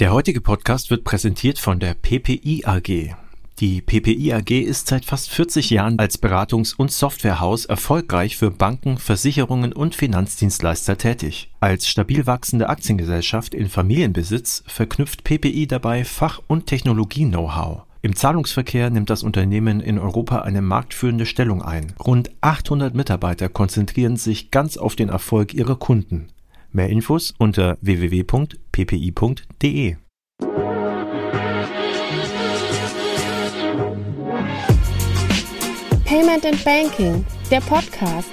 Der 0.00 0.14
heutige 0.14 0.40
Podcast 0.40 0.88
wird 0.88 1.04
präsentiert 1.04 1.58
von 1.58 1.78
der 1.78 1.92
PPI 1.92 2.62
AG. 2.64 3.14
Die 3.58 3.82
PPI 3.82 4.32
AG 4.32 4.50
ist 4.50 4.86
seit 4.86 5.04
fast 5.04 5.28
40 5.28 5.68
Jahren 5.68 5.98
als 5.98 6.22
Beratungs- 6.22 6.74
und 6.74 6.90
Softwarehaus 6.90 7.66
erfolgreich 7.66 8.38
für 8.38 8.50
Banken, 8.50 8.96
Versicherungen 8.96 9.74
und 9.74 9.94
Finanzdienstleister 9.94 10.96
tätig. 10.96 11.50
Als 11.60 11.86
stabil 11.86 12.26
wachsende 12.26 12.70
Aktiengesellschaft 12.70 13.52
in 13.52 13.68
Familienbesitz 13.68 14.64
verknüpft 14.66 15.22
PPI 15.22 15.66
dabei 15.66 16.06
Fach- 16.06 16.40
und 16.46 16.64
Technologie-Know-how. 16.64 17.82
Im 18.00 18.16
Zahlungsverkehr 18.16 18.88
nimmt 18.88 19.10
das 19.10 19.22
Unternehmen 19.22 19.80
in 19.80 19.98
Europa 19.98 20.38
eine 20.38 20.62
marktführende 20.62 21.26
Stellung 21.26 21.60
ein. 21.60 21.92
Rund 22.02 22.30
800 22.40 22.94
Mitarbeiter 22.94 23.50
konzentrieren 23.50 24.16
sich 24.16 24.50
ganz 24.50 24.78
auf 24.78 24.96
den 24.96 25.10
Erfolg 25.10 25.52
ihrer 25.52 25.76
Kunden. 25.76 26.28
Mehr 26.72 26.88
Infos 26.88 27.34
unter 27.36 27.76
www.ppi.de. 27.80 28.36
Payment 36.04 36.46
and 36.46 36.64
Banking, 36.64 37.24
der 37.50 37.60
Podcast 37.60 38.30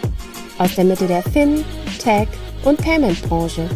aus 0.60 0.76
der 0.76 0.84
Mitte 0.84 1.08
der 1.08 1.24
Fin, 1.24 1.66
Tech 1.98 2.28
und 2.64 2.80
Payment 2.80 3.20
Branche. 3.24 3.68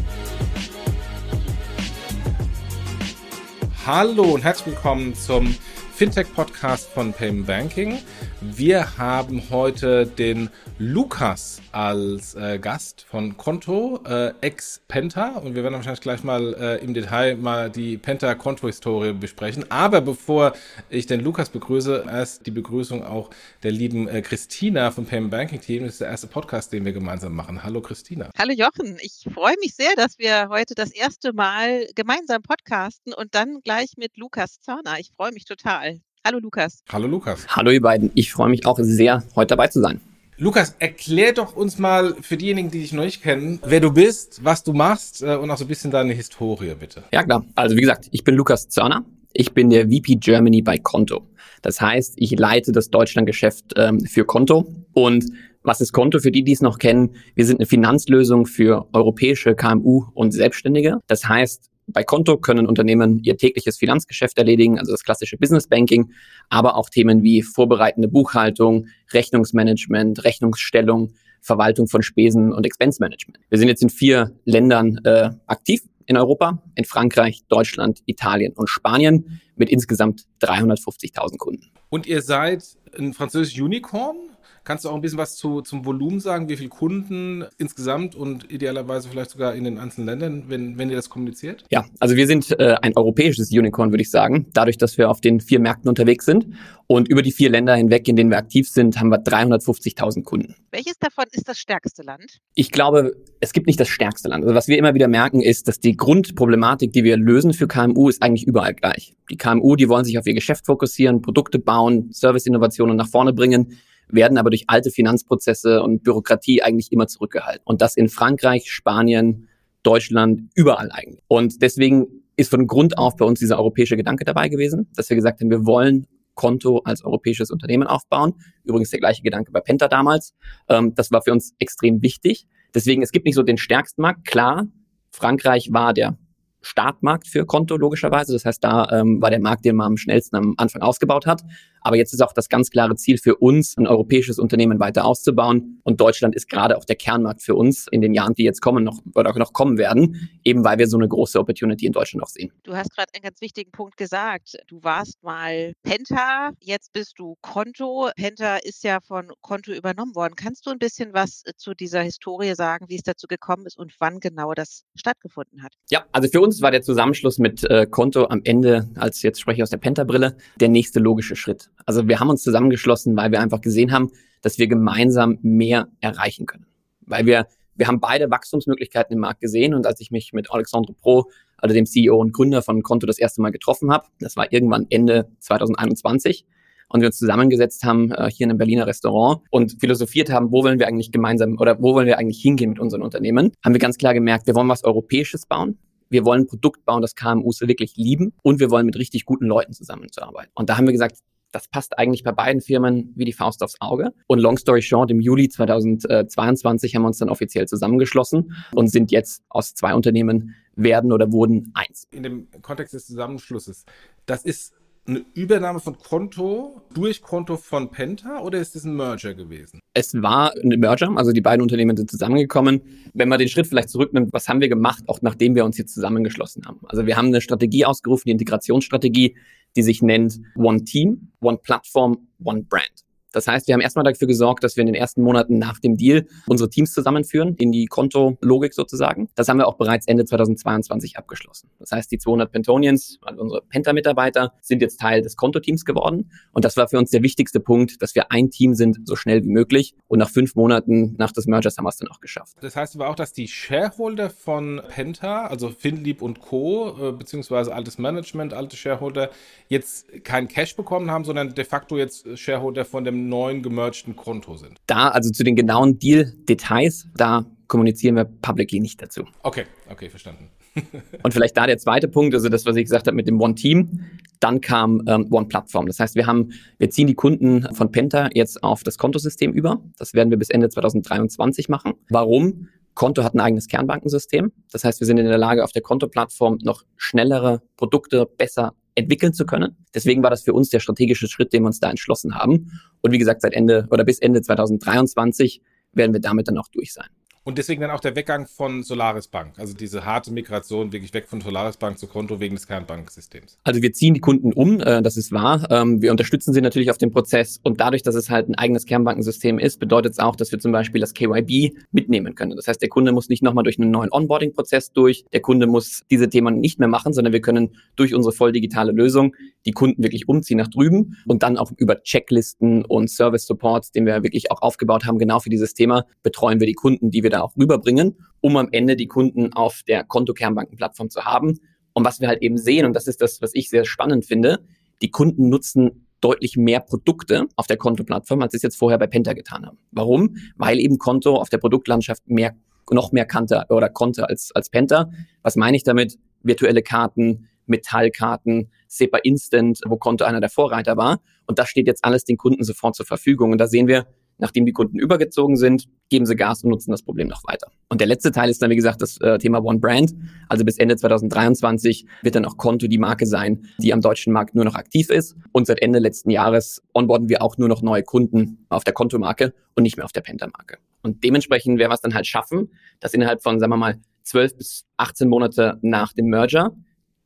Hallo 3.87 4.35
und 4.35 4.43
herzlich 4.43 4.75
willkommen 4.75 5.15
zum 5.15 5.55
Fintech-Podcast 6.01 6.89
von 6.89 7.13
Payment 7.13 7.45
Banking. 7.45 7.99
Wir 8.41 8.97
haben 8.97 9.43
heute 9.51 10.07
den 10.07 10.49
Lukas 10.79 11.61
als 11.71 12.33
äh, 12.33 12.57
Gast 12.57 13.05
von 13.07 13.37
Konto, 13.37 13.99
äh, 14.07 14.33
ex-Penta. 14.41 15.37
Und 15.37 15.53
wir 15.53 15.61
werden 15.61 15.75
wahrscheinlich 15.75 16.01
gleich 16.01 16.23
mal 16.23 16.55
äh, 16.55 16.83
im 16.83 16.95
Detail 16.95 17.35
mal 17.35 17.69
die 17.69 17.99
Penta-Konto-Historie 17.99 19.13
besprechen. 19.13 19.69
Aber 19.69 20.01
bevor 20.01 20.53
ich 20.89 21.05
den 21.05 21.19
Lukas 21.19 21.49
begrüße, 21.49 22.05
erst 22.07 22.47
die 22.47 22.51
Begrüßung 22.51 23.03
auch 23.05 23.29
der 23.61 23.69
lieben 23.69 24.07
äh, 24.07 24.23
Christina 24.23 24.89
vom 24.89 25.05
Payment 25.05 25.29
Banking 25.29 25.61
Team. 25.61 25.83
Das 25.83 25.93
ist 25.93 26.01
der 26.01 26.07
erste 26.07 26.25
Podcast, 26.25 26.73
den 26.73 26.83
wir 26.83 26.93
gemeinsam 26.93 27.35
machen. 27.35 27.61
Hallo 27.61 27.79
Christina. 27.79 28.31
Hallo 28.39 28.53
Jochen. 28.53 28.97
Ich 29.03 29.27
freue 29.31 29.53
mich 29.61 29.75
sehr, 29.75 29.93
dass 29.95 30.17
wir 30.17 30.49
heute 30.49 30.73
das 30.73 30.89
erste 30.89 31.31
Mal 31.31 31.85
gemeinsam 31.93 32.41
podcasten 32.41 33.13
und 33.13 33.35
dann 33.35 33.59
gleich 33.63 33.97
mit 33.97 34.17
Lukas 34.17 34.61
Zörner. 34.61 34.97
Ich 34.97 35.11
freue 35.15 35.31
mich 35.31 35.45
total. 35.45 35.90
Hallo 36.23 36.37
Lukas. 36.37 36.83
Hallo 36.91 37.07
Lukas. 37.07 37.47
Hallo 37.47 37.71
ihr 37.71 37.81
beiden. 37.81 38.11
Ich 38.13 38.31
freue 38.31 38.49
mich 38.49 38.67
auch 38.67 38.77
sehr, 38.79 39.23
heute 39.35 39.47
dabei 39.47 39.69
zu 39.69 39.81
sein. 39.81 39.99
Lukas, 40.37 40.75
erklär 40.77 41.33
doch 41.33 41.55
uns 41.55 41.79
mal 41.79 42.13
für 42.21 42.37
diejenigen, 42.37 42.69
die 42.69 42.79
dich 42.79 42.93
noch 42.93 43.03
nicht 43.03 43.23
kennen, 43.23 43.59
wer 43.65 43.79
du 43.79 43.91
bist, 43.91 44.39
was 44.43 44.63
du 44.63 44.73
machst 44.73 45.23
äh, 45.23 45.35
und 45.35 45.49
auch 45.49 45.57
so 45.57 45.65
ein 45.65 45.67
bisschen 45.67 45.89
deine 45.89 46.13
Historie, 46.13 46.75
bitte. 46.79 47.03
Ja, 47.11 47.23
klar. 47.23 47.43
Also 47.55 47.75
wie 47.75 47.81
gesagt, 47.81 48.07
ich 48.11 48.23
bin 48.23 48.35
Lukas 48.35 48.69
Zörner. 48.69 49.03
Ich 49.33 49.53
bin 49.53 49.71
der 49.71 49.87
VP 49.87 50.17
Germany 50.17 50.61
bei 50.61 50.77
Konto. 50.77 51.27
Das 51.63 51.81
heißt, 51.81 52.13
ich 52.17 52.37
leite 52.37 52.71
das 52.71 52.91
Deutschlandgeschäft 52.91 53.73
ähm, 53.77 54.01
für 54.01 54.23
Konto. 54.23 54.67
Und 54.93 55.25
was 55.63 55.81
ist 55.81 55.91
Konto? 55.91 56.19
Für 56.19 56.31
die, 56.31 56.43
die 56.43 56.51
es 56.51 56.61
noch 56.61 56.77
kennen, 56.77 57.15
wir 57.33 57.47
sind 57.47 57.59
eine 57.59 57.65
Finanzlösung 57.65 58.45
für 58.45 58.87
europäische 58.93 59.55
KMU 59.55 60.05
und 60.13 60.33
Selbstständige. 60.33 60.99
Das 61.07 61.27
heißt, 61.27 61.70
bei 61.93 62.03
Konto 62.03 62.37
können 62.37 62.65
Unternehmen 62.65 63.21
ihr 63.23 63.37
tägliches 63.37 63.77
Finanzgeschäft 63.77 64.37
erledigen, 64.37 64.79
also 64.79 64.91
das 64.91 65.03
klassische 65.03 65.37
Business 65.37 65.67
Banking, 65.67 66.11
aber 66.49 66.75
auch 66.75 66.89
Themen 66.89 67.23
wie 67.23 67.41
vorbereitende 67.41 68.07
Buchhaltung, 68.07 68.87
Rechnungsmanagement, 69.13 70.23
Rechnungsstellung, 70.23 71.13
Verwaltung 71.41 71.87
von 71.87 72.03
Spesen 72.03 72.53
und 72.53 72.65
Expense 72.65 73.01
Management. 73.01 73.39
Wir 73.49 73.57
sind 73.57 73.67
jetzt 73.67 73.81
in 73.83 73.89
vier 73.89 74.31
Ländern 74.45 74.99
äh, 75.03 75.31
aktiv 75.47 75.81
in 76.05 76.17
Europa, 76.17 76.61
in 76.75 76.85
Frankreich, 76.85 77.41
Deutschland, 77.47 78.01
Italien 78.05 78.53
und 78.53 78.69
Spanien 78.69 79.41
mit 79.55 79.69
insgesamt 79.69 80.25
350.000 80.41 81.37
Kunden. 81.37 81.71
Und 81.89 82.05
ihr 82.05 82.21
seid 82.21 82.63
ein 82.97 83.13
französisches 83.13 83.61
Unicorn? 83.61 84.17
Kannst 84.63 84.85
du 84.85 84.89
auch 84.89 84.95
ein 84.95 85.01
bisschen 85.01 85.17
was 85.17 85.35
zu, 85.35 85.61
zum 85.61 85.85
Volumen 85.85 86.19
sagen, 86.19 86.47
wie 86.47 86.55
viele 86.55 86.69
Kunden 86.69 87.45
insgesamt 87.57 88.13
und 88.13 88.51
idealerweise 88.51 89.09
vielleicht 89.09 89.31
sogar 89.31 89.55
in 89.55 89.63
den 89.63 89.79
einzelnen 89.79 90.07
Ländern, 90.07 90.43
wenn, 90.49 90.77
wenn 90.77 90.91
ihr 90.91 90.95
das 90.95 91.09
kommuniziert? 91.09 91.65
Ja, 91.71 91.85
also 91.99 92.15
wir 92.15 92.27
sind 92.27 92.51
äh, 92.59 92.75
ein 92.79 92.95
europäisches 92.95 93.51
Unicorn, 93.51 93.91
würde 93.91 94.03
ich 94.03 94.11
sagen, 94.11 94.45
dadurch, 94.53 94.77
dass 94.77 94.99
wir 94.99 95.09
auf 95.09 95.19
den 95.19 95.39
vier 95.39 95.59
Märkten 95.59 95.89
unterwegs 95.89 96.25
sind. 96.25 96.45
Und 96.85 97.07
über 97.07 97.21
die 97.21 97.31
vier 97.31 97.49
Länder 97.49 97.73
hinweg, 97.73 98.07
in 98.07 98.15
denen 98.15 98.29
wir 98.29 98.37
aktiv 98.37 98.67
sind, 98.67 98.99
haben 98.99 99.09
wir 99.09 99.23
350.000 99.23 100.23
Kunden. 100.23 100.55
Welches 100.71 100.99
davon 100.99 101.23
ist 101.31 101.47
das 101.47 101.57
stärkste 101.57 102.03
Land? 102.03 102.39
Ich 102.53 102.69
glaube, 102.69 103.13
es 103.39 103.53
gibt 103.53 103.65
nicht 103.65 103.79
das 103.79 103.87
stärkste 103.87 104.27
Land. 104.27 104.43
Also 104.43 104.53
was 104.53 104.67
wir 104.67 104.77
immer 104.77 104.93
wieder 104.93 105.07
merken, 105.07 105.41
ist, 105.41 105.69
dass 105.69 105.79
die 105.79 105.95
Grundproblematik, 105.95 106.91
die 106.91 107.03
wir 107.03 107.17
lösen 107.17 107.53
für 107.53 107.67
KMU, 107.67 108.09
ist 108.09 108.21
eigentlich 108.21 108.45
überall 108.45 108.73
gleich. 108.73 109.15
Die 109.31 109.37
KMU, 109.37 109.75
die 109.75 109.89
wollen 109.89 110.05
sich 110.05 110.19
auf 110.19 110.27
ihr 110.27 110.33
Geschäft 110.33 110.65
fokussieren, 110.65 111.21
Produkte 111.21 111.57
bauen, 111.57 112.09
Serviceinnovationen 112.11 112.95
nach 112.95 113.07
vorne 113.07 113.33
bringen 113.33 113.77
werden 114.11 114.37
aber 114.37 114.49
durch 114.49 114.65
alte 114.67 114.91
Finanzprozesse 114.91 115.81
und 115.81 116.03
Bürokratie 116.03 116.61
eigentlich 116.61 116.91
immer 116.91 117.07
zurückgehalten. 117.07 117.63
Und 117.65 117.81
das 117.81 117.95
in 117.95 118.09
Frankreich, 118.09 118.71
Spanien, 118.71 119.47
Deutschland, 119.83 120.49
überall 120.55 120.91
eigentlich. 120.91 121.23
Und 121.27 121.61
deswegen 121.61 122.07
ist 122.35 122.49
von 122.49 122.67
Grund 122.67 122.97
auf 122.97 123.15
bei 123.15 123.25
uns 123.25 123.39
dieser 123.39 123.57
europäische 123.57 123.97
Gedanke 123.97 124.25
dabei 124.25 124.49
gewesen, 124.49 124.89
dass 124.95 125.09
wir 125.09 125.15
gesagt 125.15 125.41
haben, 125.41 125.49
wir 125.49 125.65
wollen 125.65 126.07
Konto 126.35 126.79
als 126.79 127.03
europäisches 127.03 127.51
Unternehmen 127.51 127.87
aufbauen. 127.87 128.33
Übrigens 128.63 128.89
der 128.89 128.99
gleiche 128.99 129.21
Gedanke 129.21 129.51
bei 129.51 129.59
Penta 129.59 129.87
damals. 129.87 130.33
Ähm, 130.69 130.93
das 130.95 131.11
war 131.11 131.21
für 131.21 131.31
uns 131.31 131.53
extrem 131.59 132.01
wichtig. 132.01 132.47
Deswegen, 132.73 133.01
es 133.01 133.11
gibt 133.11 133.25
nicht 133.25 133.35
so 133.35 133.43
den 133.43 133.57
stärksten 133.57 134.01
Markt. 134.01 134.25
Klar, 134.25 134.67
Frankreich 135.11 135.69
war 135.71 135.93
der 135.93 136.17
Startmarkt 136.61 137.27
für 137.27 137.45
Konto, 137.45 137.75
logischerweise. 137.75 138.33
Das 138.33 138.45
heißt, 138.45 138.63
da 138.63 138.87
ähm, 138.91 139.21
war 139.21 139.29
der 139.29 139.41
Markt, 139.41 139.65
den 139.65 139.75
man 139.75 139.87
am 139.87 139.97
schnellsten 139.97 140.35
am 140.35 140.53
Anfang 140.57 140.81
ausgebaut 140.81 141.25
hat. 141.25 141.41
Aber 141.81 141.97
jetzt 141.97 142.13
ist 142.13 142.21
auch 142.21 142.33
das 142.33 142.49
ganz 142.49 142.69
klare 142.69 142.95
Ziel 142.95 143.17
für 143.17 143.35
uns, 143.35 143.75
ein 143.77 143.87
europäisches 143.87 144.39
Unternehmen 144.39 144.79
weiter 144.79 145.05
auszubauen. 145.05 145.81
Und 145.83 145.99
Deutschland 145.99 146.35
ist 146.35 146.49
gerade 146.49 146.77
auch 146.77 146.85
der 146.85 146.95
Kernmarkt 146.95 147.41
für 147.41 147.55
uns 147.55 147.87
in 147.91 148.01
den 148.01 148.13
Jahren, 148.13 148.33
die 148.33 148.43
jetzt 148.43 148.61
kommen 148.61 148.83
noch 148.83 148.99
oder 149.15 149.31
auch 149.31 149.37
noch 149.37 149.53
kommen 149.53 149.77
werden, 149.77 150.29
eben 150.43 150.63
weil 150.63 150.77
wir 150.77 150.87
so 150.87 150.97
eine 150.97 151.07
große 151.07 151.39
Opportunity 151.39 151.85
in 151.85 151.91
Deutschland 151.91 152.23
auch 152.23 152.29
sehen. 152.29 152.51
Du 152.63 152.75
hast 152.75 152.95
gerade 152.95 153.09
einen 153.13 153.23
ganz 153.23 153.41
wichtigen 153.41 153.71
Punkt 153.71 153.97
gesagt. 153.97 154.57
Du 154.67 154.83
warst 154.83 155.21
mal 155.23 155.73
Penta, 155.83 156.51
jetzt 156.59 156.93
bist 156.93 157.13
du 157.17 157.35
Konto. 157.41 158.09
Penta 158.15 158.57
ist 158.57 158.83
ja 158.83 158.99
von 159.01 159.31
Konto 159.41 159.71
übernommen 159.71 160.15
worden. 160.15 160.35
Kannst 160.35 160.65
du 160.65 160.71
ein 160.71 160.79
bisschen 160.79 161.13
was 161.13 161.43
zu 161.57 161.73
dieser 161.73 162.01
Historie 162.01 162.53
sagen, 162.55 162.85
wie 162.89 162.95
es 162.95 163.03
dazu 163.03 163.27
gekommen 163.27 163.65
ist 163.65 163.77
und 163.77 163.95
wann 163.99 164.19
genau 164.19 164.53
das 164.53 164.83
stattgefunden 164.95 165.63
hat? 165.63 165.73
Ja, 165.89 166.05
also 166.11 166.29
für 166.29 166.41
uns 166.41 166.61
war 166.61 166.71
der 166.71 166.81
Zusammenschluss 166.81 167.39
mit 167.39 167.63
äh, 167.63 167.87
Konto 167.87 168.25
am 168.25 168.41
Ende, 168.43 168.89
als 168.95 169.21
jetzt 169.21 169.39
spreche 169.39 169.57
ich 169.57 169.63
aus 169.63 169.69
der 169.69 169.77
Penta-Brille, 169.77 170.37
der 170.59 170.69
nächste 170.69 170.99
logische 170.99 171.35
Schritt. 171.35 171.70
Also 171.85 172.07
wir 172.07 172.19
haben 172.19 172.29
uns 172.29 172.43
zusammengeschlossen, 172.43 173.15
weil 173.17 173.31
wir 173.31 173.41
einfach 173.41 173.61
gesehen 173.61 173.91
haben, 173.91 174.11
dass 174.41 174.57
wir 174.57 174.67
gemeinsam 174.67 175.37
mehr 175.41 175.87
erreichen 175.99 176.45
können. 176.45 176.65
Weil 177.01 177.25
wir, 177.25 177.47
wir 177.75 177.87
haben 177.87 177.99
beide 177.99 178.29
Wachstumsmöglichkeiten 178.29 179.13
im 179.13 179.19
Markt 179.19 179.41
gesehen 179.41 179.73
und 179.73 179.85
als 179.85 179.99
ich 179.99 180.11
mich 180.11 180.33
mit 180.33 180.51
Alexandre 180.51 180.93
Pro, 180.93 181.25
also 181.57 181.73
dem 181.73 181.85
CEO 181.85 182.17
und 182.17 182.33
Gründer 182.33 182.61
von 182.61 182.81
Konto, 182.81 183.05
das 183.07 183.19
erste 183.19 183.41
Mal 183.41 183.51
getroffen 183.51 183.91
habe, 183.91 184.05
das 184.19 184.35
war 184.35 184.51
irgendwann 184.51 184.87
Ende 184.89 185.29
2021, 185.39 186.45
und 186.91 187.01
wir 187.01 187.07
uns 187.07 187.17
zusammengesetzt 187.17 187.83
haben 187.83 188.11
äh, 188.11 188.29
hier 188.29 188.45
in 188.45 188.51
einem 188.51 188.57
Berliner 188.57 188.85
Restaurant 188.85 189.41
und 189.49 189.79
philosophiert 189.79 190.29
haben, 190.29 190.51
wo 190.51 190.63
wollen 190.63 190.79
wir 190.79 190.87
eigentlich 190.87 191.11
gemeinsam 191.11 191.57
oder 191.57 191.81
wo 191.81 191.95
wollen 191.95 192.05
wir 192.05 192.17
eigentlich 192.17 192.41
hingehen 192.41 192.71
mit 192.71 192.79
unseren 192.79 193.01
Unternehmen, 193.01 193.53
haben 193.63 193.73
wir 193.73 193.79
ganz 193.79 193.97
klar 193.97 194.13
gemerkt, 194.13 194.47
wir 194.47 194.55
wollen 194.55 194.67
was 194.67 194.83
Europäisches 194.83 195.45
bauen. 195.45 195.77
Wir 196.09 196.25
wollen 196.25 196.41
ein 196.41 196.47
Produkt 196.47 196.83
bauen, 196.83 197.01
das 197.01 197.15
KMUs 197.15 197.61
wirklich 197.61 197.95
lieben 197.95 198.33
und 198.43 198.59
wir 198.59 198.69
wollen 198.69 198.85
mit 198.85 198.97
richtig 198.97 199.23
guten 199.23 199.45
Leuten 199.45 199.71
zusammenzuarbeiten. 199.71 200.51
Und 200.53 200.69
da 200.69 200.77
haben 200.77 200.85
wir 200.85 200.91
gesagt, 200.91 201.19
das 201.51 201.67
passt 201.67 201.97
eigentlich 201.97 202.23
bei 202.23 202.31
beiden 202.31 202.61
Firmen 202.61 203.11
wie 203.15 203.25
die 203.25 203.33
Faust 203.33 203.63
aufs 203.63 203.79
Auge. 203.79 204.13
Und 204.27 204.39
long 204.39 204.57
story 204.57 204.81
short, 204.81 205.11
im 205.11 205.19
Juli 205.19 205.49
2022 205.49 206.95
haben 206.95 207.03
wir 207.03 207.07
uns 207.07 207.17
dann 207.17 207.29
offiziell 207.29 207.67
zusammengeschlossen 207.67 208.53
und 208.73 208.87
sind 208.87 209.11
jetzt 209.11 209.43
aus 209.49 209.73
zwei 209.73 209.93
Unternehmen 209.93 210.55
werden 210.75 211.11
oder 211.11 211.31
wurden 211.31 211.71
eins. 211.73 212.07
In 212.11 212.23
dem 212.23 212.47
Kontext 212.61 212.93
des 212.93 213.07
Zusammenschlusses, 213.07 213.85
das 214.25 214.43
ist 214.45 214.73
eine 215.07 215.25
Übernahme 215.33 215.79
von 215.79 215.97
Konto 215.97 216.81
durch 216.93 217.21
Konto 217.21 217.57
von 217.57 217.89
Penta 217.89 218.39
oder 218.39 218.59
ist 218.59 218.75
das 218.75 218.83
ein 218.83 218.95
Merger 218.95 219.33
gewesen? 219.33 219.79
Es 219.93 220.13
war 220.13 220.53
ein 220.55 220.79
Merger, 220.79 221.11
also 221.15 221.31
die 221.31 221.41
beiden 221.41 221.61
Unternehmen 221.61 221.97
sind 221.97 222.09
zusammengekommen. 222.09 222.81
Wenn 223.13 223.27
man 223.27 223.39
den 223.39 223.49
Schritt 223.49 223.67
vielleicht 223.67 223.89
zurücknimmt, 223.89 224.31
was 224.31 224.47
haben 224.47 224.61
wir 224.61 224.69
gemacht, 224.69 225.03
auch 225.07 225.21
nachdem 225.21 225.55
wir 225.55 225.65
uns 225.65 225.77
jetzt 225.77 225.95
zusammengeschlossen 225.95 226.65
haben? 226.65 226.79
Also 226.87 227.07
wir 227.07 227.17
haben 227.17 227.27
eine 227.27 227.41
Strategie 227.41 227.83
ausgerufen, 227.83 228.23
die 228.27 228.31
Integrationsstrategie, 228.31 229.35
die 229.75 229.83
sich 229.83 230.01
nennt 230.01 230.39
One 230.55 230.83
Team, 230.83 231.31
One 231.41 231.57
Platform, 231.57 232.27
One 232.43 232.63
Brand. 232.63 233.05
Das 233.31 233.47
heißt, 233.47 233.67
wir 233.67 233.73
haben 233.73 233.81
erstmal 233.81 234.03
dafür 234.03 234.27
gesorgt, 234.27 234.63
dass 234.63 234.75
wir 234.75 234.81
in 234.81 234.87
den 234.87 234.95
ersten 234.95 235.21
Monaten 235.21 235.57
nach 235.57 235.79
dem 235.79 235.97
Deal 235.97 236.25
unsere 236.47 236.69
Teams 236.69 236.93
zusammenführen, 236.93 237.55
in 237.57 237.71
die 237.71 237.85
Kontologik 237.85 238.73
sozusagen. 238.73 239.29
Das 239.35 239.47
haben 239.47 239.57
wir 239.57 239.67
auch 239.67 239.77
bereits 239.77 240.07
Ende 240.07 240.25
2022 240.25 241.17
abgeschlossen. 241.17 241.69
Das 241.79 241.91
heißt, 241.91 242.11
die 242.11 242.17
200 242.17 242.51
Pentonians, 242.51 243.19
also 243.21 243.41
unsere 243.41 243.61
Penta-Mitarbeiter, 243.61 244.53
sind 244.61 244.81
jetzt 244.81 244.99
Teil 244.99 245.21
des 245.21 245.35
Kontoteams 245.37 245.85
geworden. 245.85 246.31
Und 246.51 246.65
das 246.65 246.77
war 246.77 246.87
für 246.87 246.97
uns 246.97 247.11
der 247.11 247.23
wichtigste 247.23 247.59
Punkt, 247.59 248.01
dass 248.01 248.15
wir 248.15 248.31
ein 248.31 248.49
Team 248.49 248.73
sind, 248.73 248.99
so 249.05 249.15
schnell 249.15 249.43
wie 249.43 249.49
möglich. 249.49 249.95
Und 250.07 250.19
nach 250.19 250.29
fünf 250.29 250.55
Monaten 250.55 251.15
nach 251.17 251.31
des 251.31 251.47
Mergers 251.47 251.77
haben 251.77 251.85
wir 251.85 251.89
es 251.89 251.97
dann 251.97 252.09
auch 252.09 252.19
geschafft. 252.19 252.57
Das 252.61 252.75
heißt 252.75 252.95
aber 252.95 253.09
auch, 253.09 253.15
dass 253.15 253.33
die 253.33 253.47
Shareholder 253.47 254.29
von 254.29 254.81
Penta, 254.89 255.45
also 255.45 255.69
Finlieb 255.69 256.21
und 256.21 256.41
Co., 256.41 257.09
äh, 257.09 257.11
beziehungsweise 257.11 257.73
altes 257.73 257.97
Management, 257.97 258.53
alte 258.53 258.75
Shareholder, 258.75 259.29
jetzt 259.69 260.23
kein 260.23 260.47
Cash 260.47 260.75
bekommen 260.75 261.09
haben, 261.09 261.23
sondern 261.23 261.53
de 261.53 261.65
facto 261.65 261.97
jetzt 261.97 262.37
Shareholder 262.37 262.85
von 262.85 263.03
dem 263.03 263.20
neuen 263.29 263.63
gemergten 263.63 264.15
Konto 264.15 264.55
sind. 264.57 264.77
Da, 264.87 265.09
also 265.09 265.31
zu 265.31 265.43
den 265.43 265.55
genauen 265.55 265.99
Deal-Details, 265.99 267.07
da 267.15 267.45
kommunizieren 267.67 268.15
wir 268.15 268.25
publicly 268.25 268.79
nicht 268.79 269.01
dazu. 269.01 269.23
Okay, 269.43 269.65
okay, 269.89 270.09
verstanden. 270.09 270.49
und 271.23 271.33
vielleicht 271.33 271.57
da 271.57 271.67
der 271.67 271.77
zweite 271.77 272.07
Punkt, 272.07 272.33
also 272.33 272.49
das, 272.49 272.65
was 272.65 272.75
ich 272.75 272.83
gesagt 272.83 273.07
habe 273.07 273.15
mit 273.15 273.27
dem 273.27 273.39
One 273.41 273.55
Team. 273.55 274.01
Dann 274.39 274.61
kam 274.61 275.03
ähm, 275.07 275.27
One 275.31 275.47
Plattform. 275.47 275.85
Das 275.85 275.99
heißt, 275.99 276.15
wir 276.15 276.25
haben, 276.25 276.51
wir 276.79 276.89
ziehen 276.89 277.07
die 277.07 277.13
Kunden 277.13 277.67
von 277.75 277.91
Penta 277.91 278.29
jetzt 278.33 278.63
auf 278.63 278.83
das 278.83 278.97
Kontosystem 278.97 279.53
über. 279.53 279.81
Das 279.97 280.13
werden 280.13 280.31
wir 280.31 280.37
bis 280.37 280.49
Ende 280.49 280.69
2023 280.69 281.69
machen. 281.69 281.93
Warum? 282.09 282.69
Konto 282.93 283.23
hat 283.23 283.33
ein 283.35 283.39
eigenes 283.39 283.67
Kernbankensystem. 283.67 284.51
Das 284.71 284.83
heißt, 284.83 284.99
wir 284.99 285.07
sind 285.07 285.17
in 285.17 285.25
der 285.25 285.37
Lage, 285.37 285.63
auf 285.63 285.71
der 285.71 285.81
Kontoplattform 285.81 286.57
noch 286.61 286.83
schnellere 286.97 287.61
Produkte 287.77 288.25
besser 288.37 288.73
entwickeln 288.95 289.33
zu 289.33 289.45
können. 289.45 289.77
Deswegen 289.93 290.23
war 290.23 290.29
das 290.29 290.43
für 290.43 290.53
uns 290.53 290.69
der 290.69 290.79
strategische 290.79 291.27
Schritt, 291.27 291.53
den 291.53 291.63
wir 291.63 291.67
uns 291.67 291.79
da 291.79 291.89
entschlossen 291.89 292.35
haben. 292.35 292.81
Und 293.01 293.11
wie 293.11 293.17
gesagt, 293.17 293.41
seit 293.41 293.53
Ende 293.53 293.87
oder 293.89 294.03
bis 294.03 294.19
Ende 294.19 294.41
2023 294.41 295.61
werden 295.93 296.13
wir 296.13 296.21
damit 296.21 296.47
dann 296.47 296.57
auch 296.57 296.67
durch 296.67 296.93
sein. 296.93 297.07
Und 297.43 297.57
deswegen 297.57 297.81
dann 297.81 297.89
auch 297.89 297.99
der 297.99 298.15
Weggang 298.15 298.45
von 298.45 298.83
Solaris 298.83 299.27
Bank, 299.27 299.57
also 299.57 299.73
diese 299.73 300.05
harte 300.05 300.31
Migration 300.31 300.91
wirklich 300.91 301.11
weg 301.15 301.27
von 301.27 301.41
Solaris 301.41 301.75
Bank 301.75 301.97
zu 301.97 302.05
Konto 302.05 302.39
wegen 302.39 302.53
des 302.53 302.67
Kernbanksystems. 302.67 303.57
Also 303.63 303.81
wir 303.81 303.93
ziehen 303.93 304.13
die 304.13 304.19
Kunden 304.19 304.53
um, 304.53 304.79
äh, 304.79 305.01
das 305.01 305.17
ist 305.17 305.31
wahr. 305.31 305.65
Ähm, 305.71 306.03
wir 306.03 306.11
unterstützen 306.11 306.53
sie 306.53 306.61
natürlich 306.61 306.91
auf 306.91 306.99
dem 306.99 307.09
Prozess 307.09 307.59
und 307.63 307.81
dadurch, 307.81 308.03
dass 308.03 308.13
es 308.13 308.29
halt 308.29 308.47
ein 308.47 308.53
eigenes 308.53 308.85
Kernbankensystem 308.85 309.57
ist, 309.57 309.79
bedeutet 309.79 310.13
es 310.13 310.19
auch, 310.19 310.35
dass 310.35 310.51
wir 310.51 310.59
zum 310.59 310.71
Beispiel 310.71 311.01
das 311.01 311.15
KYB 311.15 311.73
mitnehmen 311.91 312.35
können. 312.35 312.55
Das 312.55 312.67
heißt, 312.67 312.79
der 312.79 312.89
Kunde 312.89 313.11
muss 313.11 313.27
nicht 313.27 313.41
nochmal 313.41 313.63
durch 313.63 313.79
einen 313.79 313.89
neuen 313.89 314.11
Onboarding-Prozess 314.11 314.91
durch, 314.91 315.25
der 315.33 315.41
Kunde 315.41 315.65
muss 315.65 316.03
diese 316.11 316.29
Themen 316.29 316.59
nicht 316.59 316.77
mehr 316.77 316.87
machen, 316.87 317.11
sondern 317.11 317.33
wir 317.33 317.41
können 317.41 317.75
durch 317.95 318.13
unsere 318.13 318.33
voll 318.33 318.51
digitale 318.51 318.91
Lösung 318.91 319.35
die 319.65 319.71
Kunden 319.71 320.03
wirklich 320.03 320.29
umziehen 320.29 320.57
nach 320.57 320.67
drüben 320.67 321.17
und 321.25 321.41
dann 321.41 321.57
auch 321.57 321.71
über 321.77 322.03
Checklisten 322.03 322.85
und 322.85 323.09
Service 323.09 323.47
Supports, 323.47 323.91
den 323.91 324.05
wir 324.05 324.21
wirklich 324.21 324.51
auch 324.51 324.61
aufgebaut 324.61 325.05
haben, 325.05 325.17
genau 325.17 325.39
für 325.39 325.49
dieses 325.49 325.73
Thema, 325.73 326.05
betreuen 326.21 326.59
wir 326.59 326.67
die 326.67 326.73
Kunden, 326.73 327.09
die 327.09 327.23
wir 327.23 327.30
da 327.31 327.41
auch 327.41 327.55
rüberbringen, 327.57 328.17
um 328.41 328.57
am 328.57 328.69
Ende 328.71 328.95
die 328.95 329.07
Kunden 329.07 329.53
auf 329.53 329.81
der 329.87 330.03
Konto-Kernbankenplattform 330.03 331.09
zu 331.09 331.25
haben. 331.25 331.59
Und 331.93 332.05
was 332.05 332.21
wir 332.21 332.27
halt 332.27 332.41
eben 332.41 332.57
sehen, 332.57 332.85
und 332.85 332.93
das 332.93 333.07
ist 333.07 333.21
das, 333.21 333.41
was 333.41 333.51
ich 333.53 333.69
sehr 333.69 333.85
spannend 333.85 334.25
finde, 334.25 334.59
die 335.01 335.11
Kunden 335.11 335.49
nutzen 335.49 336.07
deutlich 336.21 336.55
mehr 336.55 336.79
Produkte 336.79 337.47
auf 337.55 337.67
der 337.67 337.77
Konto-Plattform, 337.77 338.41
als 338.41 338.51
sie 338.51 338.57
es 338.57 338.63
jetzt 338.63 338.77
vorher 338.77 338.99
bei 338.99 339.07
Penta 339.07 339.33
getan 339.33 339.65
haben. 339.65 339.79
Warum? 339.91 340.37
Weil 340.55 340.79
eben 340.79 340.99
Konto 340.99 341.35
auf 341.35 341.49
der 341.49 341.57
Produktlandschaft 341.57 342.27
mehr, 342.27 342.55
noch 342.89 343.11
mehr 343.11 343.25
kannte 343.25 343.65
oder 343.69 343.89
konnte 343.89 344.29
als, 344.29 344.51
als 344.53 344.69
Penta. 344.69 345.09
Was 345.41 345.55
meine 345.55 345.75
ich 345.75 345.83
damit? 345.83 346.19
Virtuelle 346.43 346.83
Karten, 346.83 347.49
Metallkarten, 347.65 348.69
SEPA 348.87 349.17
Instant, 349.19 349.79
wo 349.85 349.97
Konto 349.97 350.25
einer 350.25 350.41
der 350.41 350.49
Vorreiter 350.49 350.97
war. 350.97 351.21
Und 351.47 351.59
das 351.59 351.69
steht 351.69 351.87
jetzt 351.87 352.05
alles 352.05 352.23
den 352.23 352.37
Kunden 352.37 352.63
sofort 352.63 352.95
zur 352.95 353.05
Verfügung. 353.05 353.51
Und 353.51 353.57
da 353.57 353.67
sehen 353.67 353.87
wir, 353.87 354.05
nachdem 354.41 354.65
die 354.65 354.73
Kunden 354.73 354.99
übergezogen 354.99 355.55
sind, 355.55 355.85
geben 356.09 356.25
sie 356.25 356.35
Gas 356.35 356.63
und 356.63 356.71
nutzen 356.71 356.91
das 356.91 357.03
Problem 357.03 357.29
noch 357.29 357.43
weiter. 357.45 357.71
Und 357.87 358.01
der 358.01 358.07
letzte 358.07 358.31
Teil 358.31 358.49
ist 358.49 358.61
dann, 358.61 358.69
wie 358.69 358.75
gesagt, 358.75 359.01
das 359.01 359.19
äh, 359.21 359.37
Thema 359.37 359.63
One 359.63 359.79
Brand. 359.79 360.13
Also 360.49 360.65
bis 360.65 360.77
Ende 360.77 360.97
2023 360.97 362.05
wird 362.23 362.35
dann 362.35 362.45
auch 362.45 362.57
Konto 362.57 362.87
die 362.87 362.97
Marke 362.97 363.25
sein, 363.25 363.67
die 363.77 363.93
am 363.93 364.01
deutschen 364.01 364.33
Markt 364.33 364.55
nur 364.55 364.65
noch 364.65 364.75
aktiv 364.75 365.09
ist. 365.09 365.37
Und 365.53 365.67
seit 365.67 365.81
Ende 365.81 365.99
letzten 365.99 366.29
Jahres 366.29 366.81
onboarden 366.93 367.29
wir 367.29 367.41
auch 367.41 367.57
nur 367.57 367.69
noch 367.69 367.81
neue 367.81 368.03
Kunden 368.03 368.65
auf 368.69 368.83
der 368.83 368.93
Kontomarke 368.93 369.53
und 369.75 369.83
nicht 369.83 369.95
mehr 369.95 370.05
auf 370.05 370.11
der 370.11 370.21
Penta-Marke. 370.21 370.77
Und 371.03 371.23
dementsprechend 371.23 371.79
werden 371.79 371.89
wir 371.89 371.95
es 371.95 372.01
dann 372.01 372.13
halt 372.13 372.27
schaffen, 372.27 372.71
dass 372.99 373.13
innerhalb 373.13 373.41
von, 373.41 373.59
sagen 373.59 373.71
wir 373.71 373.77
mal, 373.77 373.99
12 374.23 374.57
bis 374.57 374.85
18 374.97 375.29
Monate 375.29 375.79
nach 375.81 376.13
dem 376.13 376.27
Merger 376.27 376.75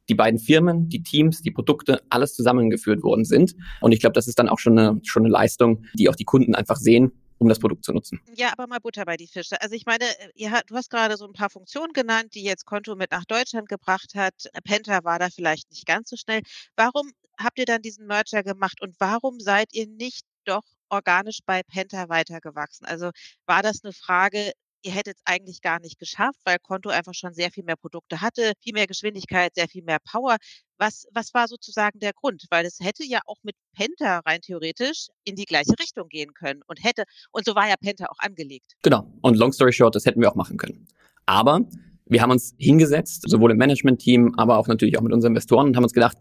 die 0.10 0.16
beiden 0.16 0.40
Firmen, 0.40 0.90
die 0.90 1.04
Teams, 1.04 1.42
die 1.42 1.52
Produkte, 1.52 2.02
alles 2.10 2.36
zusammengeführt 2.36 3.04
worden 3.04 3.26
sind. 3.26 3.56
Und 3.82 3.92
ich 3.92 4.00
glaube, 4.00 4.14
das 4.14 4.28
ist 4.28 4.40
dann 4.40 4.50
auch 4.50 4.60
schon 4.60 4.78
eine, 4.78 5.00
schon 5.04 5.24
eine 5.24 5.32
Leistung, 5.32 5.86
die 5.94 6.10
auch 6.10 6.16
die 6.16 6.26
Kunden 6.26 6.56
einfach 6.56 6.78
sehen, 6.78 7.12
um 7.38 7.50
das 7.50 7.60
Produkt 7.60 7.84
zu 7.84 7.92
nutzen. 7.92 8.20
Ja, 8.36 8.52
aber 8.52 8.68
mal 8.68 8.80
Butter 8.80 9.06
bei 9.06 9.18
die 9.18 9.28
Fische. 9.28 9.62
Also 9.62 9.76
ich 9.76 9.86
meine, 9.86 10.06
ihr, 10.36 10.52
du 10.68 10.76
hast 10.76 10.90
gerade 10.90 11.18
so 11.18 11.26
ein 11.26 11.34
paar 11.34 11.50
Funktionen 11.50 11.94
genannt, 11.94 12.34
die 12.34 12.44
jetzt 12.44 12.66
Konto 12.66 12.96
mit 12.96 13.12
nach 13.12 13.26
Deutschland 13.26 13.68
gebracht 13.68 14.14
hat. 14.16 14.34
Penta 14.64 15.04
war 15.04 15.20
da 15.20 15.30
vielleicht 15.30 15.70
nicht 15.72 15.86
ganz 15.86 16.10
so 16.10 16.16
schnell. 16.16 16.42
Warum 16.76 17.12
habt 17.38 17.60
ihr 17.60 17.66
dann 17.66 17.82
diesen 17.82 18.08
Merger 18.08 18.44
gemacht 18.44 18.82
und 18.82 18.96
warum 19.00 19.40
seid 19.40 19.74
ihr 19.74 19.88
nicht 19.88 20.26
doch 20.46 20.64
organisch 20.90 21.40
bei 21.46 21.64
Penta 21.64 22.08
weitergewachsen? 22.08 22.86
Also 22.86 23.12
war 23.46 23.62
das 23.62 23.84
eine 23.84 23.92
Frage 23.94 24.52
ihr 24.86 24.92
hättet 24.92 25.18
es 25.18 25.22
eigentlich 25.26 25.62
gar 25.62 25.80
nicht 25.80 25.98
geschafft, 25.98 26.40
weil 26.46 26.58
Konto 26.62 26.90
einfach 26.90 27.14
schon 27.14 27.34
sehr 27.34 27.50
viel 27.52 27.64
mehr 27.64 27.76
Produkte 27.76 28.22
hatte, 28.22 28.54
viel 28.62 28.74
mehr 28.74 28.86
Geschwindigkeit, 28.86 29.54
sehr 29.56 29.68
viel 29.68 29.84
mehr 29.84 29.98
Power. 30.00 30.38
Was, 30.78 31.08
was 31.12 31.34
war 31.34 31.48
sozusagen 31.48 32.00
der 32.00 32.14
Grund? 32.14 32.46
Weil 32.52 32.66
es 32.66 32.80
hätte 32.80 33.04
ja 33.04 33.20
auch 33.26 33.38
mit 33.44 33.56
Penta 33.76 34.20
rein 34.20 34.42
theoretisch 34.42 35.08
in 35.24 35.36
die 35.36 35.46
gleiche 35.46 35.74
Richtung 35.80 36.08
gehen 36.08 36.34
können 36.34 36.62
und 36.68 36.84
hätte, 36.84 37.04
und 37.32 37.46
so 37.46 37.56
war 37.56 37.68
ja 37.68 37.76
Penta 37.78 38.06
auch 38.06 38.20
angelegt. 38.20 38.74
Genau. 38.84 39.12
Und 39.22 39.38
long 39.38 39.52
story 39.52 39.74
short, 39.74 39.96
das 39.96 40.06
hätten 40.06 40.22
wir 40.22 40.30
auch 40.30 40.36
machen 40.36 40.58
können. 40.58 40.88
Aber 41.26 41.62
wir 42.06 42.22
haben 42.22 42.32
uns 42.32 42.54
hingesetzt, 42.58 43.24
sowohl 43.28 43.52
im 43.52 43.58
Management-Team, 43.58 44.36
aber 44.38 44.60
auch 44.60 44.68
natürlich 44.68 44.98
auch 45.00 45.02
mit 45.02 45.14
unseren 45.14 45.32
Investoren 45.32 45.68
und 45.68 45.76
haben 45.76 45.84
uns 45.84 45.94
gedacht, 45.94 46.18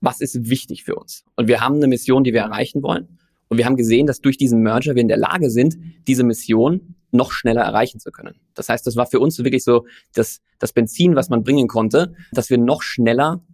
was 0.00 0.20
ist 0.20 0.50
wichtig 0.50 0.84
für 0.84 0.96
uns? 0.96 1.24
Und 1.36 1.48
wir 1.48 1.60
haben 1.60 1.76
eine 1.76 1.86
Mission, 1.86 2.24
die 2.24 2.34
wir 2.34 2.40
erreichen 2.40 2.82
wollen. 2.82 3.18
Und 3.48 3.58
wir 3.58 3.64
haben 3.64 3.76
gesehen, 3.76 4.06
dass 4.06 4.20
durch 4.20 4.36
diesen 4.36 4.60
Merger 4.62 4.94
wir 4.94 5.02
in 5.02 5.08
der 5.08 5.16
Lage 5.16 5.48
sind, 5.48 5.78
diese 6.06 6.24
Mission 6.24 6.96
noch 7.12 7.32
schneller 7.32 7.62
erreichen 7.62 8.00
zu 8.00 8.10
können. 8.10 8.40
Das 8.54 8.68
heißt, 8.68 8.86
das 8.86 8.96
war 8.96 9.06
für 9.06 9.20
uns 9.20 9.38
wirklich 9.38 9.64
so 9.64 9.86
das, 10.14 10.40
das 10.58 10.72
Benzin, 10.72 11.14
was 11.14 11.28
man 11.28 11.44
bringen 11.44 11.68
konnte, 11.68 12.14
dass 12.32 12.50
wir 12.50 12.58
noch 12.58 12.82
schneller 12.82 13.44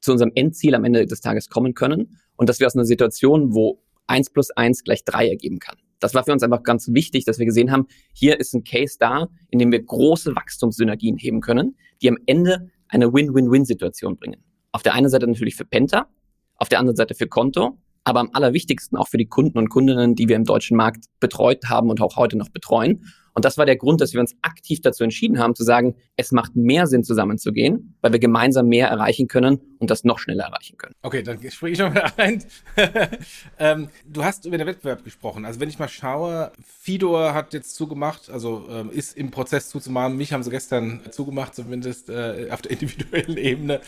zu 0.00 0.12
unserem 0.12 0.32
Endziel 0.34 0.74
am 0.74 0.84
Ende 0.84 1.06
des 1.06 1.20
Tages 1.20 1.48
kommen 1.48 1.74
können 1.74 2.18
und 2.36 2.48
dass 2.48 2.60
wir 2.60 2.66
aus 2.66 2.74
einer 2.74 2.84
Situation, 2.84 3.54
wo 3.54 3.82
eins 4.06 4.30
plus 4.30 4.50
eins 4.50 4.84
gleich 4.84 5.04
drei 5.04 5.28
ergeben 5.28 5.58
kann. 5.58 5.76
Das 6.00 6.14
war 6.14 6.24
für 6.24 6.32
uns 6.32 6.42
einfach 6.42 6.64
ganz 6.64 6.88
wichtig, 6.88 7.24
dass 7.24 7.38
wir 7.38 7.46
gesehen 7.46 7.70
haben, 7.70 7.86
hier 8.12 8.40
ist 8.40 8.54
ein 8.54 8.64
Case 8.64 8.96
da, 8.98 9.28
in 9.50 9.60
dem 9.60 9.70
wir 9.70 9.82
große 9.82 10.34
Wachstumssynergien 10.34 11.16
heben 11.16 11.40
können, 11.40 11.76
die 12.02 12.08
am 12.08 12.18
Ende 12.26 12.70
eine 12.88 13.12
Win-Win-Win-Situation 13.12 14.16
bringen. 14.16 14.42
Auf 14.72 14.82
der 14.82 14.94
einen 14.94 15.08
Seite 15.08 15.26
natürlich 15.28 15.54
für 15.54 15.64
Penta, 15.64 16.08
auf 16.56 16.68
der 16.68 16.80
anderen 16.80 16.96
Seite 16.96 17.14
für 17.14 17.28
Konto 17.28 17.78
aber 18.04 18.20
am 18.20 18.30
allerwichtigsten 18.32 18.96
auch 18.98 19.08
für 19.08 19.18
die 19.18 19.26
Kunden 19.26 19.58
und 19.58 19.68
Kundinnen, 19.68 20.14
die 20.14 20.28
wir 20.28 20.36
im 20.36 20.44
deutschen 20.44 20.76
Markt 20.76 21.04
betreut 21.20 21.64
haben 21.68 21.90
und 21.90 22.00
auch 22.00 22.16
heute 22.16 22.36
noch 22.36 22.48
betreuen. 22.48 23.12
Und 23.34 23.44
das 23.44 23.58
war 23.58 23.66
der 23.66 23.76
Grund, 23.76 24.00
dass 24.00 24.12
wir 24.12 24.20
uns 24.20 24.34
aktiv 24.42 24.80
dazu 24.80 25.04
entschieden 25.04 25.38
haben, 25.38 25.54
zu 25.54 25.64
sagen, 25.64 25.94
es 26.16 26.32
macht 26.32 26.54
mehr 26.54 26.86
Sinn, 26.86 27.04
zusammenzugehen, 27.04 27.96
weil 28.00 28.12
wir 28.12 28.18
gemeinsam 28.18 28.68
mehr 28.68 28.88
erreichen 28.88 29.28
können 29.28 29.60
und 29.78 29.90
das 29.90 30.04
noch 30.04 30.18
schneller 30.18 30.44
erreichen 30.44 30.76
können. 30.76 30.94
Okay, 31.02 31.22
dann 31.22 31.38
springe 31.50 31.72
ich 31.72 31.78
noch 31.78 31.92
mal 31.92 32.12
ein. 32.16 32.44
ähm, 33.58 33.88
du 34.06 34.24
hast 34.24 34.44
über 34.44 34.58
den 34.58 34.66
Wettbewerb 34.66 35.04
gesprochen. 35.04 35.44
Also 35.44 35.60
wenn 35.60 35.68
ich 35.68 35.78
mal 35.78 35.88
schaue, 35.88 36.52
Fidor 36.64 37.34
hat 37.34 37.54
jetzt 37.54 37.74
zugemacht, 37.74 38.30
also 38.30 38.66
ähm, 38.70 38.90
ist 38.90 39.16
im 39.16 39.30
Prozess 39.30 39.68
zuzumachen. 39.68 40.16
Mich 40.16 40.32
haben 40.32 40.42
sie 40.42 40.50
gestern 40.50 41.00
zugemacht, 41.10 41.54
zumindest 41.54 42.10
äh, 42.10 42.48
auf 42.50 42.62
der 42.62 42.70
individuellen 42.80 43.36
Ebene. 43.36 43.80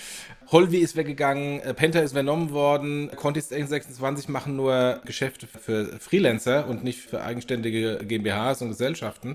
Holvi 0.49 0.79
ist 0.79 0.97
weggegangen, 0.97 1.61
äh, 1.61 1.75
Penta 1.75 2.01
ist 2.01 2.13
übernommen 2.13 2.51
worden, 2.51 3.11
Contis 3.17 3.49
26 3.49 4.29
machen 4.29 4.57
nur 4.57 5.01
Geschäfte 5.05 5.47
für 5.47 5.99
Freelancer 5.99 6.69
und 6.69 6.85
nicht 6.85 7.01
für 7.01 7.23
eigenständige 7.23 8.01
GmbHs 8.05 8.63
und 8.63 8.69
Gesellschaften. 8.69 9.34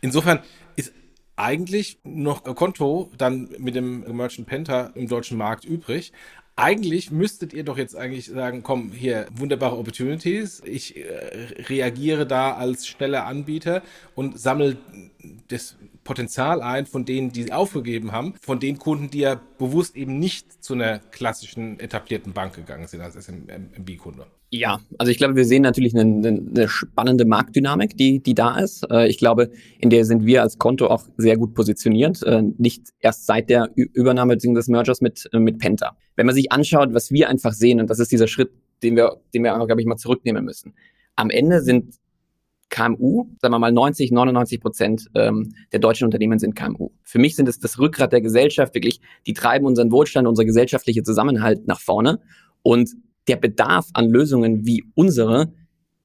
Insofern 0.00 0.40
ist 0.76 0.92
eigentlich 1.36 1.98
noch 2.04 2.44
Konto 2.54 3.10
dann 3.18 3.50
mit 3.58 3.74
dem 3.74 4.16
Merchant 4.16 4.46
Penta 4.46 4.92
im 4.94 5.08
deutschen 5.08 5.36
Markt 5.36 5.64
übrig. 5.64 6.12
Eigentlich 6.58 7.10
müsstet 7.10 7.52
ihr 7.52 7.64
doch 7.64 7.76
jetzt 7.76 7.94
eigentlich 7.94 8.28
sagen, 8.28 8.62
komm, 8.62 8.90
hier, 8.90 9.26
wunderbare 9.30 9.76
Opportunities. 9.76 10.62
Ich 10.64 10.96
äh, 10.96 11.02
reagiere 11.68 12.26
da 12.26 12.54
als 12.54 12.86
schneller 12.86 13.26
Anbieter 13.26 13.82
und 14.14 14.40
sammle 14.40 14.78
das 15.48 15.76
Potenzial 16.02 16.62
ein 16.62 16.86
von 16.86 17.04
denen, 17.04 17.30
die 17.30 17.52
aufgegeben 17.52 18.12
haben, 18.12 18.34
von 18.40 18.58
den 18.58 18.78
Kunden, 18.78 19.10
die 19.10 19.18
ja 19.18 19.38
bewusst 19.58 19.96
eben 19.96 20.18
nicht 20.18 20.64
zu 20.64 20.72
einer 20.72 20.98
klassischen 20.98 21.78
etablierten 21.78 22.32
Bank 22.32 22.54
gegangen 22.54 22.86
sind 22.86 23.02
als 23.02 23.16
SMB-Kunde. 23.16 24.26
Ja, 24.56 24.80
also 24.96 25.12
ich 25.12 25.18
glaube, 25.18 25.36
wir 25.36 25.44
sehen 25.44 25.62
natürlich 25.62 25.94
eine, 25.94 26.28
eine 26.28 26.68
spannende 26.68 27.26
Marktdynamik, 27.26 27.96
die, 27.96 28.22
die 28.22 28.34
da 28.34 28.58
ist. 28.58 28.90
Äh, 28.90 29.06
ich 29.08 29.18
glaube, 29.18 29.50
in 29.78 29.90
der 29.90 30.06
sind 30.06 30.24
wir 30.24 30.40
als 30.40 30.56
Konto 30.56 30.86
auch 30.86 31.04
sehr 31.18 31.36
gut 31.36 31.54
positioniert, 31.54 32.22
äh, 32.22 32.42
nicht 32.56 32.88
erst 33.00 33.26
seit 33.26 33.50
der 33.50 33.70
Übernahme 33.74 34.38
des 34.38 34.68
Mergers 34.68 35.02
mit, 35.02 35.28
äh, 35.32 35.38
mit 35.38 35.58
Penta. 35.58 35.96
Wenn 36.16 36.24
man 36.24 36.34
sich 36.34 36.52
anschaut, 36.52 36.94
was 36.94 37.10
wir 37.10 37.28
einfach 37.28 37.52
sehen, 37.52 37.80
und 37.80 37.90
das 37.90 37.98
ist 37.98 38.10
dieser 38.10 38.28
Schritt, 38.28 38.50
den 38.82 38.96
wir, 38.96 39.20
den 39.34 39.44
wir, 39.44 39.52
glaube 39.66 39.80
ich, 39.80 39.86
mal 39.86 39.96
zurücknehmen 39.96 40.44
müssen. 40.44 40.74
am 41.16 41.30
Ende 41.30 41.62
sind 41.62 41.94
KMU, 42.70 43.26
sagen 43.40 43.54
wir 43.54 43.58
mal 43.58 43.72
90, 43.72 44.10
99 44.10 44.60
Prozent 44.60 45.06
ähm, 45.14 45.54
der 45.72 45.80
deutschen 45.80 46.04
Unternehmen 46.04 46.38
sind 46.38 46.56
KMU. 46.56 46.90
Für 47.04 47.18
mich 47.18 47.36
sind 47.36 47.48
es 47.48 47.58
das 47.58 47.78
Rückgrat 47.78 48.12
der 48.12 48.20
Gesellschaft, 48.22 48.74
wirklich, 48.74 49.00
die 49.26 49.34
treiben 49.34 49.66
unseren 49.66 49.92
Wohlstand, 49.92 50.26
unser 50.26 50.44
gesellschaftliche 50.44 51.02
Zusammenhalt 51.02 51.66
nach 51.66 51.80
vorne. 51.80 52.20
Und 52.62 52.90
der 53.28 53.36
Bedarf 53.36 53.88
an 53.94 54.08
Lösungen 54.08 54.66
wie 54.66 54.84
unsere, 54.94 55.52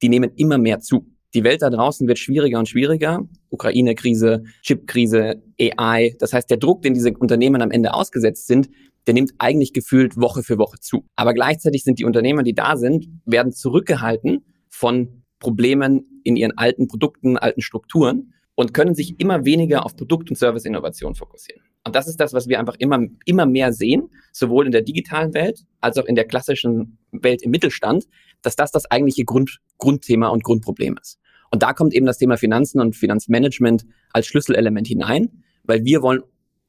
die 0.01 0.09
nehmen 0.09 0.31
immer 0.35 0.57
mehr 0.57 0.79
zu. 0.79 1.07
Die 1.33 1.43
Welt 1.43 1.61
da 1.61 1.69
draußen 1.69 2.07
wird 2.07 2.19
schwieriger 2.19 2.59
und 2.59 2.67
schwieriger. 2.67 3.27
Ukraine-Krise, 3.49 4.43
Chip-Krise, 4.63 5.41
AI. 5.59 6.15
Das 6.19 6.33
heißt, 6.33 6.49
der 6.49 6.57
Druck, 6.57 6.81
den 6.81 6.93
diese 6.93 7.13
Unternehmen 7.13 7.61
am 7.61 7.71
Ende 7.71 7.93
ausgesetzt 7.93 8.47
sind, 8.47 8.69
der 9.07 9.13
nimmt 9.13 9.31
eigentlich 9.37 9.73
gefühlt 9.73 10.17
Woche 10.17 10.43
für 10.43 10.57
Woche 10.57 10.79
zu. 10.79 11.05
Aber 11.15 11.33
gleichzeitig 11.33 11.83
sind 11.83 11.99
die 11.99 12.05
Unternehmer, 12.05 12.43
die 12.43 12.53
da 12.53 12.75
sind, 12.75 13.07
werden 13.25 13.53
zurückgehalten 13.53 14.45
von 14.69 15.23
Problemen 15.39 16.21
in 16.23 16.35
ihren 16.35 16.57
alten 16.57 16.87
Produkten, 16.87 17.37
alten 17.37 17.61
Strukturen 17.61 18.33
und 18.55 18.73
können 18.73 18.93
sich 18.93 19.19
immer 19.19 19.45
weniger 19.45 19.85
auf 19.85 19.95
Produkt- 19.95 20.29
und 20.29 20.35
Service-Innovation 20.35 21.15
fokussieren. 21.15 21.63
Und 21.83 21.95
das 21.95 22.07
ist 22.07 22.19
das, 22.19 22.33
was 22.33 22.47
wir 22.47 22.59
einfach 22.59 22.75
immer, 22.77 23.07
immer 23.25 23.45
mehr 23.45 23.73
sehen, 23.73 24.09
sowohl 24.31 24.67
in 24.67 24.71
der 24.71 24.81
digitalen 24.81 25.33
Welt 25.33 25.65
als 25.79 25.97
auch 25.97 26.05
in 26.05 26.15
der 26.15 26.25
klassischen 26.25 26.99
Welt 27.11 27.41
im 27.41 27.51
Mittelstand, 27.51 28.05
dass 28.41 28.55
das 28.55 28.71
das 28.71 28.89
eigentliche 28.91 29.25
Grund, 29.25 29.59
Grundthema 29.77 30.27
und 30.27 30.43
Grundproblem 30.43 30.97
ist. 31.01 31.19
Und 31.49 31.63
da 31.63 31.73
kommt 31.73 31.93
eben 31.93 32.05
das 32.05 32.17
Thema 32.17 32.37
Finanzen 32.37 32.79
und 32.79 32.95
Finanzmanagement 32.95 33.85
als 34.13 34.27
Schlüsselelement 34.27 34.87
hinein, 34.87 35.43
weil 35.63 35.83
wir 35.83 36.01
wollen 36.01 36.21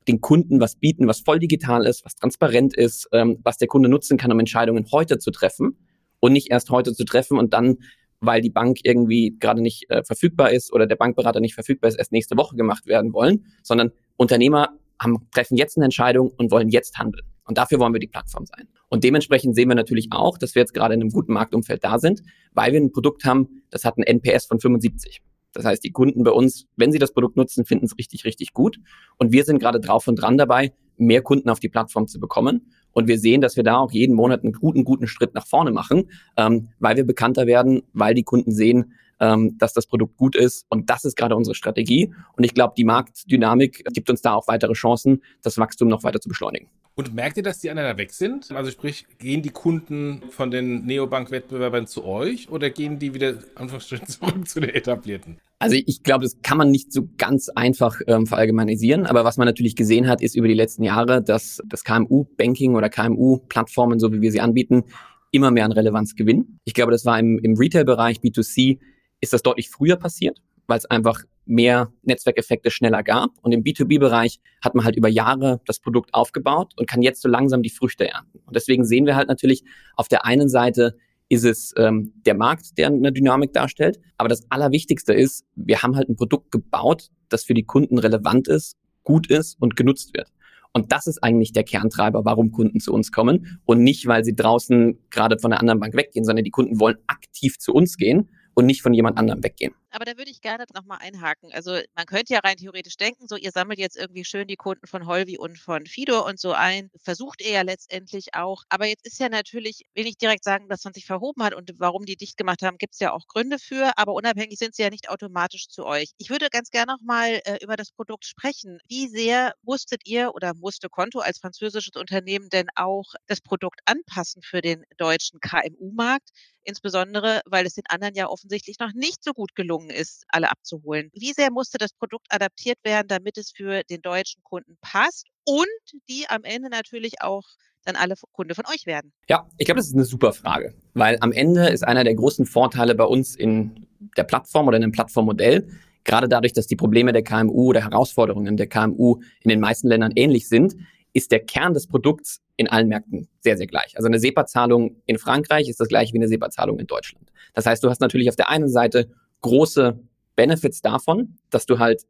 den 0.09 0.21
Kunden 0.21 0.61
was 0.61 0.77
bieten, 0.77 1.07
was 1.07 1.21
voll 1.21 1.39
digital 1.39 1.87
ist, 1.87 2.05
was 2.05 2.17
transparent 2.17 2.77
ist, 2.77 3.09
ähm, 3.13 3.39
was 3.45 3.59
der 3.59 3.69
Kunde 3.69 3.89
nutzen 3.89 4.17
kann, 4.17 4.33
um 4.33 4.41
Entscheidungen 4.41 4.87
heute 4.91 5.19
zu 5.19 5.31
treffen 5.31 5.77
und 6.21 6.33
nicht 6.33 6.51
erst 6.51 6.71
heute 6.71 6.93
zu 6.95 7.05
treffen 7.05 7.39
und 7.39 7.55
dann, 7.55 7.79
weil 8.21 8.41
die 8.41 8.51
Bank 8.51 8.79
irgendwie 8.83 9.37
gerade 9.39 9.63
nicht 9.63 9.89
äh, 9.91 10.03
verfügbar 10.03 10.51
ist 10.51 10.73
oder 10.73 10.87
der 10.87 10.97
Bankberater 10.97 11.39
nicht 11.39 11.55
verfügbar 11.55 11.89
ist, 11.89 11.97
erst 11.97 12.13
nächste 12.13 12.37
Woche 12.37 12.57
gemacht 12.57 12.87
werden 12.87 13.13
wollen, 13.13 13.47
sondern 13.63 13.93
Unternehmer 14.17 14.71
haben, 15.01 15.29
treffen 15.33 15.57
jetzt 15.57 15.77
eine 15.77 15.85
Entscheidung 15.85 16.33
und 16.37 16.51
wollen 16.51 16.69
jetzt 16.69 16.99
handeln. 16.99 17.25
Und 17.45 17.59
dafür 17.59 17.79
wollen 17.79 17.93
wir 17.93 18.01
die 18.01 18.07
Plattform 18.07 18.47
sein. 18.47 18.69
Und 18.89 19.05
dementsprechend 19.05 19.55
sehen 19.55 19.69
wir 19.69 19.75
natürlich 19.75 20.09
auch, 20.11 20.39
dass 20.39 20.55
wir 20.55 20.61
jetzt 20.61 20.75
gerade 20.75 20.95
in 20.95 21.01
einem 21.01 21.11
guten 21.11 21.33
Marktumfeld 21.33 21.83
da 21.83 21.99
sind, 21.99 22.23
weil 22.53 22.73
wir 22.73 22.81
ein 22.81 22.93
Produkt 22.93 23.25
haben, 23.25 23.63
das 23.71 23.85
hat 23.85 23.97
ein 23.99 24.05
NPS 24.05 24.47
von 24.47 24.61
75. 24.61 25.23
Das 25.53 25.65
heißt, 25.65 25.85
die 25.85 25.91
Kunden 25.91 26.23
bei 26.25 26.31
uns, 26.31 26.67
wenn 26.77 26.93
sie 26.93 26.99
das 26.99 27.13
Produkt 27.13 27.37
nutzen, 27.37 27.65
finden 27.65 27.87
es 27.87 27.99
richtig, 27.99 28.25
richtig 28.25 28.53
gut. 28.53 28.79
Und 29.19 29.33
wir 29.33 29.45
sind 29.45 29.59
gerade 29.59 29.81
drauf 29.81 30.09
und 30.09 30.17
dran 30.17 30.39
dabei, 30.39 30.73
mehr 30.97 31.23
Kunden 31.23 31.49
auf 31.51 31.61
die 31.61 31.69
Plattform 31.69 32.07
zu 32.07 32.21
bekommen. 32.21 32.73
Und 32.93 33.09
wir 33.09 33.19
sehen, 33.19 33.41
dass 33.41 33.57
wir 33.57 33.65
da 33.65 33.77
auch 33.79 33.93
jeden 33.93 34.15
Monat 34.15 34.45
einen 34.45 34.53
guten, 34.53 34.85
guten 34.85 35.07
Schritt 35.07 35.35
nach 35.35 35.47
vorne 35.47 35.73
machen, 35.73 36.11
ähm, 36.37 36.69
weil 36.79 36.97
wir 36.97 37.05
bekannter 37.05 37.47
werden, 37.47 37.83
weil 37.93 38.15
die 38.15 38.25
Kunden 38.25 38.53
sehen, 38.53 38.93
ähm, 39.23 39.57
dass 39.57 39.73
das 39.73 39.87
Produkt 39.87 40.17
gut 40.17 40.37
ist. 40.37 40.67
Und 40.69 40.91
das 40.91 41.05
ist 41.05 41.17
gerade 41.17 41.37
unsere 41.37 41.55
Strategie. 41.55 42.13
Und 42.37 42.45
ich 42.45 42.53
glaube, 42.53 42.75
die 42.77 42.85
Marktdynamik 42.85 43.85
gibt 43.95 44.11
uns 44.11 44.21
da 44.21 44.35
auch 44.35 44.49
weitere 44.49 44.75
Chancen, 44.75 45.23
das 45.43 45.57
Wachstum 45.57 45.89
noch 45.89 46.03
weiter 46.03 46.21
zu 46.21 46.29
beschleunigen. 46.29 46.69
Und 46.95 47.15
merkt 47.15 47.39
ihr, 47.39 47.43
dass 47.43 47.61
die 47.61 47.71
anderen 47.71 47.97
weg 47.97 48.13
sind? 48.13 48.51
Also 48.53 48.71
sprich, 48.71 49.07
gehen 49.19 49.41
die 49.41 49.51
Kunden 49.51 50.23
von 50.29 50.51
den 50.51 50.85
Neobank-Wettbewerbern 50.85 51.87
zu 51.87 52.05
euch 52.05 52.51
oder 52.51 52.69
gehen 52.69 52.99
die 52.99 53.15
wieder 53.15 53.35
Anführungsstrichen 53.55 54.07
zurück 54.09 54.47
zu 54.47 54.61
den 54.61 54.71
etablierten? 54.71 55.39
Also 55.59 55.77
ich 55.77 56.03
glaube, 56.03 56.25
das 56.25 56.43
kann 56.43 56.59
man 56.59 56.71
nicht 56.71 56.93
so 56.93 57.09
ganz 57.17 57.49
einfach 57.49 58.01
ähm, 58.09 58.27
verallgemeinisieren. 58.27 59.07
Aber 59.07 59.25
was 59.25 59.37
man 59.37 59.47
natürlich 59.47 59.77
gesehen 59.77 60.09
hat, 60.09 60.21
ist 60.21 60.35
über 60.35 60.49
die 60.49 60.55
letzten 60.55 60.83
Jahre, 60.83 61.23
dass 61.23 61.63
das 61.67 61.85
KMU-Banking 61.85 62.75
oder 62.75 62.91
KMU-Plattformen, 62.91 64.01
so 64.01 64.13
wie 64.13 64.21
wir 64.21 64.33
sie 64.33 64.41
anbieten, 64.41 64.83
immer 65.31 65.53
mehr 65.53 65.65
an 65.65 65.73
Relevanz 65.73 66.17
gewinnen. 66.17 66.59
Ich 66.65 66.75
glaube, 66.75 66.93
das 66.93 67.07
war 67.07 67.19
im, 67.19 67.39
im 67.39 67.57
Retail-Bereich 67.57 68.19
B2C 68.19 68.81
ist 69.23 69.33
das 69.33 69.43
deutlich 69.43 69.71
früher 69.71 69.97
passiert, 69.97 70.43
weil 70.67 70.77
es 70.77 70.85
einfach 70.85 71.23
mehr 71.47 71.93
Netzwerkeffekte 72.03 72.71
schneller 72.71 73.03
gab. 73.03 73.31
Und 73.41 73.53
im 73.53 73.63
B2B-Bereich 73.63 74.41
hat 74.63 74.75
man 74.75 74.85
halt 74.85 74.97
über 74.97 75.09
Jahre 75.09 75.61
das 75.65 75.81
Produkt 75.81 76.13
aufgebaut 76.13 76.75
und 76.77 76.89
kann 76.89 77.03
jetzt 77.03 77.23
so 77.23 77.29
langsam 77.29 77.63
die 77.63 77.71
Früchte 77.71 78.09
ernten. 78.09 78.41
Und 78.45 78.55
deswegen 78.55 78.85
sehen 78.85 79.07
wir 79.07 79.17
halt 79.17 79.29
natürlich 79.29 79.65
auf 79.97 80.09
der 80.09 80.27
einen 80.27 80.49
Seite 80.49 80.97
ist 81.29 81.45
es 81.45 81.73
ähm, 81.79 82.13
der 82.27 82.35
Markt, 82.35 82.77
der 82.77 82.89
eine 82.89 83.11
Dynamik 83.11 83.55
darstellt. 83.55 83.99
Aber 84.19 84.29
das 84.29 84.45
Allerwichtigste 84.51 85.15
ist, 85.15 85.47
wir 85.57 85.83
haben 85.83 85.97
halt 85.97 86.11
ein 86.11 86.17
Produkt 86.17 86.51
gebaut, 86.51 87.09
das 87.31 87.45
für 87.45 87.55
die 87.55 87.63
Kunden 87.63 87.97
relevant 87.97 88.49
ist, 88.49 88.77
gut 89.03 89.29
ist 89.29 89.57
und 89.59 89.75
genutzt 89.75 90.13
wird. 90.15 90.29
Und 90.75 90.93
das 90.93 91.07
ist 91.07 91.23
eigentlich 91.23 91.53
der 91.53 91.65
Kerntreiber, 91.65 92.27
warum 92.27 92.53
Kunden 92.53 92.81
zu 92.81 92.93
uns 92.93 93.13
kommen 93.13 93.61
und 93.65 93.83
nicht, 93.83 94.07
weil 94.07 94.25
sie 94.25 94.37
draußen 94.37 94.99
gerade 95.09 95.39
von 95.39 95.53
der 95.53 95.61
anderen 95.61 95.81
Bank 95.81 95.95
weggehen, 95.95 96.25
sondern 96.25 96.45
die 96.45 96.51
Kunden 96.51 96.79
wollen 96.79 96.99
aktiv 97.07 97.59
zu 97.59 97.73
uns 97.73 97.97
gehen 97.97 98.29
und 98.55 98.67
nicht 98.67 98.83
von 98.83 98.95
jemand 98.95 99.19
anderem 99.19 99.43
weggehen. 99.43 99.75
Aber 99.95 100.07
da 100.07 100.17
würde 100.17 100.31
ich 100.31 100.41
gerne 100.41 100.65
nochmal 100.75 100.99
einhaken. 101.03 101.53
Also 101.53 101.79
man 101.95 102.07
könnte 102.07 102.33
ja 102.33 102.41
rein 102.41 102.57
theoretisch 102.57 102.97
denken, 102.97 103.29
so 103.29 103.37
ihr 103.37 103.51
sammelt 103.53 103.79
jetzt 103.79 103.97
irgendwie 103.97 104.25
schön 104.25 104.49
die 104.49 104.57
Kunden 104.57 104.87
von 104.87 105.07
Holvi 105.07 105.37
und 105.37 105.59
von 105.59 105.85
Fido 105.85 106.27
und 106.27 106.41
so 106.41 106.53
ein. 106.53 106.91
Versucht 106.97 107.43
ihr 107.43 107.51
ja 107.51 107.61
letztendlich 107.63 108.35
auch. 108.35 108.63
Aber 108.71 108.87
jetzt 108.87 109.05
ist 109.07 109.21
ja 109.21 109.29
natürlich, 109.29 109.83
will 109.95 110.07
ich 110.07 110.17
direkt 110.17 110.45
sagen, 110.45 110.69
dass 110.71 110.85
man 110.85 110.95
sich 110.95 111.05
verhoben 111.05 111.43
hat 111.45 111.55
und 111.55 111.73
warum 111.79 112.07
die 112.07 112.17
dicht 112.17 112.39
gemacht 112.39 112.63
haben, 112.63 112.79
gibt 112.79 112.95
es 112.95 113.01
ja 113.01 113.13
auch 113.13 113.27
Gründe 113.29 113.59
für. 113.59 113.93
Aber 113.99 114.15
unabhängig 114.15 114.59
sind 114.59 114.75
sie 114.75 114.83
ja 114.83 114.89
nicht 114.89 115.11
automatisch 115.11 115.69
zu 115.69 115.85
euch. 115.85 116.13
Ich 116.17 116.31
würde 116.31 116.49
ganz 116.51 116.71
gerne 116.71 116.93
nochmal 116.95 117.43
äh, 117.45 117.59
über 117.63 117.77
das 117.77 117.93
Produkt 117.93 118.25
sprechen. 118.25 118.79
Wie 118.89 119.09
sehr 119.09 119.53
musstet 119.63 120.01
ihr 120.07 120.35
oder 120.35 120.55
musste 120.55 120.89
Konto 120.89 121.19
als 121.19 121.39
französisches 121.39 121.97
Unternehmen 121.97 122.49
denn 122.49 122.69
auch 122.77 123.13
das 123.27 123.43
Produkt 123.43 123.81
anpassen 123.85 124.41
für 124.43 124.63
den 124.63 124.85
deutschen 124.97 125.39
KMU-Markt? 125.41 126.31
Insbesondere, 126.65 127.43
weil 127.47 127.67
es 127.67 127.75
den 127.75 127.87
anderen 127.89 128.15
ja 128.15 128.29
offensichtlich 128.29 128.79
noch 128.79 128.93
nicht 128.95 129.23
so 129.25 129.33
gut 129.33 129.55
gelungen 129.57 129.82
ist, 129.91 130.25
alle 130.29 130.51
abzuholen. 130.51 131.11
Wie 131.15 131.33
sehr 131.33 131.51
musste 131.51 131.79
das 131.79 131.93
Produkt 131.93 132.27
adaptiert 132.31 132.79
werden, 132.85 133.09
damit 133.09 133.39
es 133.39 133.51
für 133.51 133.83
den 133.85 134.03
deutschen 134.03 134.43
Kunden 134.43 134.77
passt 134.81 135.27
und 135.45 135.67
die 136.09 136.27
am 136.29 136.45
Ende 136.45 136.69
natürlich 136.69 137.21
auch 137.21 137.45
dann 137.85 137.97
alle 137.97 138.15
Kunde 138.33 138.55
von 138.55 138.65
euch 138.67 138.87
werden? 138.87 139.13
Ja, 139.29 139.49
ich 139.59 139.67
glaube, 139.67 139.79
das 139.79 139.89
ist 139.89 139.95
eine 139.95 140.05
super 140.05 140.33
Frage, 140.33 140.75
weil 140.95 141.19
am 141.21 141.33
Ende 141.33 141.69
ist 141.69 141.83
einer 141.83 142.05
der 142.05 142.15
großen 142.15 142.47
Vorteile 142.47 142.95
bei 142.95 143.05
uns 143.05 143.35
in 143.35 143.87
der 144.17 144.25
Plattform 144.25 144.69
oder 144.69 144.77
in 144.77 144.83
dem 144.83 144.93
Plattformmodell, 144.93 145.69
gerade 146.05 146.29
dadurch, 146.29 146.53
dass 146.53 146.67
die 146.67 146.77
Probleme 146.77 147.13
der 147.13 147.23
KMU 147.23 147.69
oder 147.69 147.83
Herausforderungen 147.83 148.57
der 148.57 148.69
KMU 148.69 149.21
in 149.41 149.49
den 149.49 149.61
meisten 149.61 149.89
Ländern 149.89 150.13
ähnlich 150.15 150.49
sind, 150.49 150.77
ist 151.13 151.31
der 151.31 151.41
Kern 151.41 151.75
des 151.75 151.87
Produkts 151.87 152.41
in 152.57 152.69
allen 152.69 152.89
Märkten 152.89 153.29
sehr, 153.41 153.57
sehr 153.57 153.67
gleich. 153.67 153.97
Also 153.97 154.07
eine 154.07 154.19
SEPA-Zahlung 154.19 155.03
in 155.07 155.19
Frankreich 155.19 155.69
ist 155.69 155.81
das 155.81 155.89
gleiche 155.89 156.13
wie 156.15 156.19
eine 156.19 156.29
SEPA-Zahlung 156.29 156.79
in 156.79 156.87
Deutschland. 156.87 157.31
Das 157.55 157.67
heißt, 157.67 157.83
du 157.83 157.91
hast 157.91 158.01
natürlich 158.01 158.29
auf 158.29 158.37
der 158.37 158.49
einen 158.49 158.69
Seite 158.69 159.11
große 159.43 160.01
Benefits 160.37 160.81
davon, 160.81 161.37
dass 161.51 161.67
du 161.67 161.79
halt 161.79 162.03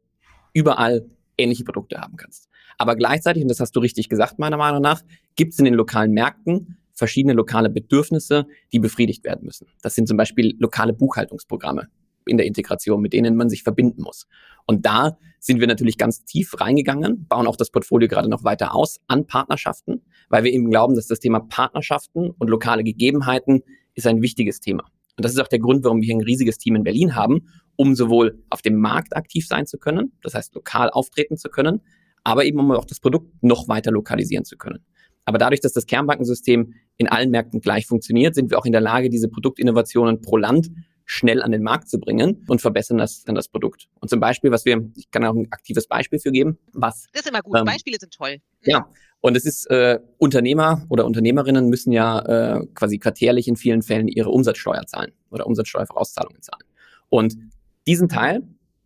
überall 0.53 1.05
ähnliche 1.37 1.63
Produkte 1.63 1.99
haben 1.99 2.15
kannst. 2.15 2.47
Aber 2.77 2.95
gleichzeitig, 2.95 3.43
und 3.43 3.49
das 3.49 3.59
hast 3.59 3.75
du 3.75 3.79
richtig 3.79 4.09
gesagt, 4.09 4.39
meiner 4.39 4.57
Meinung 4.57 4.81
nach, 4.81 5.01
gibt 5.35 5.53
es 5.53 5.59
in 5.59 5.65
den 5.65 5.73
lokalen 5.73 6.11
Märkten 6.11 6.77
verschiedene 6.93 7.33
lokale 7.33 7.69
Bedürfnisse, 7.69 8.45
die 8.71 8.79
befriedigt 8.79 9.23
werden 9.23 9.45
müssen. 9.45 9.67
Das 9.81 9.95
sind 9.95 10.07
zum 10.07 10.17
Beispiel 10.17 10.55
lokale 10.59 10.93
Buchhaltungsprogramme 10.93 11.87
in 12.25 12.37
der 12.37 12.45
Integration, 12.45 13.01
mit 13.01 13.13
denen 13.13 13.35
man 13.35 13.49
sich 13.49 13.63
verbinden 13.63 14.03
muss. 14.03 14.27
Und 14.65 14.85
da 14.85 15.17
sind 15.39 15.59
wir 15.59 15.67
natürlich 15.67 15.97
ganz 15.97 16.23
tief 16.23 16.59
reingegangen, 16.59 17.27
bauen 17.27 17.47
auch 17.47 17.57
das 17.57 17.69
Portfolio 17.69 18.07
gerade 18.07 18.29
noch 18.29 18.43
weiter 18.43 18.73
aus 18.73 19.01
an 19.07 19.27
Partnerschaften, 19.27 20.01
weil 20.29 20.43
wir 20.45 20.53
eben 20.53 20.69
glauben, 20.69 20.95
dass 20.95 21.07
das 21.07 21.19
Thema 21.19 21.41
Partnerschaften 21.41 22.29
und 22.29 22.49
lokale 22.49 22.83
Gegebenheiten 22.83 23.63
ist 23.93 24.07
ein 24.07 24.21
wichtiges 24.21 24.61
Thema. 24.61 24.85
Und 25.17 25.25
das 25.25 25.33
ist 25.33 25.39
auch 25.39 25.47
der 25.47 25.59
Grund, 25.59 25.83
warum 25.83 26.01
wir 26.01 26.05
hier 26.05 26.15
ein 26.15 26.21
riesiges 26.21 26.57
Team 26.57 26.75
in 26.75 26.83
Berlin 26.83 27.15
haben, 27.15 27.47
um 27.75 27.95
sowohl 27.95 28.43
auf 28.49 28.61
dem 28.61 28.79
Markt 28.79 29.15
aktiv 29.15 29.47
sein 29.47 29.65
zu 29.65 29.77
können, 29.77 30.13
das 30.21 30.33
heißt 30.33 30.55
lokal 30.55 30.89
auftreten 30.89 31.37
zu 31.37 31.49
können, 31.49 31.81
aber 32.23 32.45
eben 32.45 32.59
um 32.59 32.71
auch 32.71 32.85
das 32.85 32.99
Produkt 32.99 33.43
noch 33.43 33.67
weiter 33.67 33.91
lokalisieren 33.91 34.45
zu 34.45 34.57
können. 34.57 34.85
Aber 35.25 35.37
dadurch, 35.37 35.61
dass 35.61 35.73
das 35.73 35.85
Kernbankensystem 35.85 36.73
in 36.97 37.07
allen 37.07 37.29
Märkten 37.29 37.61
gleich 37.61 37.87
funktioniert, 37.87 38.35
sind 38.35 38.51
wir 38.51 38.59
auch 38.59 38.65
in 38.65 38.71
der 38.71 38.81
Lage, 38.81 39.09
diese 39.09 39.29
Produktinnovationen 39.29 40.21
pro 40.21 40.37
Land 40.37 40.69
schnell 41.05 41.41
an 41.41 41.51
den 41.51 41.63
Markt 41.63 41.89
zu 41.89 41.99
bringen 41.99 42.45
und 42.47 42.61
verbessern 42.61 42.97
das 42.97 43.23
dann 43.23 43.35
das 43.35 43.47
Produkt. 43.49 43.89
Und 43.99 44.09
zum 44.09 44.19
Beispiel, 44.19 44.51
was 44.51 44.65
wir, 44.65 44.89
ich 44.95 45.11
kann 45.11 45.23
auch 45.25 45.35
ein 45.35 45.47
aktives 45.51 45.87
Beispiel 45.87 46.19
für 46.19 46.31
geben, 46.31 46.57
was. 46.71 47.07
Das 47.11 47.23
ist 47.23 47.29
immer 47.29 47.41
gut. 47.41 47.57
Ähm, 47.57 47.65
Beispiele 47.65 47.97
sind 47.99 48.13
toll. 48.13 48.37
Ja. 48.63 48.89
Und 49.25 49.37
es 49.37 49.45
ist, 49.45 49.71
äh, 49.71 50.01
Unternehmer 50.17 50.85
oder 50.89 51.05
Unternehmerinnen 51.05 51.69
müssen 51.69 51.93
ja 51.93 52.19
äh, 52.19 52.67
quasi 52.75 52.99
quartärlich 52.99 53.47
in 53.47 53.55
vielen 53.55 53.81
Fällen 53.81 54.09
ihre 54.09 54.29
Umsatzsteuer 54.29 54.85
zahlen 54.85 55.13
oder 55.31 55.47
Umsatzsteuervorauszahlungen 55.47 56.41
zahlen. 56.41 56.65
Und 57.07 57.37
diesen 57.87 58.09
Teil, 58.09 58.43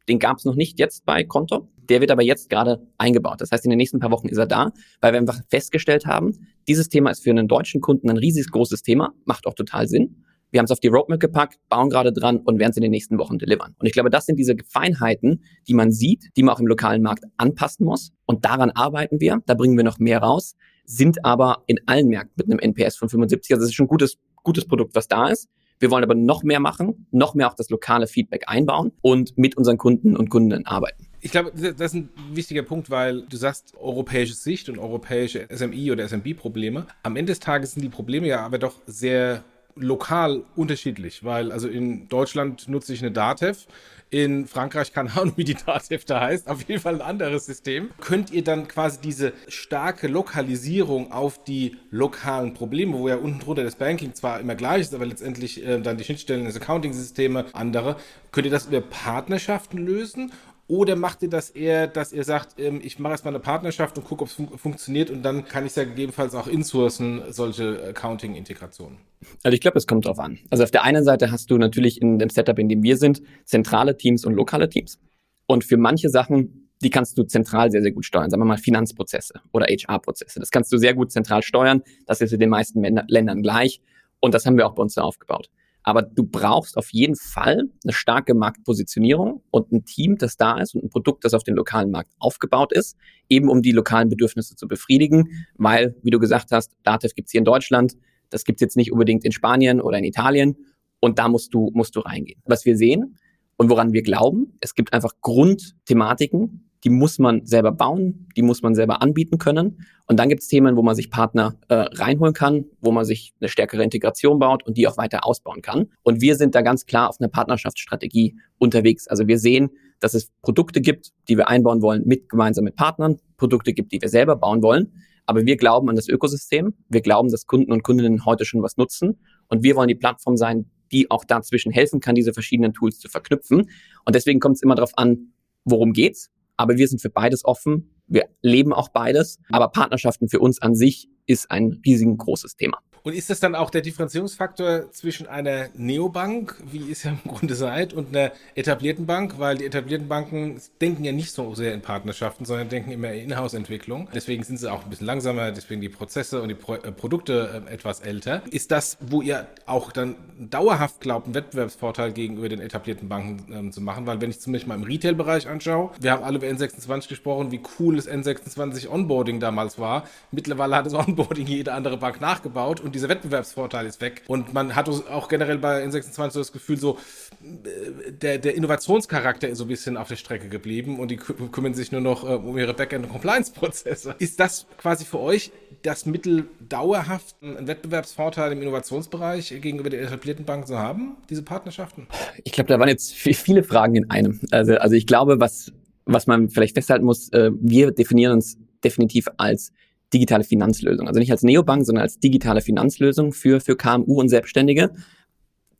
den 0.07 0.19
gab 0.19 0.37
es 0.37 0.45
noch 0.45 0.53
nicht 0.53 0.77
jetzt 0.79 1.07
bei 1.07 1.23
Konto. 1.23 1.67
Der 1.89 2.01
wird 2.01 2.11
aber 2.11 2.21
jetzt 2.21 2.51
gerade 2.51 2.85
eingebaut. 2.99 3.41
Das 3.41 3.51
heißt, 3.51 3.65
in 3.65 3.71
den 3.71 3.77
nächsten 3.77 3.97
paar 3.97 4.11
Wochen 4.11 4.27
ist 4.27 4.37
er 4.37 4.45
da, 4.45 4.71
weil 5.01 5.13
wir 5.13 5.19
einfach 5.19 5.41
festgestellt 5.49 6.05
haben, 6.05 6.37
dieses 6.67 6.87
Thema 6.87 7.09
ist 7.09 7.23
für 7.23 7.31
einen 7.31 7.47
deutschen 7.47 7.81
Kunden 7.81 8.07
ein 8.07 8.17
riesig 8.17 8.51
großes 8.51 8.83
Thema, 8.83 9.15
macht 9.25 9.47
auch 9.47 9.55
total 9.55 9.87
Sinn. 9.87 10.23
Wir 10.51 10.59
haben 10.59 10.65
es 10.65 10.71
auf 10.71 10.79
die 10.79 10.87
Roadmap 10.87 11.19
gepackt, 11.19 11.59
bauen 11.69 11.89
gerade 11.89 12.13
dran 12.13 12.37
und 12.37 12.59
werden 12.59 12.71
es 12.71 12.77
in 12.77 12.83
den 12.83 12.91
nächsten 12.91 13.17
Wochen 13.17 13.37
delivern. 13.37 13.75
Und 13.79 13.85
ich 13.85 13.93
glaube, 13.93 14.09
das 14.09 14.25
sind 14.25 14.37
diese 14.37 14.55
Feinheiten, 14.67 15.43
die 15.67 15.73
man 15.73 15.91
sieht, 15.91 16.29
die 16.37 16.43
man 16.43 16.55
auch 16.55 16.59
im 16.59 16.67
lokalen 16.67 17.01
Markt 17.01 17.25
anpassen 17.37 17.85
muss. 17.85 18.11
Und 18.25 18.45
daran 18.45 18.71
arbeiten 18.71 19.19
wir. 19.19 19.41
Da 19.45 19.53
bringen 19.55 19.75
wir 19.75 19.83
noch 19.83 19.99
mehr 19.99 20.19
raus, 20.19 20.55
sind 20.85 21.25
aber 21.25 21.63
in 21.67 21.79
allen 21.85 22.07
Märkten 22.07 22.33
mit 22.37 22.49
einem 22.49 22.59
NPS 22.59 22.95
von 22.95 23.09
75. 23.09 23.51
Also 23.51 23.61
das 23.61 23.69
ist 23.69 23.75
schon 23.75 23.85
ein 23.85 23.89
gutes, 23.89 24.17
gutes 24.43 24.65
Produkt, 24.65 24.95
was 24.95 25.07
da 25.07 25.27
ist. 25.27 25.49
Wir 25.79 25.91
wollen 25.91 26.03
aber 26.03 26.15
noch 26.15 26.43
mehr 26.43 26.59
machen, 26.59 27.07
noch 27.11 27.35
mehr 27.35 27.47
auch 27.47 27.53
das 27.53 27.69
lokale 27.69 28.07
Feedback 28.07 28.45
einbauen 28.47 28.93
und 29.01 29.37
mit 29.37 29.57
unseren 29.57 29.77
Kunden 29.77 30.17
und 30.17 30.29
Kundinnen 30.29 30.65
arbeiten. 30.65 31.05
Ich 31.19 31.31
glaube, 31.31 31.51
das 31.51 31.93
ist 31.93 31.93
ein 31.93 32.09
wichtiger 32.33 32.63
Punkt, 32.63 32.89
weil 32.89 33.23
du 33.23 33.37
sagst 33.37 33.73
europäische 33.77 34.33
Sicht 34.33 34.69
und 34.69 34.79
europäische 34.79 35.47
SMI 35.53 35.91
oder 35.91 36.07
SMB-Probleme. 36.07 36.87
Am 37.03 37.15
Ende 37.15 37.31
des 37.31 37.39
Tages 37.39 37.73
sind 37.73 37.83
die 37.83 37.89
Probleme 37.89 38.27
ja 38.27 38.43
aber 38.43 38.57
doch 38.59 38.81
sehr 38.87 39.43
lokal 39.79 40.43
unterschiedlich, 40.55 41.23
weil 41.23 41.51
also 41.51 41.67
in 41.67 42.07
Deutschland 42.07 42.67
nutze 42.67 42.93
ich 42.93 43.01
eine 43.01 43.11
Datev, 43.11 43.65
in 44.09 44.47
Frankreich 44.47 44.93
keine 44.93 45.11
Ahnung, 45.17 45.33
wie 45.35 45.43
die 45.43 45.55
Datev 45.55 46.05
da 46.05 46.21
heißt, 46.21 46.47
auf 46.47 46.61
jeden 46.63 46.81
Fall 46.81 46.95
ein 46.95 47.01
anderes 47.01 47.45
System. 47.45 47.89
Könnt 47.99 48.31
ihr 48.31 48.43
dann 48.43 48.67
quasi 48.67 48.99
diese 49.01 49.33
starke 49.47 50.07
Lokalisierung 50.07 51.11
auf 51.11 51.43
die 51.43 51.77
lokalen 51.91 52.53
Probleme, 52.53 52.97
wo 52.97 53.09
ja 53.09 53.17
unten 53.17 53.39
drunter 53.39 53.63
das 53.63 53.75
Banking 53.75 54.13
zwar 54.13 54.39
immer 54.39 54.55
gleich 54.55 54.81
ist, 54.81 54.95
aber 54.95 55.05
letztendlich 55.05 55.65
äh, 55.65 55.79
dann 55.79 55.97
die 55.97 56.03
Schnittstellen 56.03 56.45
des 56.45 56.55
Accounting-Systeme 56.55 57.45
andere, 57.53 57.97
könnt 58.31 58.45
ihr 58.45 58.51
das 58.51 58.67
über 58.67 58.81
Partnerschaften 58.81 59.77
lösen 59.77 60.31
oder 60.67 60.95
macht 60.95 61.23
ihr 61.23 61.29
das 61.29 61.49
eher, 61.49 61.87
dass 61.87 62.11
ihr 62.11 62.23
sagt, 62.23 62.59
ähm, 62.59 62.81
ich 62.83 62.99
mache 62.99 63.13
erstmal 63.13 63.33
eine 63.33 63.41
Partnerschaft 63.41 63.97
und 63.97 64.05
gucke, 64.05 64.23
ob 64.23 64.27
es 64.27 64.33
fun 64.33 64.49
funktioniert 64.57 65.09
und 65.09 65.23
dann 65.23 65.45
kann 65.45 65.63
ich 65.65 65.71
es 65.71 65.75
ja 65.75 65.85
gegebenenfalls 65.85 66.35
auch 66.35 66.47
insourcen, 66.47 67.21
solche 67.29 67.81
Accounting-Integrationen? 67.89 68.97
Also 69.43 69.55
ich 69.55 69.61
glaube, 69.61 69.77
es 69.77 69.87
kommt 69.87 70.05
drauf 70.05 70.19
an. 70.19 70.39
Also 70.49 70.63
auf 70.63 70.71
der 70.71 70.83
einen 70.83 71.03
Seite 71.03 71.31
hast 71.31 71.49
du 71.49 71.57
natürlich 71.57 72.01
in 72.01 72.19
dem 72.19 72.29
Setup, 72.29 72.59
in 72.59 72.67
dem 72.67 72.83
wir 72.83 72.97
sind, 72.97 73.21
zentrale 73.45 73.97
Teams 73.97 74.25
und 74.25 74.33
lokale 74.33 74.69
Teams. 74.69 74.99
Und 75.45 75.63
für 75.63 75.77
manche 75.77 76.09
Sachen, 76.09 76.69
die 76.81 76.89
kannst 76.89 77.17
du 77.17 77.23
zentral 77.23 77.71
sehr, 77.71 77.81
sehr 77.81 77.91
gut 77.91 78.05
steuern. 78.05 78.29
Sagen 78.29 78.41
wir 78.41 78.45
mal 78.45 78.57
Finanzprozesse 78.57 79.35
oder 79.53 79.65
HR-Prozesse. 79.65 80.39
Das 80.39 80.51
kannst 80.51 80.71
du 80.71 80.77
sehr 80.77 80.93
gut 80.93 81.11
zentral 81.11 81.41
steuern. 81.41 81.81
Das 82.05 82.21
ist 82.21 82.33
in 82.33 82.39
den 82.39 82.49
meisten 82.49 82.83
Ländern 83.07 83.41
gleich. 83.41 83.81
Und 84.19 84.33
das 84.33 84.45
haben 84.45 84.57
wir 84.57 84.67
auch 84.67 84.75
bei 84.75 84.83
uns 84.83 84.97
aufgebaut. 84.97 85.49
Aber 85.87 86.01
du 86.01 86.25
brauchst 86.25 86.77
auf 86.77 86.91
jeden 86.91 87.15
Fall 87.15 87.69
eine 87.85 87.93
starke 87.93 88.33
Marktpositionierung 88.33 89.41
und 89.51 89.71
ein 89.71 89.85
Team, 89.85 90.17
das 90.17 90.35
da 90.35 90.59
ist 90.59 90.75
und 90.75 90.83
ein 90.83 90.89
Produkt, 90.89 91.23
das 91.23 91.33
auf 91.33 91.45
den 91.45 91.55
lokalen 91.55 91.91
Markt 91.91 92.11
aufgebaut 92.19 92.73
ist, 92.73 92.97
eben 93.29 93.47
um 93.47 93.61
die 93.61 93.71
lokalen 93.71 94.09
Bedürfnisse 94.09 94.57
zu 94.57 94.67
befriedigen, 94.67 95.47
weil, 95.55 95.95
wie 96.03 96.09
du 96.09 96.19
gesagt 96.19 96.51
hast, 96.51 96.75
Datev 96.83 97.15
gibt's 97.15 97.31
hier 97.31 97.39
in 97.39 97.45
Deutschland, 97.45 97.95
das 98.29 98.43
gibt's 98.43 98.59
jetzt 98.59 98.75
nicht 98.75 98.91
unbedingt 98.91 99.23
in 99.23 99.31
Spanien 99.31 99.79
oder 99.79 99.97
in 99.97 100.03
Italien 100.03 100.57
und 100.99 101.19
da 101.19 101.29
musst 101.29 101.53
du, 101.53 101.71
musst 101.73 101.95
du 101.95 102.01
reingehen. 102.01 102.41
Was 102.43 102.65
wir 102.65 102.75
sehen 102.75 103.17
und 103.55 103.69
woran 103.69 103.93
wir 103.93 104.01
glauben, 104.01 104.57
es 104.59 104.75
gibt 104.75 104.91
einfach 104.91 105.13
Grundthematiken, 105.21 106.66
die 106.87 106.93
muss 106.93 107.19
man 107.19 107.45
selber 107.45 107.73
bauen, 107.73 108.29
die 108.37 108.41
muss 108.41 108.61
man 108.61 108.73
selber 108.73 109.01
anbieten 109.01 109.39
können. 109.39 109.85
Und 110.05 110.17
dann 110.21 110.29
gibt 110.29 110.41
es 110.41 110.47
Themen, 110.47 110.77
wo 110.77 110.83
man 110.83 110.95
sich 110.95 111.11
Partner 111.11 111.57
äh, 111.67 111.75
reinholen 111.75 112.33
kann, 112.33 112.63
wo 112.79 112.93
man 112.93 113.03
sich 113.03 113.33
eine 113.41 113.49
stärkere 113.49 113.83
Integration 113.83 114.39
baut 114.39 114.65
und 114.65 114.77
die 114.77 114.87
auch 114.87 114.95
weiter 114.95 115.25
ausbauen 115.25 115.61
kann. 115.61 115.89
Und 116.03 116.21
wir 116.21 116.37
sind 116.37 116.55
da 116.55 116.61
ganz 116.61 116.85
klar 116.85 117.09
auf 117.09 117.19
einer 117.19 117.27
Partnerschaftsstrategie 117.27 118.37
unterwegs. 118.57 119.09
Also 119.09 119.27
wir 119.27 119.37
sehen, 119.37 119.71
dass 119.99 120.13
es 120.13 120.31
Produkte 120.41 120.79
gibt, 120.79 121.11
die 121.27 121.35
wir 121.35 121.49
einbauen 121.49 121.81
wollen, 121.81 122.03
mit 122.05 122.29
gemeinsam 122.29 122.63
mit 122.63 122.77
Partnern, 122.77 123.17
Produkte 123.35 123.73
gibt, 123.73 123.91
die 123.91 124.01
wir 124.01 124.07
selber 124.07 124.37
bauen 124.37 124.63
wollen. 124.63 124.93
Aber 125.25 125.45
wir 125.45 125.57
glauben 125.57 125.89
an 125.89 125.97
das 125.97 126.07
Ökosystem. 126.07 126.73
Wir 126.87 127.01
glauben, 127.01 127.29
dass 127.29 127.47
Kunden 127.47 127.73
und 127.73 127.83
Kundinnen 127.83 128.23
heute 128.23 128.45
schon 128.45 128.63
was 128.63 128.77
nutzen. 128.77 129.19
Und 129.49 129.61
wir 129.61 129.75
wollen 129.75 129.89
die 129.89 129.95
Plattform 129.95 130.37
sein, 130.37 130.71
die 130.93 131.11
auch 131.11 131.25
dazwischen 131.25 131.73
helfen 131.73 131.99
kann, 131.99 132.15
diese 132.15 132.31
verschiedenen 132.31 132.71
Tools 132.71 132.97
zu 132.99 133.09
verknüpfen. 133.09 133.69
Und 134.05 134.15
deswegen 134.15 134.39
kommt 134.39 134.55
es 134.55 134.61
immer 134.61 134.75
darauf 134.75 134.97
an, 134.97 135.33
worum 135.65 135.91
geht's? 135.91 136.31
Aber 136.57 136.77
wir 136.77 136.87
sind 136.87 137.01
für 137.01 137.09
beides 137.09 137.45
offen. 137.45 137.95
Wir 138.07 138.25
leben 138.41 138.73
auch 138.73 138.89
beides. 138.89 139.39
Aber 139.49 139.69
Partnerschaften 139.69 140.27
für 140.29 140.39
uns 140.39 140.61
an 140.61 140.75
sich 140.75 141.09
ist 141.25 141.51
ein 141.51 141.81
riesengroßes 141.85 142.55
Thema. 142.55 142.79
Und 143.07 143.13
ist 143.13 143.29
das 143.29 143.39
dann 143.39 143.55
auch 143.55 143.69
der 143.69 143.79
Differenzierungsfaktor 143.79 144.91
zwischen 144.91 145.27
einer 145.27 145.69
Neobank, 145.75 146.61
wie 146.69 146.79
ihr 146.79 146.91
es 146.91 147.03
ja 147.03 147.11
im 147.11 147.31
Grunde 147.31 147.55
seid, 147.55 147.93
und 147.93 148.13
einer 148.13 148.33
etablierten 148.53 149.05
Bank? 149.05 149.35
Weil 149.39 149.59
die 149.59 149.65
etablierten 149.65 150.09
Banken 150.09 150.59
denken 150.81 151.05
ja 151.05 151.13
nicht 151.13 151.31
so 151.31 151.55
sehr 151.55 151.73
in 151.73 151.79
Partnerschaften, 151.79 152.43
sondern 152.43 152.67
denken 152.67 152.91
immer 152.91 153.13
in 153.13 153.31
Inhouse-Entwicklung. 153.31 154.09
Deswegen 154.13 154.43
sind 154.43 154.57
sie 154.59 154.69
auch 154.69 154.83
ein 154.83 154.89
bisschen 154.89 155.07
langsamer, 155.07 155.53
deswegen 155.53 155.79
die 155.79 155.87
Prozesse 155.87 156.41
und 156.41 156.49
die 156.49 156.55
Pro 156.55 156.73
äh, 156.73 156.91
Produkte 156.91 157.63
äh, 157.65 157.73
etwas 157.73 158.01
älter. 158.01 158.41
Ist 158.51 158.71
das, 158.71 158.97
wo 158.99 159.21
ihr 159.21 159.47
auch 159.67 159.93
dann 159.93 160.15
dauerhaft 160.37 160.99
glaubt, 160.99 161.27
einen 161.27 161.35
Wettbewerbsvorteil 161.35 162.11
gegenüber 162.11 162.49
den 162.49 162.59
etablierten 162.59 163.07
Banken 163.07 163.53
ähm, 163.53 163.71
zu 163.71 163.79
machen? 163.79 164.05
Weil 164.05 164.19
wenn 164.19 164.31
ich 164.31 164.41
zumindest 164.41 164.67
mal 164.67 164.75
im 164.75 164.83
Retail-Bereich 164.83 165.47
anschaue, 165.47 165.91
wir 166.01 166.11
haben 166.11 166.25
alle 166.25 166.39
über 166.39 166.47
N26 166.47 167.07
gesprochen, 167.07 167.53
wie 167.53 167.61
cool 167.79 167.95
das 167.95 168.09
N26 168.09 168.89
Onboarding 168.89 169.39
damals 169.39 169.79
war. 169.79 170.03
Mittlerweile 170.31 170.75
hat 170.75 170.85
das 170.85 170.93
Onboarding 170.93 171.47
jede 171.47 171.71
andere 171.71 171.95
Bank 171.95 172.19
nachgebaut 172.19 172.81
und 172.81 172.96
dieser 172.97 173.09
Wettbewerbsvorteil 173.09 173.85
ist 173.85 174.01
weg. 174.01 174.23
Und 174.27 174.53
man 174.53 174.75
hat 174.75 174.89
auch 174.89 175.27
generell 175.29 175.57
bei 175.57 175.83
N26 175.85 176.31
so 176.31 176.39
das 176.39 176.51
Gefühl, 176.51 176.77
so 176.77 176.97
äh, 177.43 178.11
der, 178.11 178.37
der 178.39 178.55
Innovationscharakter 178.55 179.47
ist 179.47 179.59
so 179.59 179.65
ein 179.65 179.67
bisschen 179.67 179.97
auf 179.97 180.07
der 180.07 180.15
Strecke 180.15 180.49
geblieben 180.49 180.99
und 180.99 181.11
die 181.11 181.17
kümmern 181.17 181.73
sich 181.73 181.91
nur 181.91 182.01
noch 182.01 182.23
äh, 182.23 182.33
um 182.33 182.57
ihre 182.57 182.73
Backend- 182.73 183.05
und 183.05 183.11
Compliance-Prozesse. 183.11 184.15
Ist 184.19 184.39
das 184.39 184.65
quasi 184.77 185.05
für 185.05 185.19
euch 185.19 185.51
das 185.83 186.05
Mittel 186.05 186.45
dauerhaft 186.67 187.35
einen 187.41 187.67
Wettbewerbsvorteil 187.67 188.51
im 188.51 188.61
Innovationsbereich 188.61 189.55
gegenüber 189.61 189.89
den 189.89 190.03
etablierten 190.03 190.45
Banken 190.45 190.67
zu 190.67 190.77
haben, 190.77 191.17
diese 191.29 191.43
Partnerschaften? 191.43 192.07
Ich 192.43 192.51
glaube, 192.51 192.67
da 192.67 192.79
waren 192.79 192.89
jetzt 192.89 193.13
viele 193.13 193.63
Fragen 193.63 193.95
in 193.95 194.09
einem. 194.09 194.39
Also, 194.51 194.75
also 194.75 194.95
ich 194.95 195.05
glaube, 195.05 195.39
was, 195.39 195.71
was 196.05 196.27
man 196.27 196.49
vielleicht 196.49 196.75
festhalten 196.75 197.05
muss, 197.05 197.31
äh, 197.33 197.51
wir 197.53 197.91
definieren 197.91 198.33
uns 198.33 198.57
definitiv 198.83 199.27
als 199.37 199.71
digitale 200.13 200.43
Finanzlösung. 200.43 201.07
Also 201.07 201.19
nicht 201.19 201.31
als 201.31 201.43
Neobank, 201.43 201.85
sondern 201.85 202.03
als 202.03 202.19
digitale 202.19 202.61
Finanzlösung 202.61 203.33
für, 203.33 203.59
für 203.59 203.75
KMU 203.75 204.19
und 204.19 204.29
Selbstständige. 204.29 204.91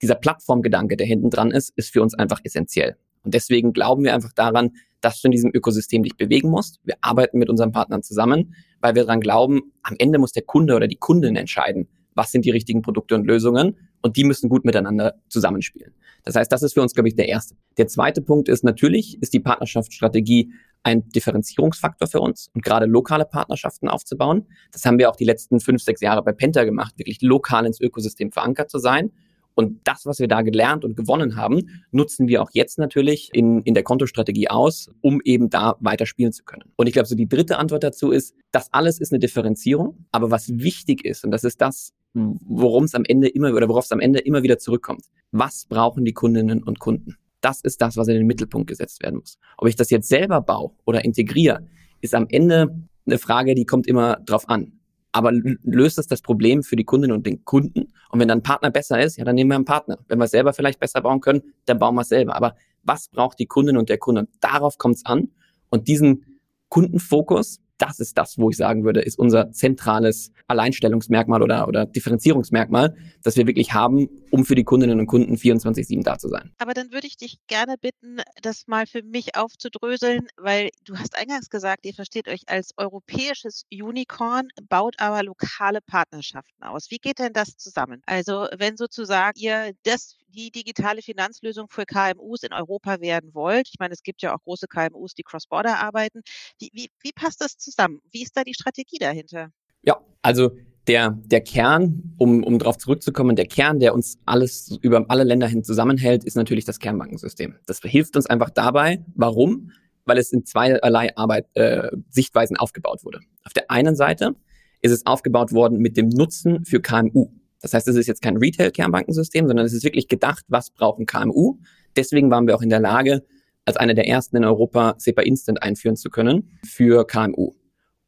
Dieser 0.02 0.16
Plattformgedanke, 0.16 0.98
der 0.98 1.08
hinten 1.08 1.30
dran 1.30 1.52
ist, 1.52 1.74
ist 1.76 1.92
für 1.92 2.02
uns 2.02 2.14
einfach 2.14 2.40
essentiell. 2.44 2.98
Und 3.24 3.34
deswegen 3.34 3.74
glauben 3.74 4.04
wir 4.04 4.14
einfach 4.14 4.34
daran, 4.34 4.72
dass 5.02 5.22
du 5.22 5.28
in 5.28 5.32
diesem 5.32 5.52
Ökosystem 5.54 6.04
dich 6.04 6.16
bewegen 6.18 6.50
musst. 6.50 6.80
Wir 6.84 6.96
arbeiten 7.02 7.38
mit 7.38 7.50
unseren 7.50 7.72
Partnern 7.72 8.04
zusammen, 8.04 8.56
weil 8.82 8.96
wir 8.96 9.04
daran 9.04 9.22
glauben, 9.22 9.74
am 9.84 9.96
Ende 10.00 10.20
muss 10.20 10.32
der 10.32 10.44
Kunde 10.44 10.76
oder 10.76 10.88
die 10.88 10.96
Kundin 10.96 11.36
entscheiden, 11.36 11.88
was 12.16 12.32
sind 12.32 12.46
die 12.46 12.52
richtigen 12.52 12.82
Produkte 12.82 13.16
und 13.16 13.26
Lösungen 13.26 13.78
und 14.02 14.18
die 14.18 14.24
müssen 14.24 14.50
gut 14.50 14.66
miteinander 14.66 15.16
zusammenspielen. 15.30 15.94
Das 16.24 16.36
heißt, 16.36 16.52
das 16.52 16.64
ist 16.64 16.74
für 16.74 16.82
uns, 16.82 16.94
glaube 16.94 17.10
ich, 17.10 17.16
der 17.16 17.30
erste. 17.30 17.56
Der 17.78 17.88
zweite 17.88 18.22
Punkt 18.22 18.50
ist 18.50 18.64
natürlich, 18.64 19.22
ist 19.22 19.34
die 19.34 19.40
Partnerschaftsstrategie 19.40 20.52
ein 20.88 21.10
Differenzierungsfaktor 21.10 22.08
für 22.08 22.22
uns 22.22 22.50
und 22.54 22.64
gerade 22.64 22.86
lokale 22.86 23.26
Partnerschaften 23.26 23.90
aufzubauen. 23.90 24.48
Das 24.72 24.86
haben 24.86 24.98
wir 24.98 25.10
auch 25.10 25.18
die 25.18 25.26
letzten 25.26 25.60
fünf, 25.60 25.84
sechs 25.84 26.00
Jahre 26.00 26.24
bei 26.24 26.32
Penta 26.32 26.64
gemacht, 26.64 26.98
wirklich 26.98 27.22
lokal 27.22 27.66
ins 27.66 27.82
Ökosystem 27.82 28.32
verankert 28.32 28.72
zu 28.72 28.80
sein. 28.80 29.12
Und 29.54 29.82
das, 29.86 30.06
was 30.06 30.20
wir 30.20 30.28
da 30.28 30.44
gelernt 30.44 30.86
und 30.86 30.96
gewonnen 30.96 31.36
haben, 31.36 31.82
nutzen 31.92 32.28
wir 32.28 32.44
auch 32.44 32.52
jetzt 32.54 32.78
natürlich 32.78 33.30
in, 33.34 33.64
in 33.64 33.74
der 33.74 33.84
Kontostrategie 33.84 34.50
aus, 34.50 34.92
um 35.02 35.20
eben 35.24 35.50
da 35.50 35.76
weiter 35.80 36.06
spielen 36.06 36.32
zu 36.32 36.44
können. 36.44 36.72
Und 36.76 36.88
ich 36.88 36.94
glaube, 36.94 37.08
so 37.08 37.16
die 37.16 37.28
dritte 37.28 37.58
Antwort 37.58 37.84
dazu 37.84 38.12
ist, 38.12 38.36
das 38.52 38.72
alles 38.72 39.00
ist 39.00 39.12
eine 39.12 39.20
Differenzierung. 39.20 40.06
Aber 40.12 40.30
was 40.30 40.48
wichtig 40.50 41.04
ist, 41.04 41.26
und 41.26 41.32
das 41.32 41.44
ist 41.44 41.60
das, 41.60 41.92
worum 42.14 42.84
es 42.84 42.94
am 42.94 43.04
Ende 43.04 43.28
immer 43.28 43.52
oder 43.54 43.68
worauf 43.68 43.86
es 43.86 43.92
am 43.92 44.00
Ende 44.00 44.20
immer 44.20 44.44
wieder 44.44 44.60
zurückkommt. 44.60 45.06
Was 45.32 45.66
brauchen 45.66 46.06
die 46.06 46.14
Kundinnen 46.14 46.64
und 46.64 46.80
Kunden? 46.80 47.18
Das 47.42 47.62
ist 47.62 47.82
das, 47.82 47.98
was 47.98 48.08
in 48.08 48.16
den 48.16 48.28
Mittelpunkt 48.28 48.68
gesetzt 48.68 49.02
werden 49.04 49.20
muss. 49.20 49.38
Ob 49.58 49.68
ich 49.68 49.76
das 49.76 49.90
jetzt 49.90 50.10
selber 50.10 50.42
baue 50.42 50.72
oder 50.86 51.06
integriere, 51.06 51.66
ist 52.02 52.16
am 52.16 52.28
Ende 52.30 52.76
eine 53.06 53.18
Frage, 53.18 53.56
die 53.56 53.66
kommt 53.66 53.88
immer 53.88 54.18
drauf 54.26 54.50
an. 54.50 54.74
Aber 55.12 55.32
löst 55.32 55.98
es 55.98 56.08
das 56.08 56.22
Problem 56.22 56.64
für 56.64 56.76
die 56.76 56.84
Kundinnen 56.84 57.16
und 57.16 57.26
den 57.26 57.44
Kunden? 57.46 57.94
Und 58.12 58.20
wenn 58.20 58.28
dann 58.28 58.40
ein 58.40 58.44
Partner 58.44 58.70
besser 58.70 59.02
ist, 59.02 59.18
ja, 59.18 59.24
dann 59.24 59.36
nehmen 59.36 59.50
wir 59.50 59.56
einen 59.56 59.66
Partner. 59.66 59.98
Wenn 60.08 60.20
wir 60.20 60.28
selber 60.28 60.54
vielleicht 60.54 60.80
besser 60.80 61.02
bauen 61.02 61.22
können, 61.22 61.42
dann 61.66 61.80
bauen 61.80 61.96
wir 61.96 62.02
es 62.02 62.10
selber. 62.10 62.36
Aber 62.36 62.56
was 62.84 63.08
braucht 63.10 63.40
die 63.40 63.48
Kundin 63.48 63.78
und 63.78 63.90
der 63.90 63.98
Kunde? 63.98 64.22
Und 64.22 64.30
darauf 64.42 64.78
kommt 64.78 64.98
es 64.98 65.06
an. 65.06 65.30
Und 65.70 65.88
diesen 65.88 66.40
Kundenfokus, 66.70 67.62
das 67.78 68.00
ist 68.00 68.18
das, 68.18 68.38
wo 68.38 68.50
ich 68.50 68.58
sagen 68.58 68.84
würde, 68.84 69.02
ist 69.02 69.18
unser 69.18 69.52
zentrales 69.52 70.32
Alleinstellungsmerkmal 70.48 71.42
oder, 71.42 71.68
oder 71.68 71.86
Differenzierungsmerkmal, 71.86 72.96
das 73.24 73.38
wir 73.38 73.48
wirklich 73.48 73.74
haben, 73.74 74.10
um 74.32 74.46
für 74.46 74.56
die 74.56 74.64
Kundinnen 74.64 75.00
und 75.00 75.08
Kunden 75.08 75.36
24-7 75.36 76.04
da 76.04 76.18
zu 76.18 76.28
sein. 76.28 76.52
Aber 76.58 76.74
dann 76.74 76.92
würde 76.92 77.08
ich 77.08 77.18
dich 77.18 77.38
gerne 77.48 77.76
bitten, 77.80 78.22
das 78.42 78.68
mal 78.68 78.88
für 78.88 79.04
mich 79.04 79.36
aufzudröseln, 79.36 80.28
weil 80.38 80.70
du 80.86 80.98
hast 80.98 81.18
eingangs 81.18 81.50
gesagt, 81.50 81.86
ihr 81.86 81.94
versteht 81.94 82.28
euch 82.28 82.42
als 82.48 82.72
europäisches 82.78 83.64
Unicorn, 83.72 84.50
baut 84.70 84.96
aber 85.00 85.24
lokale 85.24 85.80
Partnerschaften 85.82 86.64
aus. 86.64 86.90
Wie 86.90 86.98
geht 86.98 87.20
denn 87.20 87.34
das 87.34 87.58
zusammen? 87.58 88.02
Also 88.06 88.48
wenn 88.58 88.78
sozusagen 88.78 89.40
ihr 89.40 89.72
das 89.84 90.16
die 90.38 90.52
digitale 90.52 91.02
Finanzlösung 91.02 91.68
für 91.68 91.86
KMUs 91.86 92.44
in 92.44 92.54
Europa 92.54 93.02
werden 93.02 93.34
wollt, 93.34 93.68
ich 93.70 93.80
meine, 93.80 93.94
es 93.94 94.04
gibt 94.04 94.22
ja 94.22 94.36
auch 94.36 94.42
große 94.44 94.68
KMUs, 94.68 95.16
die 95.16 95.24
cross-border 95.24 95.80
arbeiten, 95.80 96.22
wie, 96.60 96.70
wie, 96.74 96.90
wie 97.02 97.12
passt 97.12 97.42
das 97.42 97.58
zusammen? 97.58 98.02
Wie 98.12 98.22
ist 98.22 98.38
da 98.38 98.44
die 98.44 98.54
Strategie 98.54 99.00
dahinter? 99.00 99.50
Ja, 99.82 100.00
also 100.22 100.52
der, 100.88 101.18
der 101.26 101.42
Kern, 101.42 102.14
um, 102.18 102.44
um 102.44 102.60
darauf 102.60 102.78
zurückzukommen, 102.78 103.36
der 103.36 103.48
Kern, 103.48 103.80
der 103.80 103.94
uns 103.94 104.20
alles 104.26 104.78
über 104.82 105.06
alle 105.10 105.24
Länder 105.24 105.48
hin 105.48 105.64
zusammenhält, 105.64 106.24
ist 106.24 106.36
natürlich 106.36 106.66
das 106.66 106.80
Kernbankensystem. 106.80 107.56
Das 107.66 107.80
hilft 107.82 108.16
uns 108.16 108.28
einfach 108.28 108.50
dabei. 108.50 109.04
Warum? 109.16 109.72
Weil 110.06 110.18
es 110.18 110.32
in 110.32 110.46
zweierlei 110.46 111.18
Arbeit, 111.18 111.48
äh, 111.56 111.90
Sichtweisen 112.10 112.56
aufgebaut 112.56 113.04
wurde. 113.04 113.20
Auf 113.44 113.54
der 113.54 113.70
einen 113.70 113.96
Seite 113.96 114.36
ist 114.82 114.92
es 114.92 115.06
aufgebaut 115.06 115.52
worden 115.52 115.80
mit 115.80 115.98
dem 115.98 116.08
Nutzen 116.08 116.64
für 116.64 116.80
KMU. 116.80 117.32
Das 117.62 117.74
heißt, 117.74 117.88
es 117.88 117.96
ist 117.96 118.08
jetzt 118.08 118.22
kein 118.22 118.38
Retail-Kernbankensystem, 118.38 119.48
sondern 119.48 119.66
es 119.66 119.74
ist 119.74 119.84
wirklich 119.84 120.08
gedacht, 120.08 120.46
was 120.48 120.70
brauchen 120.70 121.06
KMU. 121.06 121.58
Deswegen 121.96 122.30
waren 122.30 122.48
wir 122.48 122.56
auch 122.56 122.62
in 122.62 122.70
der 122.70 122.80
Lage, 122.80 123.24
als 123.66 123.78
einer 123.78 123.94
der 123.94 124.08
ersten 124.08 124.38
in 124.38 124.46
Europa 124.46 124.96
SEPA 124.98 125.24
Instant 125.24 125.62
einführen 125.62 125.96
zu 125.96 126.10
können 126.10 126.58
für 126.64 127.06
KMU. 127.06 127.54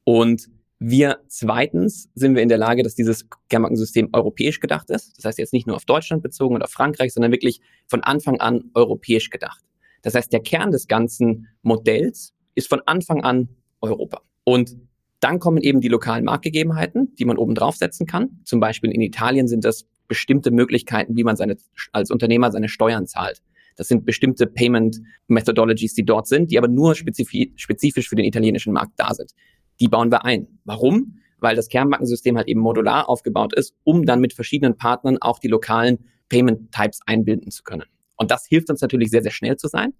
Und 0.03 0.49
wir 0.79 1.19
zweitens 1.27 2.09
sind 2.15 2.35
wir 2.35 2.41
in 2.41 2.47
der 2.47 2.57
Lage, 2.57 2.83
dass 2.83 2.95
dieses 2.95 3.27
Kernbankensystem 3.49 4.09
europäisch 4.13 4.61
gedacht 4.61 4.89
ist. 4.89 5.17
Das 5.17 5.25
heißt 5.25 5.37
jetzt 5.37 5.51
nicht 5.51 5.67
nur 5.67 5.75
auf 5.75 5.83
Deutschland 5.83 6.23
bezogen 6.23 6.55
oder 6.55 6.67
Frankreich, 6.67 7.13
sondern 7.13 7.33
wirklich 7.33 7.59
von 7.87 8.01
Anfang 8.01 8.39
an 8.39 8.71
europäisch 8.73 9.29
gedacht. 9.29 9.61
Das 10.01 10.15
heißt, 10.15 10.31
der 10.31 10.39
Kern 10.39 10.71
des 10.71 10.87
ganzen 10.87 11.47
Modells 11.61 12.33
ist 12.55 12.69
von 12.69 12.81
Anfang 12.85 13.23
an 13.23 13.49
Europa. 13.81 14.21
Und 14.45 14.77
dann 15.19 15.39
kommen 15.39 15.61
eben 15.61 15.81
die 15.81 15.87
lokalen 15.87 16.25
Marktgegebenheiten, 16.25 17.15
die 17.15 17.25
man 17.25 17.37
oben 17.37 17.55
draufsetzen 17.55 18.05
kann. 18.05 18.39
Zum 18.45 18.59
Beispiel 18.59 18.91
in 18.91 19.01
Italien 19.01 19.47
sind 19.47 19.65
das 19.65 19.85
bestimmte 20.07 20.51
Möglichkeiten, 20.51 21.15
wie 21.15 21.23
man 21.23 21.35
seine, 21.35 21.57
als 21.91 22.09
Unternehmer 22.09 22.51
seine 22.51 22.69
Steuern 22.69 23.05
zahlt. 23.05 23.41
Das 23.75 23.87
sind 23.87 24.05
bestimmte 24.05 24.47
Payment 24.47 24.99
Methodologies, 25.27 25.93
die 25.93 26.03
dort 26.03 26.27
sind, 26.27 26.51
die 26.51 26.57
aber 26.57 26.67
nur 26.67 26.95
spezifisch 26.95 28.09
für 28.09 28.15
den 28.15 28.25
italienischen 28.25 28.73
Markt 28.73 28.93
da 28.97 29.13
sind 29.13 29.33
die 29.79 29.87
bauen 29.87 30.11
wir 30.11 30.25
ein. 30.25 30.47
Warum? 30.65 31.19
Weil 31.39 31.55
das 31.55 31.69
Kernbankensystem 31.69 32.37
halt 32.37 32.47
eben 32.47 32.59
modular 32.59 33.07
aufgebaut 33.07 33.53
ist, 33.53 33.73
um 33.83 34.05
dann 34.05 34.19
mit 34.19 34.33
verschiedenen 34.33 34.77
Partnern 34.77 35.17
auch 35.21 35.39
die 35.39 35.47
lokalen 35.47 35.99
Payment 36.27 36.71
Types 36.71 36.99
einbinden 37.05 37.51
zu 37.51 37.63
können. 37.63 37.85
Und 38.17 38.31
das 38.31 38.45
hilft 38.45 38.69
uns 38.69 38.81
natürlich 38.81 39.09
sehr, 39.09 39.23
sehr 39.23 39.31
schnell 39.31 39.55
zu 39.55 39.67
sein. 39.67 39.93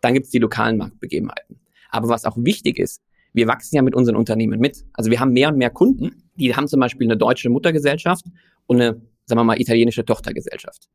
Dann 0.00 0.14
gibt 0.14 0.26
es 0.26 0.32
die 0.32 0.38
lokalen 0.38 0.76
Marktbegebenheiten. 0.76 1.60
Aber 1.90 2.08
was 2.08 2.24
auch 2.24 2.36
wichtig 2.36 2.78
ist, 2.78 3.02
wir 3.32 3.46
wachsen 3.46 3.76
ja 3.76 3.82
mit 3.82 3.94
unseren 3.94 4.16
Unternehmen 4.16 4.60
mit. 4.60 4.84
Also 4.92 5.10
wir 5.10 5.20
haben 5.20 5.32
mehr 5.32 5.48
und 5.48 5.58
mehr 5.58 5.70
Kunden, 5.70 6.24
die 6.36 6.54
haben 6.54 6.68
zum 6.68 6.80
Beispiel 6.80 7.06
eine 7.06 7.16
deutsche 7.16 7.50
Muttergesellschaft 7.50 8.24
und 8.66 8.80
eine, 8.80 9.00
sagen 9.26 9.40
wir 9.40 9.44
mal, 9.44 9.60
italienische 9.60 10.04
Tochtergesellschaft. 10.04 10.88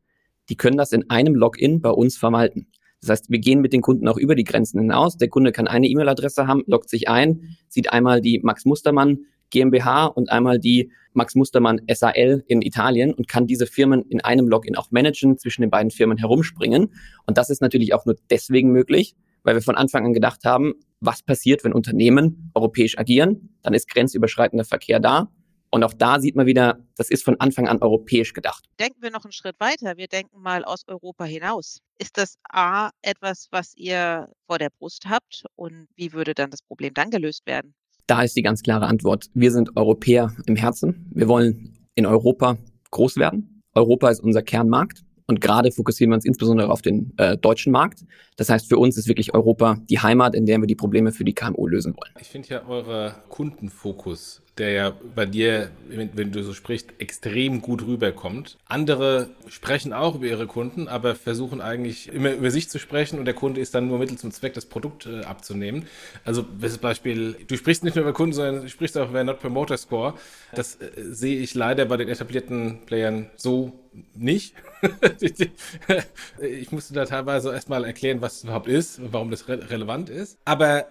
Die 0.50 0.56
können 0.56 0.78
das 0.78 0.92
in 0.92 1.10
einem 1.10 1.36
Login 1.36 1.82
bei 1.82 1.90
uns 1.90 2.18
verwalten. 2.18 2.68
Das 3.02 3.10
heißt, 3.10 3.30
wir 3.30 3.40
gehen 3.40 3.62
mit 3.62 3.74
den 3.74 3.82
Kunden 3.82 4.08
auch 4.08 4.18
über 4.18 4.36
die 4.36 4.44
Grenzen 4.44 4.80
hinaus. 4.80 5.18
Der 5.18 5.30
Kunde 5.30 5.52
kann 5.52 5.68
eine 5.68 5.88
E-Mail-Adresse 5.88 6.48
haben, 6.48 6.64
loggt 6.66 6.90
sich 6.90 7.08
ein, 7.08 7.56
sieht 7.68 7.92
einmal 7.92 8.22
die 8.22 8.40
Max 8.44 8.66
Mustermann 8.66 9.20
GmbH 9.52 10.08
und 10.08 10.32
einmal 10.32 10.60
die 10.60 10.92
Max 11.14 11.36
Mustermann 11.36 11.82
SAL 11.88 12.44
in 12.48 12.62
Italien 12.62 13.14
und 13.14 13.28
kann 13.28 13.48
diese 13.48 13.68
Firmen 13.68 14.02
in 14.10 14.22
einem 14.22 14.48
Login 14.48 14.76
auch 14.76 14.92
managen, 14.92 15.38
zwischen 15.38 15.62
den 15.62 15.70
beiden 15.70 15.92
Firmen 15.92 16.18
herumspringen. 16.18 16.94
Und 17.26 17.38
das 17.38 17.50
ist 17.50 17.62
natürlich 17.62 17.94
auch 17.94 18.06
nur 18.06 18.16
deswegen 18.30 18.72
möglich, 18.72 19.16
weil 19.44 19.56
wir 19.56 19.62
von 19.62 19.76
Anfang 19.76 20.06
an 20.06 20.14
gedacht 20.14 20.44
haben, 20.44 20.74
was 21.00 21.24
passiert, 21.24 21.64
wenn 21.64 21.74
Unternehmen 21.74 22.52
europäisch 22.54 22.98
agieren? 22.98 23.58
Dann 23.62 23.74
ist 23.74 23.90
grenzüberschreitender 23.90 24.66
Verkehr 24.66 25.00
da. 25.00 25.30
Und 25.72 25.84
auch 25.84 25.94
da 25.94 26.20
sieht 26.22 26.36
man 26.36 26.46
wieder, 26.46 26.80
das 26.96 27.10
ist 27.10 27.26
von 27.26 27.40
Anfang 27.40 27.68
an 27.68 27.82
europäisch 27.82 28.32
gedacht. 28.34 28.64
Denken 28.80 29.02
wir 29.02 29.12
noch 29.12 29.26
einen 29.26 29.34
Schritt 29.34 29.60
weiter. 29.60 29.98
Wir 29.98 30.08
denken 30.08 30.42
mal 30.42 30.64
aus 30.64 30.88
Europa 30.88 31.26
hinaus. 31.26 31.80
Ist 32.00 32.18
das 32.18 32.38
A 32.50 32.92
etwas, 33.02 33.48
was 33.52 33.74
ihr 33.76 34.30
vor 34.48 34.58
der 34.58 34.70
Brust 34.70 35.06
habt? 35.10 35.44
Und 35.56 35.88
wie 35.96 36.14
würde 36.14 36.34
dann 36.34 36.50
das 36.50 36.62
Problem 36.62 36.94
dann 36.94 37.10
gelöst 37.10 37.46
werden? 37.46 37.74
Da 38.08 38.22
ist 38.22 38.38
die 38.38 38.42
ganz 38.42 38.62
klare 38.62 38.86
Antwort. 38.86 39.26
Wir 39.34 39.52
sind 39.52 39.76
Europäer 39.76 40.34
im 40.46 40.56
Herzen. 40.56 41.12
Wir 41.14 41.28
wollen 41.28 41.90
in 41.96 42.06
Europa 42.06 42.58
groß 42.92 43.18
werden. 43.18 43.64
Europa 43.74 44.10
ist 44.10 44.22
unser 44.22 44.44
Kernmarkt. 44.44 45.04
Und 45.28 45.42
gerade 45.42 45.72
fokussieren 45.72 46.12
wir 46.12 46.16
uns 46.16 46.26
insbesondere 46.26 46.70
auf 46.70 46.82
den 46.82 47.14
äh, 47.18 47.38
deutschen 47.38 47.72
Markt. 47.72 48.06
Das 48.38 48.50
heißt, 48.50 48.70
für 48.70 48.78
uns 48.78 48.98
ist 48.98 49.08
wirklich 49.08 49.34
Europa 49.34 49.78
die 49.90 50.00
Heimat, 50.00 50.36
in 50.36 50.46
der 50.46 50.60
wir 50.60 50.68
die 50.68 50.76
Probleme 50.76 51.12
für 51.12 51.24
die 51.24 51.34
KMU 51.34 51.68
lösen 51.68 51.96
wollen. 51.96 52.14
Ich 52.20 52.28
finde 52.28 52.50
ja 52.50 52.68
eure 52.68 53.16
Kundenfokus 53.30 54.44
der 54.58 54.72
ja 54.72 54.94
bei 55.16 55.26
dir, 55.26 55.70
wenn 55.90 56.32
du 56.32 56.44
so 56.44 56.54
sprichst, 56.54 56.94
extrem 56.98 57.62
gut 57.62 57.86
rüberkommt. 57.86 58.58
Andere 58.66 59.30
sprechen 59.50 59.92
auch 59.92 60.16
über 60.16 60.28
ihre 60.28 60.48
Kunden, 60.48 60.88
aber 60.88 61.16
versuchen 61.16 61.60
eigentlich 61.60 62.08
immer 62.14 62.32
über 62.32 62.52
sich 62.52 62.70
zu 62.70 62.80
sprechen 62.80 63.20
und 63.20 63.26
der 63.26 63.34
Kunde 63.34 63.60
ist 63.60 63.76
dann 63.76 63.88
nur 63.88 64.00
Mittel 64.00 64.18
zum 64.18 64.32
Zweck, 64.32 64.54
das 64.54 64.66
Produkt 64.66 65.08
äh, 65.08 65.22
abzunehmen. 65.22 65.88
Also, 66.24 66.46
das 66.60 66.78
Beispiel, 66.78 67.36
du 67.48 67.58
sprichst 67.58 67.84
nicht 67.84 67.96
nur 67.96 68.04
über 68.04 68.14
Kunden, 68.14 68.34
sondern 68.34 68.62
du 68.62 68.70
sprichst 68.70 68.98
auch 68.98 69.10
über 69.10 69.24
Not 69.24 69.42
Promoter 69.42 69.78
Score. 69.78 70.14
Das 70.54 70.76
äh, 70.76 70.90
sehe 70.96 71.38
ich 71.40 71.54
leider 71.54 71.86
bei 71.86 71.98
den 71.98 72.08
etablierten 72.08 72.86
Playern 72.86 73.30
so 73.36 73.74
nicht. 74.14 74.56
ich 76.40 76.72
musste 76.72 76.94
da 76.94 77.06
teilweise 77.06 77.52
erstmal 77.52 77.84
erklären, 77.86 78.22
was 78.22 78.38
es 78.38 78.44
überhaupt 78.44 78.68
ist 78.68 79.00
und 79.00 79.14
warum 79.14 79.32
das 79.32 79.48
re 79.48 79.70
relevant 79.70 80.10
ist. 80.10 80.38
Aber 80.46 80.88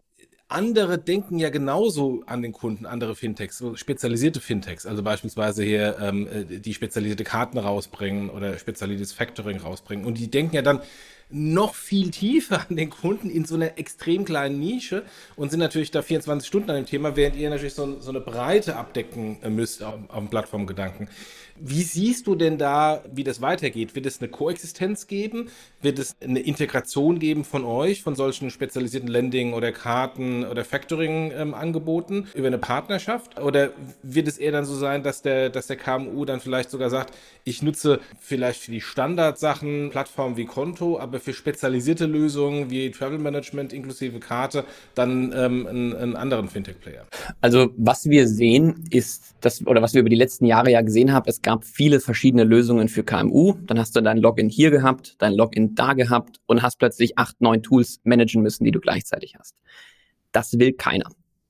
andere 0.54 0.98
denken 0.98 1.38
ja 1.38 1.50
genauso 1.50 2.22
an 2.26 2.42
den 2.42 2.52
Kunden, 2.52 2.86
andere 2.86 3.14
Fintechs, 3.14 3.58
so 3.58 3.76
spezialisierte 3.76 4.40
Fintechs, 4.40 4.86
also 4.86 5.02
beispielsweise 5.02 5.62
hier 5.62 5.96
ähm, 6.00 6.26
äh, 6.26 6.58
die 6.60 6.74
spezialisierte 6.74 7.24
Karten 7.24 7.58
rausbringen 7.58 8.30
oder 8.30 8.56
spezialisiertes 8.58 9.12
Factoring 9.12 9.58
rausbringen. 9.58 10.06
Und 10.06 10.18
die 10.18 10.30
denken 10.30 10.56
ja 10.56 10.62
dann, 10.62 10.80
noch 11.30 11.74
viel 11.74 12.10
tiefer 12.10 12.64
an 12.68 12.76
den 12.76 12.90
Kunden 12.90 13.30
in 13.30 13.44
so 13.44 13.54
einer 13.54 13.78
extrem 13.78 14.24
kleinen 14.24 14.60
Nische 14.60 15.04
und 15.36 15.50
sind 15.50 15.60
natürlich 15.60 15.90
da 15.90 16.02
24 16.02 16.46
Stunden 16.46 16.70
an 16.70 16.76
dem 16.76 16.86
Thema, 16.86 17.16
während 17.16 17.36
ihr 17.36 17.50
natürlich 17.50 17.74
so, 17.74 18.00
so 18.00 18.10
eine 18.10 18.20
Breite 18.20 18.76
abdecken 18.76 19.38
äh, 19.42 19.50
müsst 19.50 19.82
auf, 19.82 19.94
auf 20.08 20.18
dem 20.18 20.28
Plattformgedanken. 20.28 21.08
Wie 21.56 21.82
siehst 21.82 22.26
du 22.26 22.34
denn 22.34 22.58
da, 22.58 23.02
wie 23.12 23.22
das 23.22 23.40
weitergeht? 23.40 23.94
Wird 23.94 24.06
es 24.06 24.20
eine 24.20 24.28
Koexistenz 24.28 25.06
geben? 25.06 25.50
Wird 25.80 26.00
es 26.00 26.16
eine 26.20 26.40
Integration 26.40 27.20
geben 27.20 27.44
von 27.44 27.64
euch, 27.64 28.02
von 28.02 28.16
solchen 28.16 28.50
spezialisierten 28.50 29.08
Lending- 29.08 29.52
oder 29.52 29.70
Karten- 29.70 30.44
oder 30.44 30.64
Factoring-Angeboten 30.64 32.26
über 32.34 32.48
eine 32.48 32.58
Partnerschaft? 32.58 33.40
Oder 33.40 33.70
wird 34.02 34.26
es 34.26 34.38
eher 34.38 34.50
dann 34.50 34.64
so 34.64 34.74
sein, 34.74 35.04
dass 35.04 35.22
der, 35.22 35.48
dass 35.48 35.68
der 35.68 35.76
KMU 35.76 36.24
dann 36.24 36.40
vielleicht 36.40 36.70
sogar 36.70 36.90
sagt, 36.90 37.14
ich 37.44 37.62
nutze 37.62 38.00
vielleicht 38.18 38.60
für 38.60 38.72
die 38.72 38.80
Standardsachen 38.80 39.90
Plattformen 39.90 40.36
wie 40.36 40.46
Konto, 40.46 40.98
aber 40.98 41.20
für 41.20 41.32
spezialisierte 41.32 42.06
Lösungen 42.06 42.70
wie 42.70 42.90
Travel 42.90 43.18
Management 43.18 43.72
inklusive 43.72 44.18
Karte 44.18 44.64
dann 44.96 45.32
ähm, 45.32 45.66
einen, 45.66 45.94
einen 45.94 46.16
anderen 46.16 46.48
Fintech-Player? 46.48 47.06
Also 47.40 47.70
was 47.76 48.06
wir 48.06 48.26
sehen 48.26 48.84
ist, 48.90 49.34
dass, 49.40 49.64
oder 49.66 49.82
was 49.82 49.94
wir 49.94 50.00
über 50.00 50.10
die 50.10 50.16
letzten 50.16 50.46
Jahre 50.46 50.70
ja 50.70 50.80
gesehen 50.80 51.12
haben, 51.12 51.28
es 51.28 51.43
gab 51.44 51.64
viele 51.64 52.00
verschiedene 52.00 52.42
Lösungen 52.42 52.88
für 52.88 53.04
KMU. 53.04 53.54
Dann 53.66 53.78
hast 53.78 53.94
du 53.94 54.00
dein 54.00 54.18
Login 54.18 54.48
hier 54.48 54.70
gehabt, 54.70 55.14
dein 55.18 55.35
Login 55.35 55.76
da 55.76 55.92
gehabt 55.92 56.40
und 56.46 56.62
hast 56.62 56.78
plötzlich 56.78 57.16
acht, 57.18 57.40
neun 57.40 57.62
Tools 57.62 58.00
managen 58.02 58.42
müssen, 58.42 58.64
die 58.64 58.72
du 58.72 58.80
gleichzeitig 58.80 59.37
hast. 59.38 59.54
Das 60.33 60.59
will 60.59 60.72
keiner. 60.72 61.09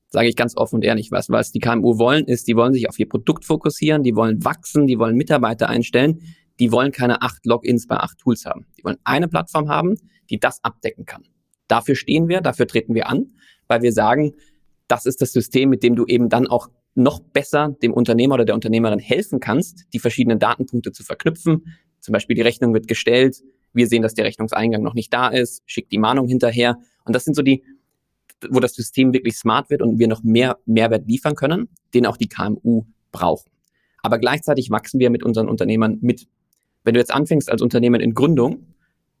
Sage 0.09 0.27
ich 0.27 0.35
ganz 0.35 0.55
offen 0.55 0.75
und 0.75 0.83
ehrlich. 0.83 1.11
Was, 1.11 1.29
was 1.29 1.51
die 1.51 1.59
KMU 1.59 1.97
wollen, 1.97 2.25
ist, 2.25 2.47
die 2.47 2.55
wollen 2.55 2.73
sich 2.73 2.87
auf 2.87 2.99
ihr 2.99 3.09
Produkt 3.09 3.45
fokussieren, 3.45 4.03
die 4.03 4.15
wollen 4.15 4.43
wachsen, 4.45 4.85
die 4.85 4.99
wollen 4.99 5.15
Mitarbeiter 5.15 5.69
einstellen, 5.69 6.21
die 6.59 6.71
wollen 6.71 6.91
keine 6.91 7.21
acht 7.21 7.45
Logins 7.45 7.87
bei 7.87 7.97
acht 7.97 8.19
Tools 8.19 8.45
haben. 8.45 8.65
Die 8.77 8.83
wollen 8.83 8.97
eine 9.05 9.27
Plattform 9.27 9.69
haben, 9.69 9.95
die 10.29 10.39
das 10.39 10.63
abdecken 10.63 11.05
kann. 11.05 11.23
Dafür 11.67 11.95
stehen 11.95 12.27
wir, 12.27 12.41
dafür 12.41 12.67
treten 12.67 12.93
wir 12.93 13.09
an, 13.09 13.33
weil 13.67 13.81
wir 13.81 13.91
sagen, 13.91 14.35
das 14.87 15.05
ist 15.05 15.21
das 15.21 15.31
System, 15.31 15.69
mit 15.69 15.83
dem 15.83 15.95
du 15.95 16.05
eben 16.05 16.29
dann 16.29 16.47
auch 16.47 16.69
noch 16.95 17.19
besser 17.19 17.75
dem 17.81 17.93
Unternehmer 17.93 18.35
oder 18.35 18.45
der 18.45 18.55
Unternehmerin 18.55 18.99
helfen 18.99 19.39
kannst, 19.39 19.85
die 19.93 19.99
verschiedenen 19.99 20.39
Datenpunkte 20.39 20.91
zu 20.91 21.03
verknüpfen. 21.03 21.77
Zum 21.99 22.13
Beispiel 22.13 22.35
die 22.35 22.41
Rechnung 22.41 22.73
wird 22.73 22.87
gestellt, 22.87 23.41
wir 23.73 23.87
sehen, 23.87 24.01
dass 24.01 24.13
der 24.13 24.25
Rechnungseingang 24.25 24.81
noch 24.81 24.93
nicht 24.93 25.13
da 25.13 25.27
ist, 25.27 25.61
schickt 25.65 25.91
die 25.91 25.97
Mahnung 25.97 26.27
hinterher. 26.27 26.77
Und 27.03 27.13
das 27.13 27.25
sind 27.25 27.35
so 27.35 27.41
die, 27.41 27.63
wo 28.49 28.59
das 28.59 28.73
System 28.73 29.13
wirklich 29.13 29.35
smart 29.35 29.69
wird 29.69 29.81
und 29.81 29.99
wir 29.99 30.07
noch 30.07 30.23
mehr 30.23 30.57
Mehrwert 30.65 31.07
liefern 31.07 31.35
können, 31.35 31.67
den 31.93 32.05
auch 32.05 32.15
die 32.15 32.29
KMU 32.29 32.85
brauchen. 33.11 33.51
Aber 34.01 34.17
gleichzeitig 34.17 34.69
wachsen 34.69 34.99
wir 34.99 35.09
mit 35.09 35.23
unseren 35.23 35.49
Unternehmern 35.49 35.97
mit. 36.01 36.27
Wenn 36.83 36.93
du 36.93 36.99
jetzt 36.99 37.13
anfängst 37.13 37.51
als 37.51 37.61
Unternehmen 37.61 37.99
in 37.99 38.13
Gründung 38.13 38.67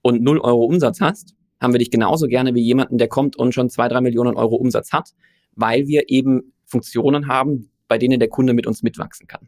und 0.01 0.21
0 0.21 0.39
Euro 0.39 0.63
Umsatz 0.63 1.01
hast, 1.01 1.35
haben 1.59 1.73
wir 1.73 1.79
dich 1.79 1.91
genauso 1.91 2.27
gerne 2.27 2.53
wie 2.53 2.61
jemanden, 2.61 2.97
der 2.97 3.07
kommt 3.07 3.35
und 3.35 3.53
schon 3.53 3.69
zwei, 3.69 3.87
drei 3.87 4.01
Millionen 4.01 4.35
Euro 4.35 4.55
Umsatz 4.55 4.91
hat, 4.91 5.13
weil 5.55 5.87
wir 5.87 6.09
eben 6.09 6.53
Funktionen 6.65 7.27
haben, 7.27 7.69
bei 7.87 7.97
denen 7.97 8.19
der 8.19 8.29
Kunde 8.29 8.53
mit 8.53 8.67
uns 8.67 8.83
mitwachsen 8.83 9.27
kann. 9.27 9.47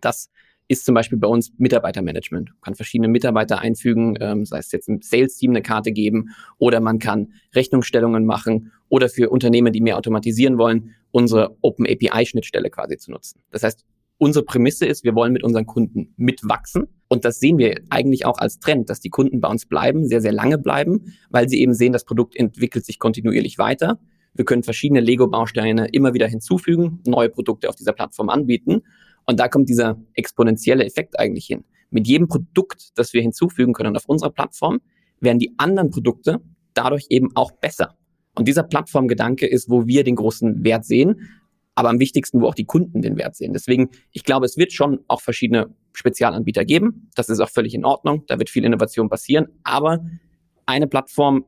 Das 0.00 0.30
ist 0.68 0.84
zum 0.86 0.94
Beispiel 0.94 1.18
bei 1.18 1.28
uns 1.28 1.52
Mitarbeitermanagement. 1.58 2.50
Man 2.50 2.60
kann 2.62 2.74
verschiedene 2.74 3.08
Mitarbeiter 3.08 3.58
einfügen, 3.58 4.16
ähm, 4.20 4.44
sei 4.44 4.58
es 4.58 4.72
jetzt 4.72 4.88
im 4.88 5.02
Sales-Team 5.02 5.50
eine 5.50 5.62
Karte 5.62 5.92
geben 5.92 6.30
oder 6.58 6.80
man 6.80 6.98
kann 6.98 7.32
Rechnungsstellungen 7.54 8.24
machen 8.24 8.72
oder 8.88 9.08
für 9.08 9.30
Unternehmen, 9.30 9.72
die 9.72 9.80
mehr 9.80 9.98
automatisieren 9.98 10.56
wollen, 10.56 10.94
unsere 11.10 11.56
Open 11.60 11.86
API-Schnittstelle 11.86 12.70
quasi 12.70 12.96
zu 12.96 13.10
nutzen. 13.10 13.42
Das 13.50 13.62
heißt, 13.62 13.84
unsere 14.18 14.44
Prämisse 14.44 14.86
ist, 14.86 15.04
wir 15.04 15.14
wollen 15.14 15.32
mit 15.32 15.42
unseren 15.42 15.66
Kunden 15.66 16.14
mitwachsen. 16.16 16.88
Und 17.08 17.24
das 17.24 17.40
sehen 17.40 17.58
wir 17.58 17.80
eigentlich 17.90 18.24
auch 18.24 18.38
als 18.38 18.58
Trend, 18.58 18.88
dass 18.88 19.00
die 19.00 19.10
Kunden 19.10 19.40
bei 19.40 19.48
uns 19.48 19.66
bleiben, 19.66 20.08
sehr, 20.08 20.20
sehr 20.20 20.32
lange 20.32 20.58
bleiben, 20.58 21.14
weil 21.30 21.48
sie 21.48 21.60
eben 21.60 21.74
sehen, 21.74 21.92
das 21.92 22.04
Produkt 22.04 22.34
entwickelt 22.36 22.86
sich 22.86 22.98
kontinuierlich 22.98 23.58
weiter. 23.58 24.00
Wir 24.34 24.44
können 24.44 24.62
verschiedene 24.62 25.00
Lego-Bausteine 25.00 25.88
immer 25.92 26.12
wieder 26.14 26.26
hinzufügen, 26.26 27.00
neue 27.06 27.28
Produkte 27.28 27.68
auf 27.68 27.76
dieser 27.76 27.92
Plattform 27.92 28.28
anbieten. 28.28 28.82
Und 29.26 29.40
da 29.40 29.48
kommt 29.48 29.68
dieser 29.68 29.96
exponentielle 30.14 30.84
Effekt 30.84 31.18
eigentlich 31.18 31.46
hin. 31.46 31.64
Mit 31.90 32.06
jedem 32.06 32.28
Produkt, 32.28 32.90
das 32.96 33.12
wir 33.12 33.22
hinzufügen 33.22 33.72
können 33.72 33.96
auf 33.96 34.06
unserer 34.06 34.30
Plattform, 34.30 34.80
werden 35.20 35.38
die 35.38 35.54
anderen 35.58 35.90
Produkte 35.90 36.40
dadurch 36.74 37.06
eben 37.08 37.28
auch 37.34 37.52
besser. 37.52 37.96
Und 38.34 38.48
dieser 38.48 38.64
Plattformgedanke 38.64 39.46
ist, 39.46 39.70
wo 39.70 39.86
wir 39.86 40.02
den 40.02 40.16
großen 40.16 40.64
Wert 40.64 40.84
sehen. 40.84 41.20
aber 41.76 41.90
am 41.90 41.98
wichtigsten, 41.98 42.40
wo 42.40 42.46
auch 42.46 42.54
die 42.54 42.66
Kunden 42.66 43.02
den 43.02 43.16
Wert 43.16 43.34
sehen. 43.34 43.52
Deswegen, 43.52 43.90
ich 44.12 44.24
glaube, 44.24 44.46
es 44.46 44.56
wird 44.56 44.72
schon 44.72 45.00
auch 45.08 45.20
verschiedene 45.20 45.74
Spezialanbieter 45.92 46.64
geben. 46.64 47.10
Das 47.14 47.28
ist 47.28 47.40
auch 47.40 47.50
völlig 47.50 47.74
in 47.74 47.84
Ordnung. 47.84 48.24
Da 48.26 48.38
wird 48.38 48.50
viel 48.50 48.64
Innovation 48.64 49.08
passieren. 49.08 49.48
Aber 49.64 50.04
eine 50.66 50.86
Plattform 50.86 51.44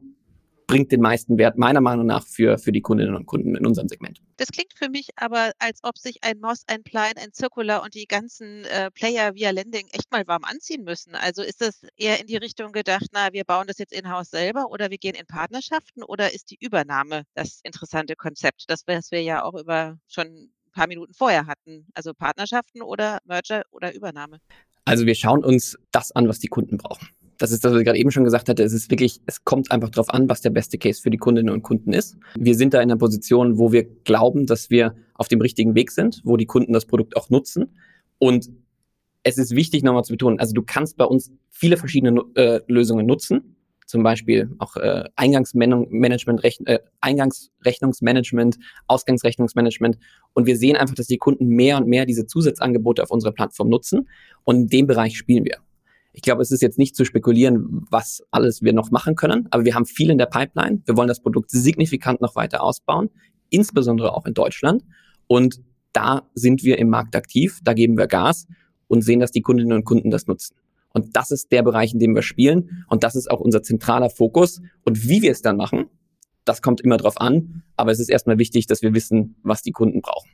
bringt 0.66 0.90
den 0.90 1.00
meisten 1.00 1.38
Wert 1.38 1.58
meiner 1.58 1.80
Meinung 1.80 2.06
nach 2.06 2.26
für, 2.26 2.58
für 2.58 2.72
die 2.72 2.80
Kundinnen 2.80 3.14
und 3.14 3.26
Kunden 3.26 3.54
in 3.54 3.64
unserem 3.66 3.88
Segment. 3.88 4.20
Das 4.36 4.48
klingt 4.48 4.72
für 4.74 4.88
mich 4.88 5.08
aber, 5.16 5.52
als 5.58 5.80
ob 5.82 5.96
sich 5.96 6.22
ein 6.22 6.40
Moss, 6.40 6.64
ein 6.66 6.82
Plein, 6.82 7.12
ein 7.16 7.32
Circular 7.32 7.82
und 7.82 7.94
die 7.94 8.06
ganzen 8.06 8.64
äh, 8.64 8.90
Player 8.90 9.34
via 9.34 9.50
Lending 9.50 9.86
echt 9.92 10.10
mal 10.10 10.26
warm 10.26 10.44
anziehen 10.44 10.84
müssen. 10.84 11.14
Also 11.14 11.42
ist 11.42 11.60
das 11.60 11.82
eher 11.96 12.20
in 12.20 12.26
die 12.26 12.36
Richtung 12.36 12.72
gedacht, 12.72 13.06
na, 13.12 13.32
wir 13.32 13.44
bauen 13.44 13.66
das 13.66 13.78
jetzt 13.78 13.92
in-house 13.92 14.30
selber 14.30 14.66
oder 14.70 14.90
wir 14.90 14.98
gehen 14.98 15.14
in 15.14 15.26
Partnerschaften 15.26 16.02
oder 16.02 16.34
ist 16.34 16.50
die 16.50 16.58
Übernahme 16.60 17.22
das 17.34 17.60
interessante 17.62 18.16
Konzept, 18.16 18.64
das, 18.68 18.82
was 18.86 19.10
wir 19.10 19.22
ja 19.22 19.44
auch 19.44 19.54
über 19.54 19.98
schon 20.08 20.26
ein 20.26 20.50
paar 20.72 20.88
Minuten 20.88 21.14
vorher 21.14 21.46
hatten. 21.46 21.86
Also 21.94 22.12
Partnerschaften 22.12 22.82
oder 22.82 23.18
Merger 23.24 23.62
oder 23.70 23.94
Übernahme. 23.94 24.38
Also 24.84 25.06
wir 25.06 25.14
schauen 25.14 25.44
uns 25.44 25.76
das 25.90 26.12
an, 26.12 26.28
was 26.28 26.38
die 26.38 26.48
Kunden 26.48 26.76
brauchen 26.76 27.08
das 27.38 27.50
ist 27.50 27.64
das, 27.64 27.72
was 27.72 27.80
ich 27.80 27.84
gerade 27.84 27.98
eben 27.98 28.10
schon 28.10 28.24
gesagt 28.24 28.48
hatte, 28.48 28.62
es 28.62 28.72
ist 28.72 28.90
wirklich, 28.90 29.20
es 29.26 29.44
kommt 29.44 29.70
einfach 29.70 29.90
darauf 29.90 30.10
an, 30.10 30.28
was 30.28 30.40
der 30.40 30.50
beste 30.50 30.78
Case 30.78 31.00
für 31.02 31.10
die 31.10 31.18
Kundinnen 31.18 31.52
und 31.52 31.62
Kunden 31.62 31.92
ist. 31.92 32.16
Wir 32.38 32.54
sind 32.54 32.74
da 32.74 32.78
in 32.78 32.90
einer 32.90 32.98
Position, 32.98 33.58
wo 33.58 33.72
wir 33.72 33.84
glauben, 33.84 34.46
dass 34.46 34.70
wir 34.70 34.94
auf 35.14 35.28
dem 35.28 35.40
richtigen 35.40 35.74
Weg 35.74 35.90
sind, 35.90 36.20
wo 36.24 36.36
die 36.36 36.46
Kunden 36.46 36.72
das 36.72 36.86
Produkt 36.86 37.16
auch 37.16 37.30
nutzen. 37.30 37.76
Und 38.18 38.50
es 39.22 39.38
ist 39.38 39.56
wichtig, 39.56 39.82
nochmal 39.82 40.04
zu 40.04 40.12
betonen, 40.12 40.38
also 40.38 40.54
du 40.54 40.62
kannst 40.62 40.96
bei 40.96 41.04
uns 41.04 41.32
viele 41.50 41.76
verschiedene 41.76 42.22
äh, 42.34 42.60
Lösungen 42.68 43.06
nutzen. 43.06 43.56
Zum 43.86 44.02
Beispiel 44.02 44.50
auch 44.58 44.76
äh, 44.76 45.04
Eingangsmanagement, 45.14 46.42
äh, 46.44 46.78
Eingangsrechnungsmanagement, 47.00 48.56
Ausgangsrechnungsmanagement. 48.88 49.96
Und 50.32 50.46
wir 50.46 50.56
sehen 50.56 50.76
einfach, 50.76 50.96
dass 50.96 51.06
die 51.06 51.18
Kunden 51.18 51.46
mehr 51.46 51.76
und 51.76 51.86
mehr 51.86 52.04
diese 52.04 52.26
Zusatzangebote 52.26 53.02
auf 53.02 53.12
unserer 53.12 53.32
Plattform 53.32 53.68
nutzen. 53.68 54.08
Und 54.42 54.56
in 54.56 54.66
dem 54.68 54.86
Bereich 54.88 55.16
spielen 55.16 55.44
wir. 55.44 55.58
Ich 56.16 56.22
glaube, 56.22 56.40
es 56.40 56.50
ist 56.50 56.62
jetzt 56.62 56.78
nicht 56.78 56.96
zu 56.96 57.04
spekulieren, 57.04 57.84
was 57.90 58.22
alles 58.30 58.62
wir 58.62 58.72
noch 58.72 58.90
machen 58.90 59.16
können, 59.16 59.48
aber 59.50 59.66
wir 59.66 59.74
haben 59.74 59.84
viel 59.84 60.08
in 60.08 60.16
der 60.16 60.24
Pipeline. 60.24 60.80
Wir 60.86 60.96
wollen 60.96 61.08
das 61.08 61.20
Produkt 61.20 61.50
signifikant 61.50 62.22
noch 62.22 62.34
weiter 62.36 62.62
ausbauen, 62.62 63.10
insbesondere 63.50 64.14
auch 64.14 64.24
in 64.24 64.32
Deutschland. 64.32 64.82
Und 65.26 65.60
da 65.92 66.22
sind 66.32 66.64
wir 66.64 66.78
im 66.78 66.88
Markt 66.88 67.14
aktiv, 67.16 67.60
da 67.62 67.74
geben 67.74 67.98
wir 67.98 68.06
Gas 68.06 68.46
und 68.88 69.02
sehen, 69.02 69.20
dass 69.20 69.30
die 69.30 69.42
Kundinnen 69.42 69.74
und 69.74 69.84
Kunden 69.84 70.10
das 70.10 70.26
nutzen. 70.26 70.56
Und 70.94 71.14
das 71.14 71.30
ist 71.30 71.52
der 71.52 71.62
Bereich, 71.62 71.92
in 71.92 71.98
dem 71.98 72.14
wir 72.14 72.22
spielen. 72.22 72.86
Und 72.88 73.04
das 73.04 73.14
ist 73.14 73.30
auch 73.30 73.40
unser 73.40 73.62
zentraler 73.62 74.08
Fokus. 74.08 74.62
Und 74.86 75.06
wie 75.06 75.20
wir 75.20 75.32
es 75.32 75.42
dann 75.42 75.58
machen, 75.58 75.90
das 76.46 76.62
kommt 76.62 76.80
immer 76.80 76.96
drauf 76.96 77.20
an. 77.20 77.62
Aber 77.76 77.92
es 77.92 78.00
ist 78.00 78.08
erstmal 78.08 78.38
wichtig, 78.38 78.66
dass 78.66 78.80
wir 78.80 78.94
wissen, 78.94 79.36
was 79.42 79.60
die 79.60 79.72
Kunden 79.72 80.00
brauchen 80.00 80.30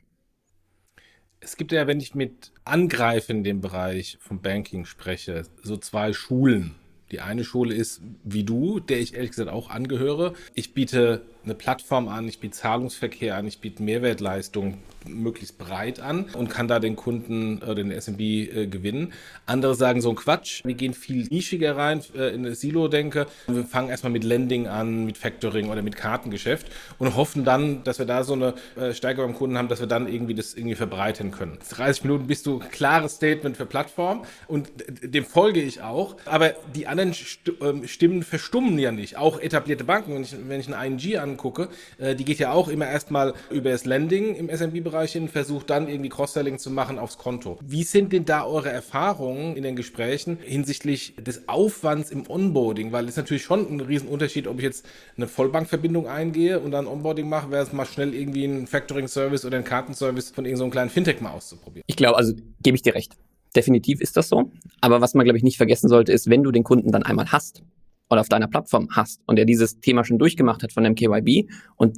es 1.43 1.57
gibt 1.57 1.71
ja, 1.71 1.87
wenn 1.87 1.99
ich 1.99 2.15
mit 2.15 2.51
Angreifen 2.63 3.37
in 3.37 3.43
dem 3.43 3.61
Bereich 3.61 4.17
vom 4.21 4.41
Banking 4.41 4.85
spreche, 4.85 5.43
so 5.61 5.77
zwei 5.77 6.13
Schulen. 6.13 6.75
Die 7.11 7.19
eine 7.19 7.43
Schule 7.43 7.75
ist 7.75 8.01
wie 8.23 8.43
du, 8.43 8.79
der 8.79 8.99
ich 8.99 9.13
ehrlich 9.13 9.31
gesagt 9.31 9.49
auch 9.49 9.69
angehöre. 9.69 10.33
Ich 10.55 10.73
biete 10.73 11.21
eine 11.43 11.53
Plattform 11.53 12.07
an, 12.07 12.27
ich 12.27 12.39
biete 12.39 12.57
Zahlungsverkehr 12.57 13.35
an, 13.35 13.45
ich 13.45 13.59
biete 13.59 13.83
Mehrwertleistung 13.83 14.79
möglichst 15.07 15.57
breit 15.57 15.99
an 15.99 16.25
und 16.33 16.49
kann 16.49 16.67
da 16.67 16.79
den 16.79 16.95
Kunden 16.95 17.59
oder 17.59 17.75
den 17.75 17.91
SMB 17.91 18.19
äh, 18.19 18.67
gewinnen. 18.67 19.13
Andere 19.45 19.75
sagen 19.75 20.01
so 20.01 20.09
ein 20.09 20.15
Quatsch, 20.15 20.63
wir 20.63 20.73
gehen 20.75 20.93
viel 20.93 21.27
nischiger 21.29 21.75
rein 21.75 22.01
äh, 22.15 22.33
in 22.33 22.43
das 22.43 22.61
Silo-Denke. 22.61 23.27
Wir 23.47 23.65
fangen 23.65 23.89
erstmal 23.89 24.11
mit 24.11 24.23
Lending 24.23 24.67
an, 24.67 25.05
mit 25.05 25.17
Factoring 25.17 25.69
oder 25.69 25.81
mit 25.81 25.95
Kartengeschäft 25.95 26.67
und 26.99 27.15
hoffen 27.15 27.43
dann, 27.43 27.83
dass 27.83 27.99
wir 27.99 28.05
da 28.05 28.23
so 28.23 28.33
eine 28.33 28.53
äh, 28.75 28.93
Steigerung 28.93 29.31
beim 29.31 29.37
Kunden 29.37 29.57
haben, 29.57 29.67
dass 29.67 29.79
wir 29.79 29.87
dann 29.87 30.07
irgendwie 30.07 30.33
das 30.33 30.53
irgendwie 30.53 30.75
verbreiten 30.75 31.31
können. 31.31 31.57
30 31.69 32.03
Minuten 32.03 32.27
bist 32.27 32.45
du 32.45 32.59
klares 32.59 33.15
Statement 33.15 33.57
für 33.57 33.65
Plattform 33.65 34.23
und 34.47 34.69
dem 35.01 35.25
folge 35.25 35.61
ich 35.61 35.81
auch. 35.81 36.15
Aber 36.25 36.53
die 36.75 36.87
anderen 36.87 37.13
ähm, 37.61 37.87
Stimmen 37.87 38.23
verstummen 38.23 38.79
ja 38.79 38.91
nicht. 38.91 39.17
Auch 39.17 39.39
etablierte 39.39 39.83
Banken, 39.83 40.15
wenn 40.15 40.23
ich, 40.23 40.35
wenn 40.47 40.59
ich 40.59 40.73
eine 40.73 40.87
ING 40.87 41.17
an 41.17 41.33
angucke, 41.33 41.67
äh, 41.97 42.15
die 42.15 42.25
geht 42.25 42.39
ja 42.39 42.51
auch 42.51 42.67
immer 42.67 42.87
erstmal 42.87 43.33
über 43.49 43.71
das 43.71 43.85
Lending 43.85 44.35
im 44.35 44.49
SMB-Bereich 44.49 44.92
hin, 45.01 45.27
versucht 45.27 45.69
dann 45.69 45.87
irgendwie 45.87 46.09
Cross-Selling 46.09 46.59
zu 46.59 46.69
machen 46.69 46.99
aufs 46.99 47.17
Konto. 47.17 47.57
Wie 47.61 47.83
sind 47.83 48.13
denn 48.13 48.25
da 48.25 48.45
eure 48.45 48.69
Erfahrungen 48.69 49.55
in 49.55 49.63
den 49.63 49.75
Gesprächen 49.75 50.37
hinsichtlich 50.41 51.15
des 51.15 51.49
Aufwands 51.49 52.11
im 52.11 52.29
Onboarding? 52.29 52.91
Weil 52.91 53.07
es 53.07 53.17
natürlich 53.17 53.43
schon 53.43 53.67
ein 53.69 53.81
Riesenunterschied, 53.81 54.47
ob 54.47 54.57
ich 54.57 54.63
jetzt 54.63 54.85
eine 55.17 55.27
Vollbankverbindung 55.27 56.07
eingehe 56.07 56.59
und 56.59 56.71
dann 56.71 56.87
Onboarding 56.87 57.27
mache, 57.27 57.51
wäre 57.51 57.63
es 57.63 57.73
mal 57.73 57.85
schnell 57.85 58.13
irgendwie 58.13 58.45
ein 58.45 58.67
Factoring-Service 58.67 59.45
oder 59.45 59.57
ein 59.57 59.63
Kartenservice 59.63 60.29
von 60.29 60.45
irgendeinem 60.45 60.69
so 60.69 60.71
kleinen 60.71 60.89
Fintech 60.89 61.21
mal 61.21 61.31
auszuprobieren. 61.31 61.83
Ich 61.87 61.95
glaube, 61.95 62.17
also 62.17 62.33
gebe 62.61 62.75
ich 62.75 62.81
dir 62.81 62.95
recht. 62.95 63.13
Definitiv 63.55 64.01
ist 64.01 64.15
das 64.17 64.29
so. 64.29 64.51
Aber 64.81 65.01
was 65.01 65.13
man, 65.13 65.25
glaube 65.25 65.37
ich, 65.37 65.43
nicht 65.43 65.57
vergessen 65.57 65.89
sollte, 65.89 66.11
ist, 66.11 66.29
wenn 66.29 66.43
du 66.43 66.51
den 66.51 66.63
Kunden 66.63 66.91
dann 66.91 67.03
einmal 67.03 67.31
hast, 67.31 67.63
oder 68.09 68.21
auf 68.21 68.29
deiner 68.29 68.47
Plattform 68.47 68.89
hast 68.91 69.21
und 69.25 69.37
der 69.37 69.45
dieses 69.45 69.79
Thema 69.79 70.05
schon 70.05 70.19
durchgemacht 70.19 70.63
hat 70.63 70.71
von 70.71 70.83
dem 70.83 70.95
KYB 70.95 71.49
und 71.75 71.97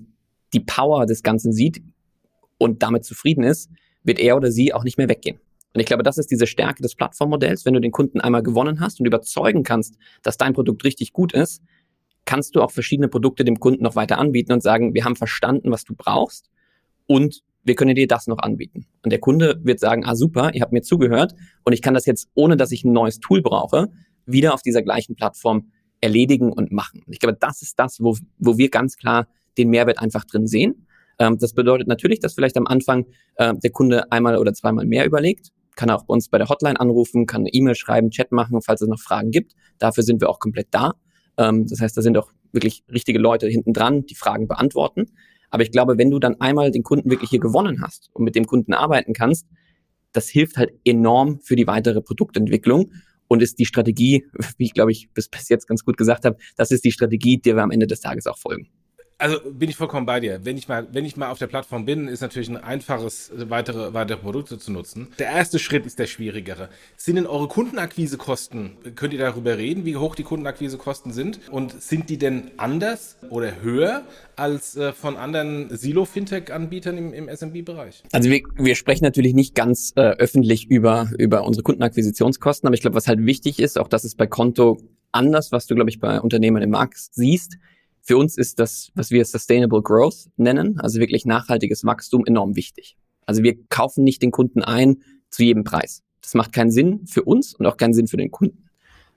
die 0.53 0.61
Power 0.61 1.05
des 1.05 1.23
Ganzen 1.23 1.51
sieht 1.51 1.81
und 2.57 2.83
damit 2.83 3.05
zufrieden 3.05 3.43
ist, 3.43 3.69
wird 4.03 4.19
er 4.19 4.37
oder 4.37 4.51
sie 4.51 4.73
auch 4.73 4.83
nicht 4.83 4.97
mehr 4.97 5.09
weggehen. 5.09 5.39
Und 5.73 5.81
ich 5.81 5.87
glaube, 5.87 6.03
das 6.03 6.17
ist 6.17 6.31
diese 6.31 6.47
Stärke 6.47 6.81
des 6.81 6.95
Plattformmodells. 6.95 7.65
Wenn 7.65 7.73
du 7.73 7.81
den 7.81 7.91
Kunden 7.91 8.21
einmal 8.21 8.43
gewonnen 8.43 8.79
hast 8.79 8.99
und 8.99 9.05
überzeugen 9.05 9.63
kannst, 9.63 9.97
dass 10.23 10.37
dein 10.37 10.53
Produkt 10.53 10.85
richtig 10.85 11.11
gut 11.11 11.33
ist, 11.33 11.61
kannst 12.23 12.55
du 12.55 12.61
auch 12.61 12.71
verschiedene 12.71 13.09
Produkte 13.09 13.43
dem 13.43 13.59
Kunden 13.59 13.83
noch 13.83 13.95
weiter 13.95 14.17
anbieten 14.17 14.53
und 14.53 14.63
sagen, 14.63 14.93
wir 14.93 15.03
haben 15.03 15.15
verstanden, 15.15 15.71
was 15.71 15.83
du 15.83 15.93
brauchst 15.95 16.49
und 17.07 17.43
wir 17.63 17.75
können 17.75 17.95
dir 17.95 18.07
das 18.07 18.27
noch 18.27 18.39
anbieten. 18.39 18.85
Und 19.03 19.11
der 19.11 19.19
Kunde 19.19 19.59
wird 19.63 19.79
sagen, 19.79 20.05
ah 20.05 20.15
super, 20.15 20.53
ihr 20.53 20.61
habt 20.61 20.71
mir 20.71 20.81
zugehört 20.81 21.35
und 21.63 21.73
ich 21.73 21.81
kann 21.81 21.93
das 21.93 22.05
jetzt, 22.05 22.29
ohne 22.35 22.57
dass 22.57 22.71
ich 22.71 22.83
ein 22.83 22.93
neues 22.93 23.19
Tool 23.19 23.41
brauche, 23.41 23.91
wieder 24.25 24.53
auf 24.53 24.61
dieser 24.61 24.81
gleichen 24.81 25.15
Plattform 25.15 25.71
erledigen 26.01 26.51
und 26.51 26.71
machen. 26.71 27.01
Und 27.05 27.11
ich 27.11 27.19
glaube, 27.19 27.37
das 27.39 27.61
ist 27.61 27.79
das, 27.79 27.99
wo, 27.99 28.17
wo 28.37 28.57
wir 28.57 28.69
ganz 28.69 28.97
klar 28.97 29.27
den 29.57 29.69
Mehrwert 29.69 29.99
einfach 29.99 30.25
drin 30.25 30.47
sehen. 30.47 30.84
Ähm, 31.19 31.37
das 31.39 31.53
bedeutet 31.53 31.87
natürlich, 31.87 32.19
dass 32.19 32.33
vielleicht 32.33 32.57
am 32.57 32.67
Anfang 32.67 33.05
äh, 33.35 33.53
der 33.55 33.71
Kunde 33.71 34.11
einmal 34.11 34.37
oder 34.37 34.53
zweimal 34.53 34.85
mehr 34.85 35.05
überlegt, 35.05 35.51
kann 35.75 35.89
auch 35.89 36.05
bei 36.05 36.13
uns 36.13 36.29
bei 36.29 36.37
der 36.37 36.47
Hotline 36.47 36.79
anrufen, 36.79 37.25
kann 37.25 37.41
eine 37.41 37.49
E-Mail 37.49 37.75
schreiben, 37.75 38.09
Chat 38.09 38.31
machen, 38.31 38.61
falls 38.61 38.81
es 38.81 38.87
noch 38.87 38.99
Fragen 38.99 39.31
gibt. 39.31 39.53
Dafür 39.77 40.03
sind 40.03 40.21
wir 40.21 40.29
auch 40.29 40.39
komplett 40.39 40.67
da. 40.71 40.93
Ähm, 41.37 41.67
das 41.67 41.81
heißt, 41.81 41.95
da 41.97 42.01
sind 42.01 42.17
auch 42.17 42.31
wirklich 42.51 42.83
richtige 42.91 43.19
Leute 43.19 43.47
hinten 43.47 43.73
dran, 43.73 44.05
die 44.05 44.15
Fragen 44.15 44.47
beantworten. 44.47 45.11
Aber 45.49 45.63
ich 45.63 45.71
glaube, 45.71 45.97
wenn 45.97 46.11
du 46.11 46.19
dann 46.19 46.39
einmal 46.41 46.71
den 46.71 46.83
Kunden 46.83 47.09
wirklich 47.09 47.29
hier 47.29 47.39
gewonnen 47.39 47.81
hast 47.81 48.09
und 48.13 48.23
mit 48.23 48.35
dem 48.35 48.45
Kunden 48.45 48.73
arbeiten 48.73 49.13
kannst, 49.13 49.47
das 50.11 50.29
hilft 50.29 50.57
halt 50.57 50.71
enorm 50.85 51.39
für 51.41 51.55
die 51.55 51.67
weitere 51.67 52.01
Produktentwicklung 52.01 52.91
und 53.27 53.41
ist 53.41 53.59
die 53.59 53.65
Strategie, 53.65 54.25
wie 54.57 54.65
ich 54.65 54.73
glaube 54.73 54.91
ich 54.91 55.09
bis, 55.13 55.29
bis 55.29 55.49
jetzt 55.49 55.67
ganz 55.67 55.83
gut 55.83 55.97
gesagt 55.97 56.25
habe, 56.25 56.37
das 56.55 56.71
ist 56.71 56.85
die 56.85 56.91
Strategie, 56.91 57.37
der 57.39 57.55
wir 57.55 57.63
am 57.63 57.71
Ende 57.71 57.87
des 57.87 57.99
Tages 57.99 58.27
auch 58.27 58.37
folgen. 58.37 58.69
Also 59.17 59.39
bin 59.49 59.69
ich 59.69 59.77
vollkommen 59.77 60.05
bei 60.05 60.19
dir. 60.19 60.41
Wenn 60.43 60.57
ich 60.57 60.67
mal, 60.67 60.87
wenn 60.91 61.05
ich 61.05 61.15
mal 61.15 61.29
auf 61.29 61.39
der 61.39 61.47
Plattform 61.47 61.85
bin, 61.85 62.09
ist 62.09 62.19
natürlich 62.19 62.49
ein 62.49 62.57
einfaches, 62.57 63.31
weitere, 63.33 63.93
weitere 63.93 64.17
Produkte 64.17 64.59
zu 64.59 64.73
nutzen. 64.73 65.07
Der 65.19 65.27
erste 65.27 65.57
Schritt 65.57 65.85
ist 65.85 65.99
der 65.99 66.07
schwierigere. 66.07 66.67
Sind 66.97 67.15
denn 67.15 67.25
eure 67.25 67.47
Kundenakquisekosten, 67.47 68.71
könnt 68.95 69.13
ihr 69.13 69.19
darüber 69.19 69.57
reden, 69.57 69.85
wie 69.85 69.95
hoch 69.95 70.15
die 70.15 70.23
Kundenakquisekosten 70.23 71.13
sind? 71.13 71.39
Und 71.49 71.81
sind 71.81 72.09
die 72.09 72.17
denn 72.17 72.51
anders 72.57 73.15
oder 73.29 73.61
höher 73.61 74.03
als 74.35 74.75
äh, 74.75 74.91
von 74.91 75.15
anderen 75.15 75.75
Silo-Fintech-Anbietern 75.75 76.97
im, 76.97 77.13
im 77.13 77.29
SMB-Bereich? 77.29 78.03
Also 78.11 78.29
wir, 78.29 78.41
wir 78.57 78.75
sprechen 78.75 79.05
natürlich 79.05 79.33
nicht 79.33 79.55
ganz 79.55 79.93
äh, 79.95 80.01
öffentlich 80.01 80.69
über, 80.69 81.09
über 81.17 81.45
unsere 81.45 81.63
Kundenakquisitionskosten, 81.63 82.67
aber 82.67 82.73
ich 82.73 82.81
glaube, 82.81 82.95
was 82.95 83.07
halt 83.07 83.25
wichtig 83.25 83.59
ist, 83.59 83.79
auch 83.79 83.87
das 83.87 84.03
ist 84.03 84.17
bei 84.17 84.27
Konto 84.27 84.77
anders, 85.13 85.53
was 85.53 85.67
du, 85.67 85.75
glaube 85.75 85.89
ich, 85.89 86.01
bei 86.01 86.19
Unternehmen 86.19 86.61
im 86.61 86.71
Markt 86.71 86.97
siehst, 86.97 87.57
für 88.07 88.17
uns 88.17 88.37
ist 88.37 88.59
das, 88.59 88.91
was 88.93 89.09
wir 89.09 89.25
Sustainable 89.25 89.81
Growth 89.81 90.27
nennen, 90.37 90.79
also 90.79 90.99
wirklich 90.99 91.25
nachhaltiges 91.25 91.83
Wachstum, 91.85 92.23
enorm 92.25 92.55
wichtig. 92.55 92.97
Also 93.25 93.41
wir 93.41 93.57
kaufen 93.69 94.03
nicht 94.03 94.21
den 94.21 94.29
Kunden 94.29 94.61
ein 94.61 95.01
zu 95.31 95.43
jedem 95.43 95.63
Preis. 95.63 96.03
Das 96.21 96.35
macht 96.35 96.53
keinen 96.53 96.69
Sinn 96.69 97.07
für 97.07 97.23
uns 97.23 97.55
und 97.55 97.65
auch 97.65 97.77
keinen 97.77 97.95
Sinn 97.95 98.07
für 98.07 98.17
den 98.17 98.29
Kunden. 98.29 98.69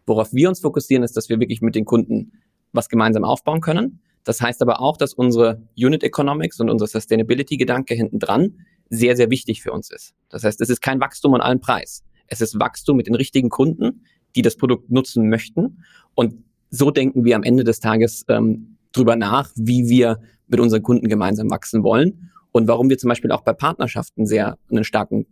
Worauf 0.07 0.33
wir 0.33 0.49
uns 0.49 0.61
fokussieren, 0.61 1.03
ist, 1.05 1.19
dass 1.19 1.29
wir 1.29 1.39
wirklich 1.39 1.61
mit 1.61 1.75
den 1.75 1.85
Kunden 1.85 2.33
was 2.73 2.89
gemeinsam 2.89 3.25
aufbauen 3.25 3.61
können. 3.61 4.01
Das 4.25 4.41
heißt 4.41 4.63
aber 4.63 4.81
auch, 4.81 4.97
dass 4.97 5.13
unsere 5.13 5.63
Unit 5.77 6.03
Economics 6.03 6.59
und 6.59 6.71
unser 6.71 6.87
Sustainability-Gedanke 6.87 7.95
hinten 7.95 8.19
dran 8.19 8.65
sehr, 8.89 9.17
sehr 9.17 9.31
wichtig 9.31 9.63
für 9.63 9.73
uns 9.73 9.91
ist. 9.91 10.15
Das 10.31 10.45
heißt, 10.45 10.63
es 10.63 10.71
ist 10.71 10.81
kein 10.81 10.99
Wachstum 10.99 11.35
an 11.35 11.43
allen 11.43 11.61
Preis. 11.61 12.05
Es 12.27 12.41
ist 12.41 12.59
Wachstum 12.59 12.97
mit 12.97 13.07
den 13.07 13.15
richtigen 13.15 13.51
Kunden, 13.51 14.05
die 14.35 14.41
das 14.41 14.57
Produkt 14.57 14.91
nutzen 14.91 15.29
möchten. 15.29 15.83
Und 16.15 16.43
so 16.71 16.91
denken 16.91 17.25
wir 17.27 17.37
am 17.37 17.43
Ende 17.43 17.65
des 17.65 17.81
Tages 17.81 18.25
ähm, 18.29 18.78
drüber 18.93 19.17
nach, 19.17 19.51
wie 19.57 19.89
wir 19.89 20.21
mit 20.47 20.61
unseren 20.61 20.83
Kunden 20.83 21.09
gemeinsam 21.09 21.51
wachsen 21.51 21.83
wollen 21.83 22.31
und 22.53 22.69
warum 22.69 22.89
wir 22.91 22.99
zum 22.99 23.09
Beispiel 23.09 23.33
auch 23.33 23.43
bei 23.43 23.53
Partnerschaften 23.53 24.27
sehr 24.27 24.59
einen 24.71 24.85
starken 24.85 25.27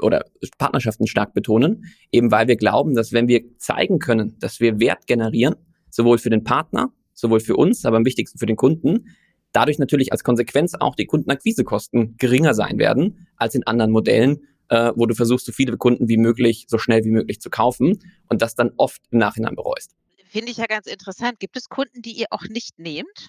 oder 0.00 0.24
Partnerschaften 0.58 1.06
stark 1.06 1.32
betonen, 1.32 1.84
eben 2.10 2.30
weil 2.30 2.48
wir 2.48 2.56
glauben, 2.56 2.94
dass 2.94 3.12
wenn 3.12 3.28
wir 3.28 3.42
zeigen 3.58 3.98
können, 3.98 4.36
dass 4.40 4.60
wir 4.60 4.80
Wert 4.80 5.06
generieren, 5.06 5.54
sowohl 5.90 6.18
für 6.18 6.30
den 6.30 6.44
Partner, 6.44 6.92
sowohl 7.14 7.40
für 7.40 7.56
uns, 7.56 7.84
aber 7.84 7.98
am 7.98 8.04
wichtigsten 8.04 8.38
für 8.38 8.46
den 8.46 8.56
Kunden, 8.56 9.06
dadurch 9.52 9.78
natürlich 9.78 10.12
als 10.12 10.24
Konsequenz 10.24 10.74
auch 10.74 10.96
die 10.96 11.06
Kundenakquisekosten 11.06 12.16
geringer 12.16 12.54
sein 12.54 12.78
werden 12.78 13.28
als 13.36 13.54
in 13.54 13.66
anderen 13.66 13.92
Modellen, 13.92 14.40
äh, 14.68 14.92
wo 14.96 15.06
du 15.06 15.14
versuchst, 15.14 15.46
so 15.46 15.52
viele 15.52 15.76
Kunden 15.76 16.08
wie 16.08 16.16
möglich, 16.16 16.66
so 16.68 16.78
schnell 16.78 17.04
wie 17.04 17.10
möglich 17.10 17.40
zu 17.40 17.50
kaufen 17.50 17.98
und 18.28 18.42
das 18.42 18.54
dann 18.54 18.72
oft 18.76 19.02
im 19.10 19.18
Nachhinein 19.18 19.54
bereust. 19.54 19.94
Finde 20.32 20.50
ich 20.50 20.56
ja 20.56 20.64
ganz 20.66 20.86
interessant. 20.86 21.38
Gibt 21.40 21.58
es 21.58 21.68
Kunden, 21.68 22.00
die 22.00 22.12
ihr 22.12 22.28
auch 22.30 22.44
nicht 22.48 22.78
nehmt? 22.78 23.28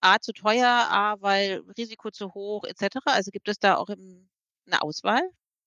A 0.00 0.20
zu 0.20 0.32
teuer, 0.32 0.68
A, 0.68 1.16
weil 1.20 1.62
Risiko 1.76 2.12
zu 2.12 2.34
hoch, 2.34 2.62
etc. 2.62 2.98
Also 3.06 3.32
gibt 3.32 3.48
es 3.48 3.58
da 3.58 3.74
auch 3.74 3.88
eine 3.88 4.80
Auswahl? 4.80 5.22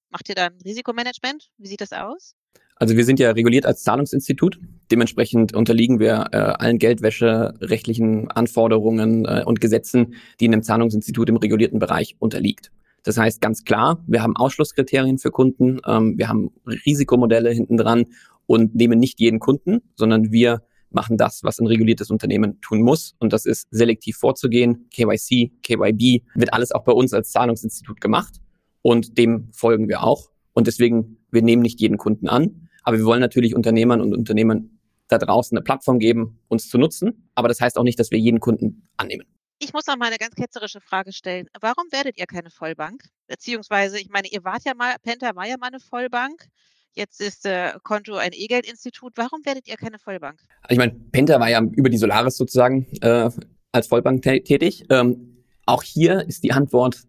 Macht 0.09 0.29
ihr 0.29 0.35
da 0.35 0.45
ein 0.45 0.57
Risikomanagement? 0.63 1.49
Wie 1.57 1.67
sieht 1.67 1.81
das 1.81 1.91
aus? 1.91 2.33
Also 2.77 2.95
wir 2.95 3.03
sind 3.03 3.19
ja 3.19 3.31
reguliert 3.31 3.65
als 3.65 3.83
Zahlungsinstitut. 3.83 4.57
Dementsprechend 4.89 5.53
unterliegen 5.53 5.99
wir 5.99 6.29
äh, 6.31 6.37
allen 6.37 6.79
Geldwäsche, 6.79 7.55
rechtlichen 7.59 8.31
Anforderungen 8.31 9.25
äh, 9.25 9.43
und 9.45 9.59
Gesetzen, 9.59 10.15
die 10.39 10.45
in 10.45 10.53
einem 10.53 10.63
Zahlungsinstitut 10.63 11.27
im 11.27 11.35
regulierten 11.35 11.79
Bereich 11.79 12.15
unterliegt. 12.19 12.71
Das 13.03 13.17
heißt 13.17 13.41
ganz 13.41 13.65
klar, 13.65 14.01
wir 14.07 14.23
haben 14.23 14.37
Ausschlusskriterien 14.37 15.17
für 15.17 15.31
Kunden, 15.31 15.81
ähm, 15.85 16.17
wir 16.17 16.29
haben 16.29 16.51
Risikomodelle 16.65 17.51
hinten 17.51 17.75
dran 17.75 18.05
und 18.49 18.73
nehmen 18.73 18.99
nicht 18.99 19.19
jeden 19.19 19.37
Kunden, 19.37 19.79
sondern 19.95 20.31
wir 20.31 20.63
machen 20.89 21.17
das, 21.17 21.43
was 21.43 21.59
ein 21.59 21.67
reguliertes 21.67 22.09
Unternehmen 22.09 22.59
tun 22.61 22.81
muss. 22.81 23.13
Und 23.19 23.31
das 23.31 23.45
ist 23.45 23.67
selektiv 23.69 24.17
vorzugehen. 24.17 24.89
KYC, 24.89 25.51
KYB 25.61 26.23
wird 26.33 26.51
alles 26.51 26.71
auch 26.71 26.83
bei 26.83 26.91
uns 26.91 27.13
als 27.13 27.29
Zahlungsinstitut 27.29 28.01
gemacht. 28.01 28.41
Und 28.81 29.19
dem 29.19 29.49
folgen 29.53 29.87
wir 29.87 30.01
auch. 30.01 30.31
Und 30.53 30.65
deswegen, 30.65 31.17
wir 31.29 31.43
nehmen 31.43 31.61
nicht 31.61 31.79
jeden 31.79 31.97
Kunden 31.97 32.27
an. 32.27 32.67
Aber 32.81 32.97
wir 32.97 33.05
wollen 33.05 33.21
natürlich 33.21 33.53
Unternehmern 33.53 34.01
und 34.01 34.15
Unternehmen 34.15 34.79
da 35.09 35.19
draußen 35.19 35.55
eine 35.55 35.63
Plattform 35.63 35.99
geben, 35.99 36.39
uns 36.47 36.69
zu 36.69 36.79
nutzen. 36.79 37.29
Aber 37.35 37.49
das 37.49 37.61
heißt 37.61 37.77
auch 37.77 37.83
nicht, 37.83 37.99
dass 37.99 38.09
wir 38.09 38.17
jeden 38.17 38.39
Kunden 38.39 38.87
annehmen. 38.97 39.27
Ich 39.59 39.73
muss 39.73 39.85
noch 39.85 39.97
mal 39.97 40.07
eine 40.07 40.17
ganz 40.17 40.33
ketzerische 40.33 40.81
Frage 40.81 41.13
stellen. 41.13 41.45
Warum 41.61 41.85
werdet 41.91 42.17
ihr 42.17 42.25
keine 42.25 42.49
Vollbank? 42.49 43.03
Beziehungsweise, 43.27 43.99
ich 43.99 44.09
meine, 44.09 44.27
ihr 44.27 44.43
wart 44.43 44.63
ja 44.65 44.73
mal, 44.73 44.95
Penta 45.03 45.35
war 45.35 45.45
ja 45.45 45.57
mal 45.59 45.67
eine 45.67 45.79
Vollbank. 45.79 46.47
Jetzt 46.93 47.21
ist 47.21 47.45
äh, 47.45 47.71
Konto 47.83 48.15
ein 48.15 48.31
E-Geld-Institut. 48.33 49.13
Warum 49.15 49.45
werdet 49.45 49.67
ihr 49.67 49.77
keine 49.77 49.99
Vollbank? 49.99 50.39
Ich 50.69 50.77
meine, 50.77 50.93
Penta 51.11 51.39
war 51.39 51.49
ja 51.49 51.61
über 51.61 51.89
die 51.89 51.97
Solaris 51.97 52.35
sozusagen 52.35 52.87
äh, 53.01 53.29
als 53.71 53.87
Vollbank 53.87 54.21
tätig. 54.23 54.85
Ähm, 54.89 55.43
auch 55.65 55.83
hier 55.83 56.27
ist 56.27 56.43
die 56.43 56.51
Antwort 56.51 57.03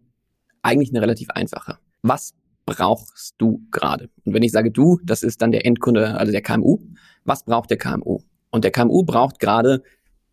eigentlich 0.62 0.90
eine 0.90 1.00
relativ 1.00 1.30
einfache. 1.30 1.78
Was 2.02 2.34
brauchst 2.66 3.34
du 3.38 3.62
gerade? 3.70 4.10
Und 4.24 4.34
wenn 4.34 4.42
ich 4.42 4.52
sage 4.52 4.70
du, 4.70 5.00
das 5.02 5.22
ist 5.22 5.42
dann 5.42 5.50
der 5.50 5.64
Endkunde, 5.64 6.14
also 6.18 6.30
der 6.30 6.42
KMU. 6.42 6.78
Was 7.24 7.44
braucht 7.44 7.70
der 7.70 7.78
KMU? 7.78 8.20
Und 8.50 8.64
der 8.64 8.70
KMU 8.70 9.02
braucht 9.02 9.38
gerade 9.40 9.82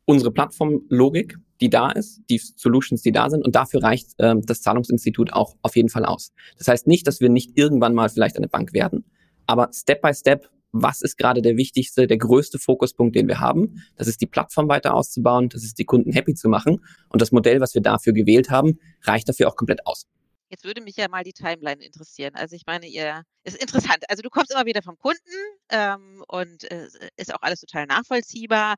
unsere 0.05 0.31
Plattformlogik, 0.31 1.37
die 1.61 1.69
da 1.69 1.91
ist, 1.91 2.21
die 2.29 2.37
Solutions, 2.37 3.01
die 3.01 3.11
da 3.11 3.29
sind. 3.29 3.45
Und 3.45 3.55
dafür 3.55 3.83
reicht 3.83 4.11
ähm, 4.19 4.41
das 4.45 4.61
Zahlungsinstitut 4.61 5.33
auch 5.33 5.55
auf 5.61 5.75
jeden 5.75 5.89
Fall 5.89 6.05
aus. 6.05 6.31
Das 6.57 6.67
heißt 6.67 6.87
nicht, 6.87 7.07
dass 7.07 7.19
wir 7.19 7.29
nicht 7.29 7.57
irgendwann 7.57 7.93
mal 7.93 8.09
vielleicht 8.09 8.37
eine 8.37 8.47
Bank 8.47 8.73
werden, 8.73 9.05
aber 9.47 9.69
Step 9.73 10.01
by 10.01 10.13
Step, 10.13 10.49
was 10.71 11.01
ist 11.01 11.17
gerade 11.17 11.41
der 11.41 11.57
wichtigste, 11.57 12.07
der 12.07 12.17
größte 12.17 12.59
Fokuspunkt, 12.59 13.15
den 13.15 13.27
wir 13.27 13.39
haben? 13.39 13.83
Das 13.95 14.07
ist 14.07 14.21
die 14.21 14.27
Plattform 14.27 14.67
weiter 14.67 14.93
auszubauen, 14.93 15.49
das 15.49 15.63
ist 15.63 15.79
die 15.79 15.85
Kunden 15.85 16.11
happy 16.11 16.35
zu 16.35 16.49
machen. 16.49 16.85
Und 17.09 17.21
das 17.21 17.31
Modell, 17.31 17.59
was 17.61 17.73
wir 17.73 17.81
dafür 17.81 18.13
gewählt 18.13 18.49
haben, 18.49 18.79
reicht 19.03 19.27
dafür 19.27 19.47
auch 19.47 19.55
komplett 19.55 19.85
aus. 19.87 20.05
Jetzt 20.49 20.63
würde 20.63 20.81
mich 20.81 20.95
ja 20.95 21.09
mal 21.09 21.23
die 21.23 21.33
Timeline 21.33 21.83
interessieren. 21.83 22.35
Also 22.35 22.55
ich 22.55 22.65
meine, 22.65 22.87
ihr 22.87 23.23
ist 23.43 23.57
interessant. 23.57 24.05
Also 24.09 24.21
du 24.21 24.29
kommst 24.29 24.51
immer 24.51 24.65
wieder 24.65 24.81
vom 24.81 24.97
Kunden 24.97 25.19
ähm, 25.69 26.23
und 26.27 26.71
äh, 26.71 26.87
ist 27.17 27.33
auch 27.33 27.41
alles 27.41 27.59
total 27.59 27.85
nachvollziehbar, 27.85 28.75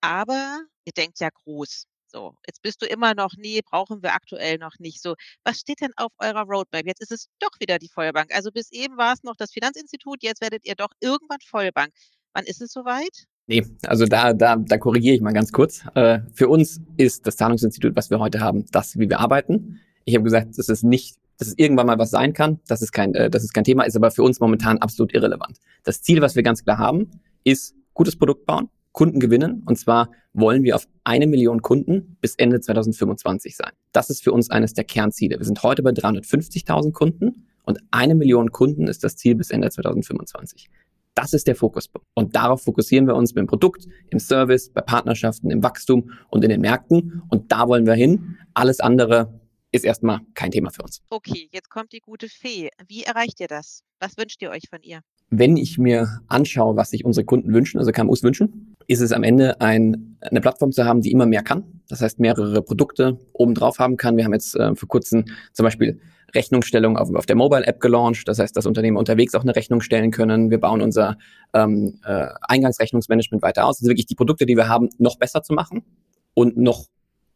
aber 0.00 0.62
ihr 0.84 0.92
denkt 0.92 1.20
ja 1.20 1.28
groß. 1.30 1.86
So, 2.12 2.34
jetzt 2.46 2.60
bist 2.60 2.82
du 2.82 2.86
immer 2.86 3.14
noch, 3.14 3.30
nee, 3.38 3.62
brauchen 3.64 4.02
wir 4.02 4.12
aktuell 4.12 4.58
noch 4.58 4.78
nicht. 4.78 5.00
So, 5.00 5.14
was 5.44 5.58
steht 5.60 5.80
denn 5.80 5.92
auf 5.96 6.12
eurer 6.18 6.42
Roadmap? 6.42 6.84
Jetzt 6.84 7.00
ist 7.00 7.10
es 7.10 7.28
doch 7.38 7.52
wieder 7.58 7.78
die 7.78 7.88
Vollbank. 7.88 8.34
Also 8.34 8.50
bis 8.52 8.70
eben 8.70 8.98
war 8.98 9.14
es 9.14 9.22
noch 9.22 9.34
das 9.34 9.50
Finanzinstitut, 9.50 10.22
jetzt 10.22 10.42
werdet 10.42 10.66
ihr 10.66 10.74
doch 10.74 10.90
irgendwann 11.00 11.38
Vollbank. 11.42 11.90
Wann 12.34 12.44
ist 12.44 12.60
es 12.60 12.70
soweit? 12.70 13.24
Nee, 13.46 13.64
also 13.86 14.04
da, 14.04 14.34
da, 14.34 14.56
da 14.56 14.76
korrigiere 14.76 15.14
ich 15.14 15.22
mal 15.22 15.32
ganz 15.32 15.52
kurz. 15.52 15.84
Äh, 15.94 16.20
für 16.34 16.48
uns 16.48 16.82
ist 16.98 17.26
das 17.26 17.36
Zahlungsinstitut, 17.36 17.96
was 17.96 18.10
wir 18.10 18.18
heute 18.18 18.40
haben, 18.40 18.66
das, 18.72 18.98
wie 18.98 19.08
wir 19.08 19.18
arbeiten. 19.18 19.80
Ich 20.04 20.14
habe 20.14 20.24
gesagt, 20.24 20.58
das 20.58 20.68
ist 20.68 20.84
nicht, 20.84 21.16
dass 21.38 21.48
es 21.48 21.54
irgendwann 21.56 21.86
mal 21.86 21.98
was 21.98 22.10
sein 22.10 22.34
kann. 22.34 22.60
Das 22.66 22.82
ist 22.82 22.92
kein, 22.92 23.14
äh, 23.14 23.30
das 23.30 23.42
ist 23.42 23.54
kein 23.54 23.64
Thema, 23.64 23.84
ist 23.84 23.96
aber 23.96 24.10
für 24.10 24.22
uns 24.22 24.38
momentan 24.38 24.76
absolut 24.78 25.14
irrelevant. 25.14 25.58
Das 25.82 26.02
Ziel, 26.02 26.20
was 26.20 26.36
wir 26.36 26.42
ganz 26.42 26.62
klar 26.62 26.76
haben, 26.76 27.10
ist 27.42 27.74
gutes 27.94 28.16
Produkt 28.16 28.44
bauen, 28.44 28.68
Kunden 28.92 29.20
gewinnen. 29.20 29.62
Und 29.66 29.78
zwar 29.78 30.10
wollen 30.32 30.62
wir 30.62 30.76
auf 30.76 30.86
eine 31.04 31.26
Million 31.26 31.62
Kunden 31.62 32.16
bis 32.20 32.34
Ende 32.36 32.60
2025 32.60 33.56
sein. 33.56 33.72
Das 33.92 34.10
ist 34.10 34.22
für 34.22 34.32
uns 34.32 34.50
eines 34.50 34.74
der 34.74 34.84
Kernziele. 34.84 35.38
Wir 35.38 35.44
sind 35.44 35.62
heute 35.62 35.82
bei 35.82 35.90
350.000 35.90 36.92
Kunden 36.92 37.46
und 37.64 37.78
eine 37.90 38.14
Million 38.14 38.52
Kunden 38.52 38.86
ist 38.86 39.04
das 39.04 39.16
Ziel 39.16 39.34
bis 39.34 39.50
Ende 39.50 39.70
2025. 39.70 40.68
Das 41.14 41.34
ist 41.34 41.46
der 41.46 41.56
Fokuspunkt. 41.56 42.06
Und 42.14 42.34
darauf 42.34 42.62
fokussieren 42.62 43.06
wir 43.06 43.14
uns 43.14 43.34
beim 43.34 43.46
Produkt, 43.46 43.86
im 44.10 44.18
Service, 44.18 44.70
bei 44.70 44.80
Partnerschaften, 44.80 45.50
im 45.50 45.62
Wachstum 45.62 46.10
und 46.30 46.42
in 46.42 46.48
den 46.48 46.62
Märkten. 46.62 47.22
Und 47.28 47.52
da 47.52 47.68
wollen 47.68 47.86
wir 47.86 47.94
hin. 47.94 48.38
Alles 48.54 48.80
andere 48.80 49.38
ist 49.72 49.84
erstmal 49.84 50.20
kein 50.34 50.50
Thema 50.50 50.70
für 50.70 50.82
uns. 50.82 51.02
Okay, 51.10 51.48
jetzt 51.50 51.68
kommt 51.68 51.92
die 51.92 52.00
gute 52.00 52.28
Fee. 52.28 52.70
Wie 52.86 53.02
erreicht 53.02 53.40
ihr 53.40 53.48
das? 53.48 53.82
Was 54.00 54.16
wünscht 54.16 54.40
ihr 54.42 54.50
euch 54.50 54.64
von 54.70 54.82
ihr? 54.82 55.00
Wenn 55.34 55.56
ich 55.56 55.78
mir 55.78 56.20
anschaue, 56.28 56.76
was 56.76 56.90
sich 56.90 57.06
unsere 57.06 57.24
Kunden 57.24 57.54
wünschen, 57.54 57.78
also 57.78 57.90
KMUs 57.90 58.22
wünschen, 58.22 58.76
ist 58.86 59.00
es 59.00 59.12
am 59.12 59.22
Ende 59.22 59.58
ein, 59.62 60.18
eine 60.20 60.42
Plattform 60.42 60.72
zu 60.72 60.84
haben, 60.84 61.00
die 61.00 61.10
immer 61.10 61.24
mehr 61.24 61.42
kann. 61.42 61.80
Das 61.88 62.02
heißt, 62.02 62.20
mehrere 62.20 62.60
Produkte 62.60 63.18
obendrauf 63.32 63.78
haben 63.78 63.96
kann. 63.96 64.18
Wir 64.18 64.26
haben 64.26 64.34
jetzt 64.34 64.54
äh, 64.56 64.74
vor 64.74 64.90
kurzem 64.90 65.24
zum 65.54 65.64
Beispiel 65.64 65.98
Rechnungsstellung 66.34 66.98
auf, 66.98 67.14
auf 67.14 67.24
der 67.24 67.36
Mobile-App 67.36 67.80
gelauncht. 67.80 68.28
Das 68.28 68.40
heißt, 68.40 68.54
dass 68.54 68.66
Unternehmen 68.66 68.98
unterwegs 68.98 69.34
auch 69.34 69.40
eine 69.40 69.56
Rechnung 69.56 69.80
stellen 69.80 70.10
können. 70.10 70.50
Wir 70.50 70.60
bauen 70.60 70.82
unser 70.82 71.16
ähm, 71.54 71.98
äh, 72.04 72.26
Eingangsrechnungsmanagement 72.42 73.42
weiter 73.42 73.64
aus. 73.64 73.80
Also 73.80 73.88
wirklich 73.88 74.04
die 74.04 74.14
Produkte, 74.14 74.44
die 74.44 74.56
wir 74.58 74.68
haben, 74.68 74.90
noch 74.98 75.16
besser 75.16 75.42
zu 75.42 75.54
machen 75.54 75.82
und 76.34 76.58
noch 76.58 76.88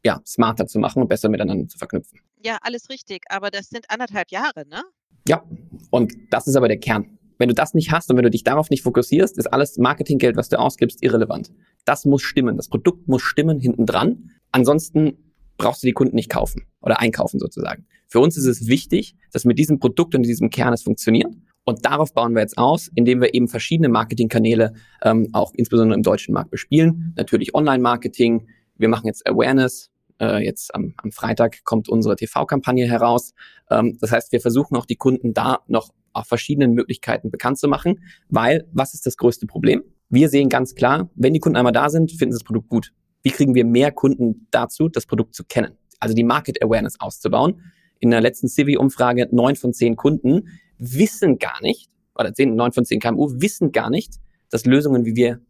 ja, 0.05 0.21
smarter 0.27 0.67
zu 0.67 0.79
machen 0.81 1.01
und 1.01 1.09
besser 1.09 1.31
miteinander 1.31 1.67
zu 1.67 1.79
verknüpfen. 1.79 2.21
Ja, 2.45 2.59
alles 2.61 2.91
richtig, 2.91 3.23
aber 3.31 3.51
das 3.51 3.71
sind 3.71 3.87
anderthalb 3.89 4.31
Jahre, 4.31 4.67
ne? 4.69 4.83
Ja, 5.27 5.43
und 5.89 6.13
das 6.31 6.47
ist 6.47 6.57
aber 6.57 6.69
der 6.69 6.79
Kern. 6.79 7.17
Wenn 7.39 7.49
du 7.49 7.55
das 7.55 7.75
nicht 7.75 7.93
hast 7.93 8.11
und 8.11 8.17
wenn 8.17 8.25
du 8.25 8.31
dich 8.31 8.45
darauf 8.45 8.71
nicht 8.71 8.83
fokussierst, 8.83 9.39
ist 9.39 9.47
alles 9.53 9.79
Marketinggeld, 9.79 10.37
was 10.37 10.49
du 10.49 10.59
ausgibst, 10.59 11.03
irrelevant. 11.03 11.51
Das 11.85 12.05
muss 12.05 12.23
stimmen. 12.23 12.57
Das 12.57 12.69
Produkt 12.69 13.09
muss 13.09 13.23
stimmen 13.23 13.59
hinten 13.59 13.87
dran. 13.87 14.31
Ansonsten 14.53 15.19
brauchst 15.59 15.83
du 15.83 15.87
die 15.87 15.93
Kunden 15.93 16.17
nicht 16.17 16.31
kaufen 16.31 16.63
oder 16.81 17.01
einkaufen 17.01 17.39
sozusagen. 17.39 17.87
Für 18.09 18.21
uns 18.21 18.37
ist 18.37 18.47
es 18.47 18.67
wichtig, 18.69 19.17
dass 19.33 19.45
mit 19.45 19.59
diesem 19.59 19.79
Produkt 19.79 20.15
und 20.15 20.23
diesem 20.23 20.51
Kern 20.51 20.73
es 20.73 20.83
funktioniert. 20.83 21.35
Und 21.65 21.85
darauf 21.85 22.15
bauen 22.15 22.35
wir 22.35 22.43
jetzt 22.43 22.59
aus, 22.59 22.89
indem 22.95 23.21
wir 23.21 23.35
eben 23.35 23.49
verschiedene 23.49 23.89
Marketingkanäle 23.89 24.75
ähm, 25.03 25.29
auch 25.33 25.53
insbesondere 25.55 25.97
im 25.97 26.03
deutschen 26.03 26.33
Markt 26.33 26.51
bespielen. 26.51 27.13
Natürlich 27.17 27.55
Online-Marketing. 27.55 28.47
Wir 28.77 28.89
machen 28.89 29.07
jetzt 29.07 29.27
Awareness. 29.27 29.91
Äh, 30.21 30.45
jetzt 30.45 30.75
am, 30.75 30.95
am 30.99 31.13
Freitag 31.13 31.65
kommt 31.65 31.89
unsere 31.89 32.17
TV-Kampagne 32.17 32.89
heraus. 32.89 33.35
Ähm, 33.71 33.99
das 34.01 34.13
heißt, 34.13 34.33
wir 34.33 34.41
versuchen 34.41 34.77
auch 34.77 34.87
die 34.87 34.97
Kunden 34.97 35.35
da 35.35 35.61
noch 35.67 35.91
auf 36.13 36.27
verschiedenen 36.27 36.73
Möglichkeiten 36.73 37.31
bekannt 37.31 37.59
zu 37.59 37.69
machen, 37.69 38.01
weil 38.29 38.67
was 38.73 38.95
ist 38.95 39.07
das 39.07 39.17
größte 39.17 39.47
Problem? 39.47 39.83
Wir 40.09 40.29
sehen 40.29 40.49
ganz 40.49 40.75
klar, 40.75 41.11
wenn 41.15 41.35
die 41.35 41.41
Kunden 41.41 41.57
einmal 41.57 41.73
da 41.73 41.91
sind, 41.91 42.11
finden 42.11 42.33
sie 42.33 42.39
das 42.39 42.45
Produkt 42.45 42.69
gut. 42.69 42.93
Wie 43.23 43.31
kriegen 43.31 43.55
wir 43.55 43.65
mehr 43.65 43.93
Kunden 43.93 44.47
dazu, 44.51 44.89
das 44.89 45.05
Produkt 45.05 45.35
zu 45.35 45.45
kennen? 45.45 45.73
Also 46.01 46.15
die 46.15 46.25
Market 46.25 46.63
Awareness 46.63 47.01
auszubauen. 47.01 47.61
In 47.99 48.11
der 48.11 48.21
letzten 48.21 48.49
Civi-Umfrage 48.49 49.29
neun 49.33 49.57
von 49.57 49.73
zehn 49.73 49.97
Kunden 49.97 50.49
wissen 50.79 51.39
gar 51.39 51.61
nicht, 51.61 51.91
oder 52.15 52.33
zehn, 52.33 52.55
neun 52.55 52.73
von 52.73 52.85
zehn 52.85 53.01
KMU 53.01 53.33
wissen 53.41 53.73
gar 53.73 53.91
nicht, 53.91 54.15
dass 54.51 54.65
Lösungen 54.65 55.05
wie 55.05 55.17
wir 55.17 55.41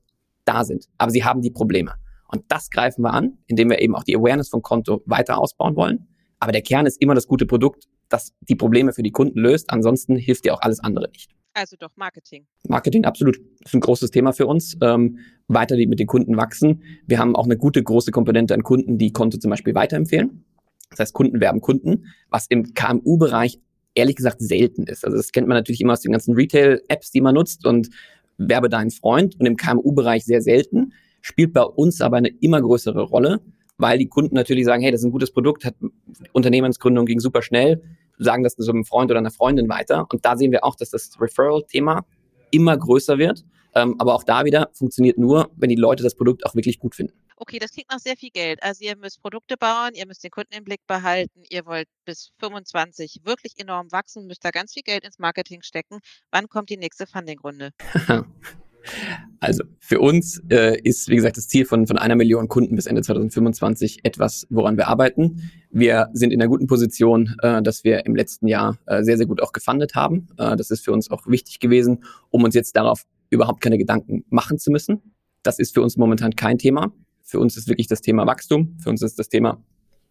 da 0.44 0.64
sind. 0.64 0.88
Aber 0.98 1.10
sie 1.10 1.24
haben 1.24 1.42
die 1.42 1.50
Probleme. 1.50 1.94
Und 2.28 2.44
das 2.48 2.70
greifen 2.70 3.02
wir 3.02 3.12
an, 3.12 3.38
indem 3.46 3.70
wir 3.70 3.80
eben 3.80 3.94
auch 3.94 4.04
die 4.04 4.16
Awareness 4.16 4.48
vom 4.48 4.62
Konto 4.62 5.02
weiter 5.06 5.38
ausbauen 5.38 5.76
wollen. 5.76 6.08
Aber 6.38 6.52
der 6.52 6.62
Kern 6.62 6.86
ist 6.86 7.00
immer 7.00 7.14
das 7.14 7.26
gute 7.26 7.46
Produkt, 7.46 7.88
das 8.08 8.32
die 8.40 8.56
Probleme 8.56 8.92
für 8.92 9.02
die 9.02 9.12
Kunden 9.12 9.38
löst. 9.38 9.70
Ansonsten 9.70 10.16
hilft 10.16 10.44
dir 10.44 10.54
auch 10.54 10.60
alles 10.60 10.80
andere 10.80 11.08
nicht. 11.10 11.30
Also 11.54 11.76
doch 11.78 11.96
Marketing. 11.96 12.46
Marketing, 12.68 13.06
absolut. 13.06 13.36
Das 13.60 13.70
ist 13.70 13.74
ein 13.74 13.80
großes 13.80 14.10
Thema 14.10 14.32
für 14.32 14.46
uns. 14.46 14.76
Ähm, 14.82 15.18
weiter 15.48 15.76
mit 15.76 15.98
den 15.98 16.06
Kunden 16.06 16.36
wachsen. 16.36 16.82
Wir 17.06 17.18
haben 17.18 17.34
auch 17.34 17.46
eine 17.46 17.56
gute, 17.56 17.82
große 17.82 18.10
Komponente 18.10 18.52
an 18.52 18.62
Kunden, 18.62 18.98
die 18.98 19.12
Konto 19.12 19.38
zum 19.38 19.50
Beispiel 19.50 19.74
weiterempfehlen. 19.74 20.44
Das 20.90 20.98
heißt, 20.98 21.14
Kunden 21.14 21.40
werben 21.40 21.62
Kunden, 21.62 22.06
was 22.28 22.46
im 22.48 22.74
KMU-Bereich 22.74 23.58
ehrlich 23.94 24.16
gesagt 24.16 24.40
selten 24.40 24.84
ist. 24.84 25.04
Also 25.04 25.16
das 25.16 25.32
kennt 25.32 25.48
man 25.48 25.56
natürlich 25.56 25.80
immer 25.80 25.94
aus 25.94 26.02
den 26.02 26.12
ganzen 26.12 26.34
Retail-Apps, 26.34 27.10
die 27.10 27.22
man 27.22 27.34
nutzt 27.34 27.66
und 27.66 27.88
werbe 28.36 28.68
deinen 28.68 28.90
Freund 28.90 29.40
und 29.40 29.46
im 29.46 29.56
KMU-Bereich 29.56 30.24
sehr 30.24 30.42
selten, 30.42 30.92
spielt 31.26 31.52
bei 31.52 31.64
uns 31.64 32.00
aber 32.00 32.18
eine 32.18 32.28
immer 32.28 32.62
größere 32.62 33.02
Rolle, 33.02 33.40
weil 33.78 33.98
die 33.98 34.08
Kunden 34.08 34.36
natürlich 34.36 34.64
sagen, 34.64 34.80
hey, 34.82 34.92
das 34.92 35.00
ist 35.00 35.06
ein 35.06 35.12
gutes 35.12 35.32
Produkt, 35.32 35.64
hat 35.64 35.74
Unternehmensgründung 36.32 37.04
ging 37.04 37.18
super 37.18 37.42
schnell, 37.42 37.82
sagen 38.16 38.44
das 38.44 38.54
so 38.56 38.70
einem 38.70 38.84
Freund 38.84 39.10
oder 39.10 39.18
einer 39.18 39.32
Freundin 39.32 39.68
weiter. 39.68 40.06
Und 40.12 40.24
da 40.24 40.36
sehen 40.36 40.52
wir 40.52 40.64
auch, 40.64 40.76
dass 40.76 40.90
das 40.90 41.20
Referral-Thema 41.20 42.06
immer 42.52 42.76
größer 42.76 43.18
wird. 43.18 43.44
Ähm, 43.74 43.96
aber 43.98 44.14
auch 44.14 44.22
da 44.22 44.44
wieder 44.44 44.70
funktioniert 44.72 45.18
nur, 45.18 45.50
wenn 45.56 45.68
die 45.68 45.76
Leute 45.76 46.04
das 46.04 46.14
Produkt 46.14 46.46
auch 46.46 46.54
wirklich 46.54 46.78
gut 46.78 46.94
finden. 46.94 47.12
Okay, 47.36 47.58
das 47.58 47.72
klingt 47.72 47.90
nach 47.90 47.98
sehr 47.98 48.16
viel 48.16 48.30
Geld. 48.30 48.62
Also 48.62 48.84
ihr 48.84 48.96
müsst 48.96 49.20
Produkte 49.20 49.56
bauen, 49.58 49.90
ihr 49.94 50.06
müsst 50.06 50.22
den 50.22 50.30
Kunden 50.30 50.54
im 50.54 50.64
Blick 50.64 50.80
behalten, 50.86 51.42
ihr 51.50 51.66
wollt 51.66 51.88
bis 52.06 52.30
25 52.38 53.22
wirklich 53.24 53.52
enorm 53.58 53.90
wachsen, 53.90 54.26
müsst 54.26 54.44
da 54.44 54.50
ganz 54.50 54.72
viel 54.72 54.84
Geld 54.84 55.04
ins 55.04 55.18
Marketing 55.18 55.60
stecken. 55.62 55.98
Wann 56.30 56.48
kommt 56.48 56.70
die 56.70 56.78
nächste 56.78 57.06
Funding-Runde? 57.06 57.72
Also 59.40 59.64
für 59.78 60.00
uns 60.00 60.42
äh, 60.50 60.80
ist, 60.82 61.08
wie 61.08 61.16
gesagt, 61.16 61.36
das 61.36 61.48
Ziel 61.48 61.64
von, 61.64 61.86
von 61.86 61.98
einer 61.98 62.16
Million 62.16 62.48
Kunden 62.48 62.74
bis 62.74 62.86
Ende 62.86 63.02
2025 63.02 64.00
etwas, 64.04 64.46
woran 64.50 64.76
wir 64.76 64.88
arbeiten. 64.88 65.50
Wir 65.70 66.08
sind 66.12 66.32
in 66.32 66.40
einer 66.40 66.48
guten 66.48 66.66
Position, 66.66 67.36
äh, 67.42 67.62
dass 67.62 67.84
wir 67.84 68.06
im 68.06 68.16
letzten 68.16 68.48
Jahr 68.48 68.78
äh, 68.86 69.02
sehr, 69.02 69.16
sehr 69.16 69.26
gut 69.26 69.42
auch 69.42 69.52
gefundet 69.52 69.94
haben. 69.94 70.28
Äh, 70.38 70.56
das 70.56 70.70
ist 70.70 70.84
für 70.84 70.92
uns 70.92 71.10
auch 71.10 71.26
wichtig 71.26 71.60
gewesen, 71.60 72.04
um 72.30 72.44
uns 72.44 72.54
jetzt 72.54 72.74
darauf 72.76 73.04
überhaupt 73.30 73.60
keine 73.60 73.78
Gedanken 73.78 74.24
machen 74.30 74.58
zu 74.58 74.70
müssen. 74.70 75.02
Das 75.42 75.58
ist 75.58 75.74
für 75.74 75.82
uns 75.82 75.96
momentan 75.96 76.34
kein 76.34 76.58
Thema. 76.58 76.92
Für 77.22 77.40
uns 77.40 77.56
ist 77.56 77.68
wirklich 77.68 77.88
das 77.88 78.00
Thema 78.00 78.26
Wachstum. 78.26 78.76
Für 78.78 78.90
uns 78.90 79.02
ist 79.02 79.18
das 79.18 79.28
Thema 79.28 79.62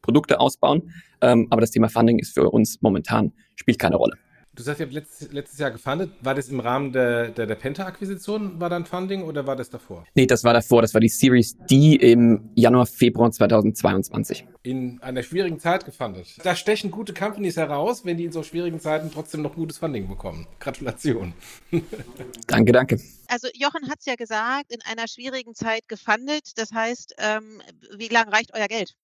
Produkte 0.02 0.40
ausbauen. 0.40 0.92
Ähm, 1.22 1.48
aber 1.50 1.62
das 1.62 1.72
Thema 1.72 1.90
Funding 1.90 2.20
ist 2.20 2.34
für 2.34 2.50
uns 2.50 2.82
momentan, 2.82 3.34
spielt 3.56 3.80
keine 3.80 3.96
Rolle. 3.96 4.18
Du 4.56 4.64
sagst, 4.64 4.80
ihr 4.80 4.86
habt 4.86 4.94
letztes, 4.94 5.32
letztes 5.34 5.60
Jahr 5.60 5.72
gefundet. 5.72 6.12
War 6.22 6.34
das 6.34 6.48
im 6.48 6.62
Rahmen 6.62 6.94
der, 6.94 7.28
der, 7.30 7.46
der 7.46 7.56
Penta-Akquisition, 7.56 8.58
war 8.62 8.70
dann 8.70 8.86
Funding 8.86 9.24
oder 9.24 9.46
war 9.46 9.58
das 9.58 9.70
davor? 9.70 10.06
Nee, 10.16 10.28
das 10.28 10.46
war 10.46 10.54
davor. 10.54 10.82
Das 10.82 10.94
war 10.94 11.02
die 11.02 11.10
Series 11.10 11.58
D 11.70 11.96
im 11.96 12.50
Januar, 12.56 12.86
Februar 12.86 13.32
2022. 13.32 14.46
In 14.64 15.02
einer 15.02 15.24
schwierigen 15.24 15.60
Zeit 15.60 15.84
gefundet. 15.84 16.38
Da 16.44 16.56
stechen 16.56 16.90
gute 16.90 17.14
Companies 17.14 17.58
heraus, 17.58 18.06
wenn 18.06 18.16
die 18.16 18.24
in 18.24 18.32
so 18.32 18.44
schwierigen 18.44 18.80
Zeiten 18.80 19.12
trotzdem 19.12 19.42
noch 19.42 19.56
gutes 19.56 19.78
Funding 19.78 20.08
bekommen. 20.08 20.48
Gratulation. 20.62 21.34
danke, 22.48 22.72
danke. 22.72 23.02
Also 23.28 23.50
Jochen 23.54 23.90
hat 23.90 24.00
es 24.00 24.06
ja 24.06 24.16
gesagt, 24.16 24.72
in 24.72 24.80
einer 24.90 25.10
schwierigen 25.10 25.54
Zeit 25.54 25.88
gefundet. 25.90 26.54
Das 26.56 26.72
heißt, 26.72 27.16
ähm, 27.18 27.62
wie 27.98 28.08
lange 28.08 28.32
reicht 28.32 28.54
euer 28.54 28.68
Geld? 28.68 28.96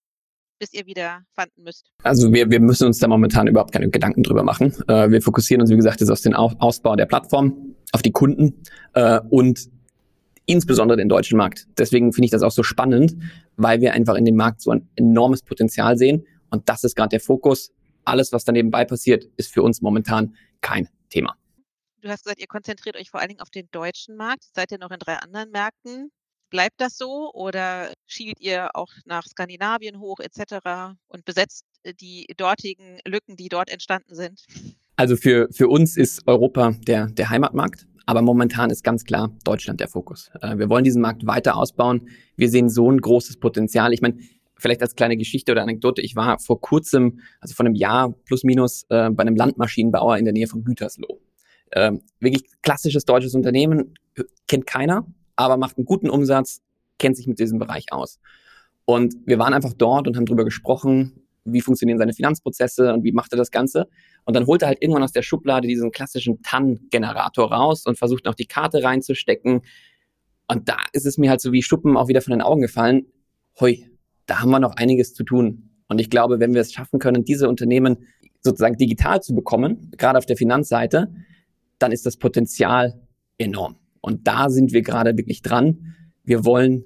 Bis 0.61 0.73
ihr 0.73 0.85
wieder 0.85 1.23
fanden 1.33 1.63
müsst? 1.63 1.91
Also 2.03 2.31
wir, 2.31 2.51
wir 2.51 2.59
müssen 2.59 2.85
uns 2.85 2.99
da 2.99 3.07
momentan 3.07 3.47
überhaupt 3.47 3.71
keine 3.71 3.89
Gedanken 3.89 4.21
drüber 4.21 4.43
machen. 4.43 4.71
Äh, 4.87 5.09
wir 5.09 5.19
fokussieren 5.19 5.59
uns, 5.59 5.71
wie 5.71 5.75
gesagt, 5.75 6.01
jetzt 6.01 6.11
auf 6.11 6.21
den 6.21 6.35
Ausbau 6.35 6.95
der 6.95 7.07
Plattform, 7.07 7.75
auf 7.91 8.03
die 8.03 8.11
Kunden 8.11 8.61
äh, 8.93 9.19
und 9.31 9.71
insbesondere 10.45 10.97
den 10.97 11.09
deutschen 11.09 11.35
Markt. 11.37 11.67
Deswegen 11.79 12.13
finde 12.13 12.25
ich 12.25 12.31
das 12.31 12.43
auch 12.43 12.51
so 12.51 12.61
spannend, 12.61 13.15
weil 13.57 13.81
wir 13.81 13.93
einfach 13.93 14.13
in 14.13 14.23
dem 14.23 14.35
Markt 14.35 14.61
so 14.61 14.69
ein 14.69 14.87
enormes 14.95 15.41
Potenzial 15.41 15.97
sehen. 15.97 16.27
Und 16.51 16.69
das 16.69 16.83
ist 16.83 16.95
gerade 16.95 17.09
der 17.09 17.21
Fokus. 17.21 17.71
Alles, 18.05 18.31
was 18.31 18.45
da 18.45 18.51
nebenbei 18.51 18.85
passiert, 18.85 19.25
ist 19.37 19.51
für 19.51 19.63
uns 19.63 19.81
momentan 19.81 20.35
kein 20.61 20.87
Thema. 21.09 21.35
Du 22.01 22.09
hast 22.09 22.23
gesagt, 22.23 22.39
ihr 22.39 22.47
konzentriert 22.47 22.97
euch 22.97 23.09
vor 23.09 23.19
allen 23.19 23.29
Dingen 23.29 23.41
auf 23.41 23.49
den 23.49 23.67
deutschen 23.71 24.15
Markt. 24.15 24.43
Seid 24.53 24.71
ihr 24.71 24.77
noch 24.77 24.91
in 24.91 24.99
drei 24.99 25.15
anderen 25.15 25.49
Märkten? 25.49 26.11
Bleibt 26.51 26.81
das 26.81 26.97
so 26.97 27.31
oder 27.33 27.91
schielt 28.07 28.39
ihr 28.41 28.75
auch 28.75 28.91
nach 29.05 29.25
Skandinavien 29.25 29.99
hoch 29.99 30.19
etc. 30.19 30.97
und 31.07 31.23
besetzt 31.23 31.65
äh, 31.83 31.93
die 31.93 32.27
dortigen 32.35 32.99
Lücken, 33.05 33.37
die 33.37 33.47
dort 33.47 33.71
entstanden 33.71 34.13
sind? 34.13 34.45
Also 34.97 35.15
für, 35.15 35.47
für 35.51 35.69
uns 35.69 35.95
ist 35.95 36.27
Europa 36.27 36.73
der, 36.85 37.07
der 37.07 37.29
Heimatmarkt. 37.29 37.87
Aber 38.05 38.21
momentan 38.21 38.69
ist 38.69 38.83
ganz 38.83 39.05
klar 39.05 39.31
Deutschland 39.45 39.79
der 39.79 39.87
Fokus. 39.87 40.29
Äh, 40.41 40.57
wir 40.57 40.69
wollen 40.69 40.83
diesen 40.83 41.01
Markt 41.01 41.25
weiter 41.25 41.55
ausbauen. 41.55 42.09
Wir 42.35 42.49
sehen 42.49 42.69
so 42.69 42.91
ein 42.91 42.99
großes 42.99 43.39
Potenzial. 43.39 43.93
Ich 43.93 44.01
meine, 44.01 44.17
vielleicht 44.57 44.81
als 44.81 44.95
kleine 44.95 45.15
Geschichte 45.15 45.53
oder 45.53 45.61
Anekdote, 45.61 46.01
ich 46.01 46.17
war 46.17 46.37
vor 46.37 46.59
kurzem, 46.59 47.21
also 47.39 47.55
vor 47.55 47.65
einem 47.65 47.75
Jahr 47.75 48.11
plus 48.25 48.43
minus, 48.43 48.83
äh, 48.89 49.09
bei 49.09 49.21
einem 49.21 49.37
Landmaschinenbauer 49.37 50.17
in 50.17 50.25
der 50.25 50.33
Nähe 50.33 50.47
von 50.47 50.65
Gütersloh. 50.65 51.21
Ähm, 51.71 52.01
wirklich 52.19 52.43
klassisches 52.61 53.05
deutsches 53.05 53.33
Unternehmen, 53.35 53.93
kennt 54.49 54.67
keiner, 54.67 55.05
aber 55.35 55.57
macht 55.57 55.77
einen 55.77 55.85
guten 55.85 56.09
Umsatz, 56.09 56.61
kennt 56.99 57.17
sich 57.17 57.27
mit 57.27 57.39
diesem 57.39 57.59
Bereich 57.59 57.91
aus. 57.91 58.19
Und 58.85 59.15
wir 59.25 59.39
waren 59.39 59.53
einfach 59.53 59.73
dort 59.73 60.07
und 60.07 60.17
haben 60.17 60.25
darüber 60.25 60.45
gesprochen, 60.45 61.21
wie 61.43 61.61
funktionieren 61.61 61.97
seine 61.97 62.13
Finanzprozesse 62.13 62.93
und 62.93 63.03
wie 63.03 63.11
macht 63.11 63.33
er 63.33 63.37
das 63.37 63.51
Ganze. 63.51 63.87
Und 64.25 64.35
dann 64.35 64.45
holt 64.45 64.61
er 64.61 64.67
halt 64.67 64.81
irgendwann 64.81 65.03
aus 65.03 65.11
der 65.11 65.23
Schublade 65.23 65.67
diesen 65.67 65.91
klassischen 65.91 66.41
TAN-Generator 66.41 67.51
raus 67.51 67.85
und 67.85 67.97
versucht 67.97 68.25
noch 68.25 68.35
die 68.35 68.45
Karte 68.45 68.83
reinzustecken. 68.83 69.61
Und 70.47 70.69
da 70.69 70.77
ist 70.93 71.05
es 71.05 71.17
mir 71.17 71.29
halt 71.29 71.41
so 71.41 71.51
wie 71.51 71.63
Schuppen 71.63 71.97
auch 71.97 72.07
wieder 72.07 72.21
von 72.21 72.31
den 72.31 72.41
Augen 72.41 72.61
gefallen. 72.61 73.05
Hui, 73.59 73.87
da 74.25 74.41
haben 74.41 74.51
wir 74.51 74.59
noch 74.59 74.75
einiges 74.75 75.13
zu 75.13 75.23
tun. 75.23 75.69
Und 75.87 75.99
ich 75.99 76.09
glaube, 76.09 76.39
wenn 76.39 76.53
wir 76.53 76.61
es 76.61 76.71
schaffen 76.71 76.99
können, 76.99 77.25
diese 77.25 77.49
Unternehmen 77.49 78.07
sozusagen 78.41 78.77
digital 78.77 79.21
zu 79.21 79.33
bekommen, 79.35 79.91
gerade 79.97 80.17
auf 80.17 80.25
der 80.25 80.37
Finanzseite, 80.37 81.13
dann 81.79 81.91
ist 81.91 82.05
das 82.05 82.17
Potenzial 82.17 83.01
enorm. 83.37 83.80
Und 84.01 84.27
da 84.27 84.49
sind 84.49 84.73
wir 84.73 84.81
gerade 84.81 85.15
wirklich 85.17 85.41
dran. 85.41 85.95
Wir 86.23 86.45
wollen 86.45 86.85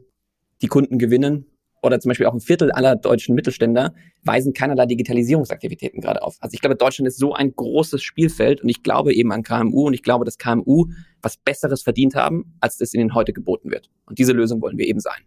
die 0.62 0.68
Kunden 0.68 1.00
gewinnen. 1.00 1.46
Oder 1.82 2.00
zum 2.00 2.10
Beispiel 2.10 2.26
auch 2.26 2.34
ein 2.34 2.40
Viertel 2.40 2.72
aller 2.72 2.96
deutschen 2.96 3.36
Mittelständler 3.36 3.94
weisen 4.24 4.54
keinerlei 4.54 4.88
Digitalisierungsaktivitäten 4.88 6.02
gerade 6.02 6.24
auf. 6.24 6.36
Also 6.40 6.56
ich 6.56 6.62
glaube, 6.62 6.76
Deutschland 6.76 7.08
ist 7.08 7.20
so 7.20 7.34
ein 7.34 7.56
großes 7.56 8.02
Spielfeld 8.02 8.62
und 8.62 8.70
ich 8.70 8.82
glaube 8.82 9.14
eben 9.14 9.32
an 9.32 9.44
KMU 9.44 9.86
und 9.86 9.94
ich 9.94 10.02
glaube, 10.02 10.26
dass 10.26 10.40
KMU 10.40 10.88
was 11.22 11.38
Besseres 11.38 11.84
verdient 11.84 12.16
haben, 12.16 12.56
als 12.60 12.78
das 12.78 12.96
ihnen 12.96 13.14
heute 13.14 13.34
geboten 13.34 13.70
wird. 13.70 13.92
Und 14.08 14.18
diese 14.18 14.34
Lösung 14.34 14.62
wollen 14.62 14.80
wir 14.80 14.88
eben 14.88 15.00
sein. 15.00 15.22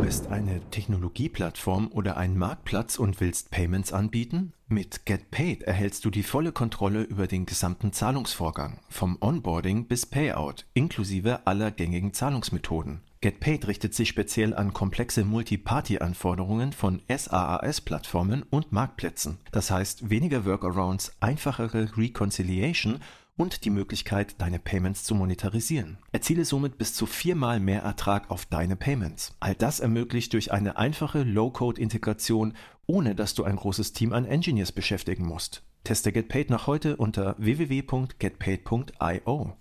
Du 0.00 0.06
bist 0.06 0.28
eine 0.28 0.62
Technologieplattform 0.70 1.88
oder 1.92 2.16
ein 2.16 2.38
Marktplatz 2.38 2.98
und 2.98 3.20
willst 3.20 3.50
Payments 3.50 3.92
anbieten? 3.92 4.54
Mit 4.66 5.04
GetPaid 5.04 5.64
erhältst 5.64 6.06
du 6.06 6.10
die 6.10 6.22
volle 6.22 6.52
Kontrolle 6.52 7.02
über 7.02 7.26
den 7.26 7.44
gesamten 7.44 7.92
Zahlungsvorgang, 7.92 8.80
vom 8.88 9.18
Onboarding 9.20 9.88
bis 9.88 10.06
Payout, 10.06 10.64
inklusive 10.72 11.46
aller 11.46 11.70
gängigen 11.70 12.14
Zahlungsmethoden. 12.14 13.02
GetPaid 13.20 13.68
richtet 13.68 13.94
sich 13.94 14.08
speziell 14.08 14.54
an 14.54 14.72
komplexe 14.72 15.22
Multi-Party-Anforderungen 15.22 16.72
von 16.72 17.02
SaaS-Plattformen 17.14 18.42
und 18.44 18.72
Marktplätzen. 18.72 19.36
Das 19.52 19.70
heißt 19.70 20.08
weniger 20.08 20.46
Workarounds, 20.46 21.12
einfachere 21.20 21.98
Reconciliation 21.98 23.00
und 23.40 23.64
die 23.64 23.70
Möglichkeit, 23.70 24.34
deine 24.38 24.58
Payments 24.58 25.02
zu 25.02 25.14
monetarisieren. 25.14 25.96
Erziele 26.12 26.44
somit 26.44 26.76
bis 26.76 26.92
zu 26.92 27.06
viermal 27.06 27.58
mehr 27.58 27.82
Ertrag 27.82 28.30
auf 28.30 28.44
deine 28.44 28.76
Payments. 28.76 29.34
All 29.40 29.54
das 29.54 29.80
ermöglicht 29.80 30.34
durch 30.34 30.52
eine 30.52 30.76
einfache 30.76 31.22
Low-Code-Integration, 31.22 32.52
ohne 32.86 33.14
dass 33.14 33.32
du 33.32 33.44
ein 33.44 33.56
großes 33.56 33.94
Team 33.94 34.12
an 34.12 34.26
Engineers 34.26 34.72
beschäftigen 34.72 35.26
musst. 35.26 35.62
Teste 35.84 36.12
GetPaid 36.12 36.50
noch 36.50 36.66
heute 36.66 36.98
unter 36.98 37.34
www.getpaid.io 37.38 39.56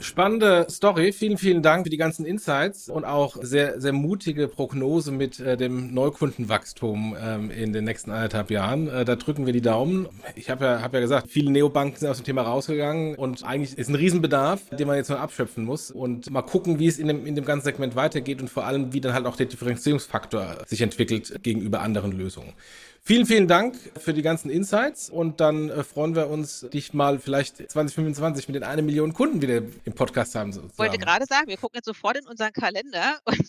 spannende 0.00 0.66
Story. 0.70 1.12
Vielen, 1.12 1.38
vielen 1.38 1.62
Dank 1.62 1.84
für 1.84 1.90
die 1.90 1.96
ganzen 1.96 2.24
Insights 2.24 2.88
und 2.88 3.04
auch 3.04 3.36
sehr, 3.40 3.80
sehr 3.80 3.92
mutige 3.92 4.48
Prognose 4.48 5.12
mit 5.12 5.38
äh, 5.40 5.56
dem 5.56 5.94
Neukundenwachstum 5.94 7.16
ähm, 7.20 7.50
in 7.50 7.72
den 7.72 7.84
nächsten 7.84 8.10
anderthalb 8.10 8.50
Jahren. 8.50 8.88
Äh, 8.88 9.04
da 9.04 9.16
drücken 9.16 9.46
wir 9.46 9.52
die 9.52 9.60
Daumen. 9.60 10.08
Ich 10.34 10.50
habe 10.50 10.64
ja, 10.64 10.82
hab 10.82 10.94
ja 10.94 11.00
gesagt, 11.00 11.28
viele 11.28 11.50
Neobanken 11.50 11.98
sind 11.98 12.08
aus 12.08 12.18
dem 12.18 12.24
Thema 12.24 12.42
rausgegangen 12.42 13.14
und 13.14 13.44
eigentlich 13.44 13.78
ist 13.78 13.88
ein 13.88 13.94
Riesenbedarf, 13.94 14.60
den 14.70 14.86
man 14.86 14.96
jetzt 14.96 15.10
noch 15.10 15.20
abschöpfen 15.20 15.64
muss 15.64 15.90
und 15.90 16.30
mal 16.30 16.42
gucken, 16.42 16.78
wie 16.78 16.86
es 16.86 16.98
in 16.98 17.08
dem, 17.08 17.26
in 17.26 17.34
dem 17.34 17.44
ganzen 17.44 17.64
Segment 17.64 17.96
weitergeht 17.96 18.40
und 18.40 18.48
vor 18.48 18.64
allem, 18.64 18.92
wie 18.92 19.00
dann 19.00 19.12
halt 19.12 19.26
auch 19.26 19.36
der 19.36 19.46
Differenzierungsfaktor 19.46 20.58
sich 20.66 20.80
entwickelt 20.80 21.42
gegenüber 21.42 21.80
anderen 21.80 22.12
Lösungen. 22.12 22.54
Vielen, 23.02 23.26
vielen 23.26 23.48
Dank 23.48 23.76
für 23.98 24.12
die 24.12 24.22
ganzen 24.22 24.50
Insights 24.50 25.10
und 25.10 25.40
dann 25.40 25.70
äh, 25.70 25.82
freuen 25.82 26.14
wir 26.14 26.28
uns, 26.28 26.66
dich 26.72 26.92
mal 26.92 27.18
vielleicht 27.18 27.56
2025 27.56 28.46
mit 28.48 28.54
den 28.54 28.62
eine 28.62 28.82
Million 28.82 29.14
Kunden 29.14 29.42
wieder 29.42 29.62
im 29.84 29.94
Podcast 29.94 30.34
haben. 30.34 30.50
Ich 30.50 30.78
wollte 30.78 30.98
gerade 30.98 31.24
sagen, 31.24 31.48
wir 31.48 31.56
gucken 31.56 31.78
jetzt 31.78 31.86
sofort 31.86 32.18
in 32.18 32.26
unseren 32.26 32.52
Kalender 32.52 33.18
und 33.24 33.40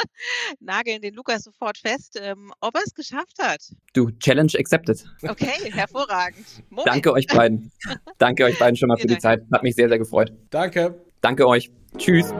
nageln 0.60 1.00
den 1.02 1.14
Lukas 1.14 1.44
sofort 1.44 1.78
fest, 1.78 2.18
ähm, 2.20 2.52
ob 2.60 2.74
er 2.74 2.82
es 2.84 2.94
geschafft 2.94 3.38
hat. 3.40 3.60
Du, 3.92 4.10
Challenge 4.18 4.52
accepted. 4.58 5.04
Okay, 5.22 5.70
hervorragend. 5.72 6.46
Moment. 6.70 6.88
Danke 6.88 7.12
euch 7.12 7.26
beiden. 7.26 7.70
Danke 8.18 8.44
euch 8.44 8.58
beiden 8.58 8.76
schon 8.76 8.88
mal 8.88 8.96
für 8.96 9.06
die 9.06 9.18
Zeit. 9.18 9.42
Hat 9.52 9.62
mich 9.62 9.74
sehr, 9.74 9.88
sehr 9.88 9.98
gefreut. 9.98 10.32
Danke. 10.50 11.04
Danke 11.20 11.46
euch. 11.46 11.70
Tschüss. 11.98 12.32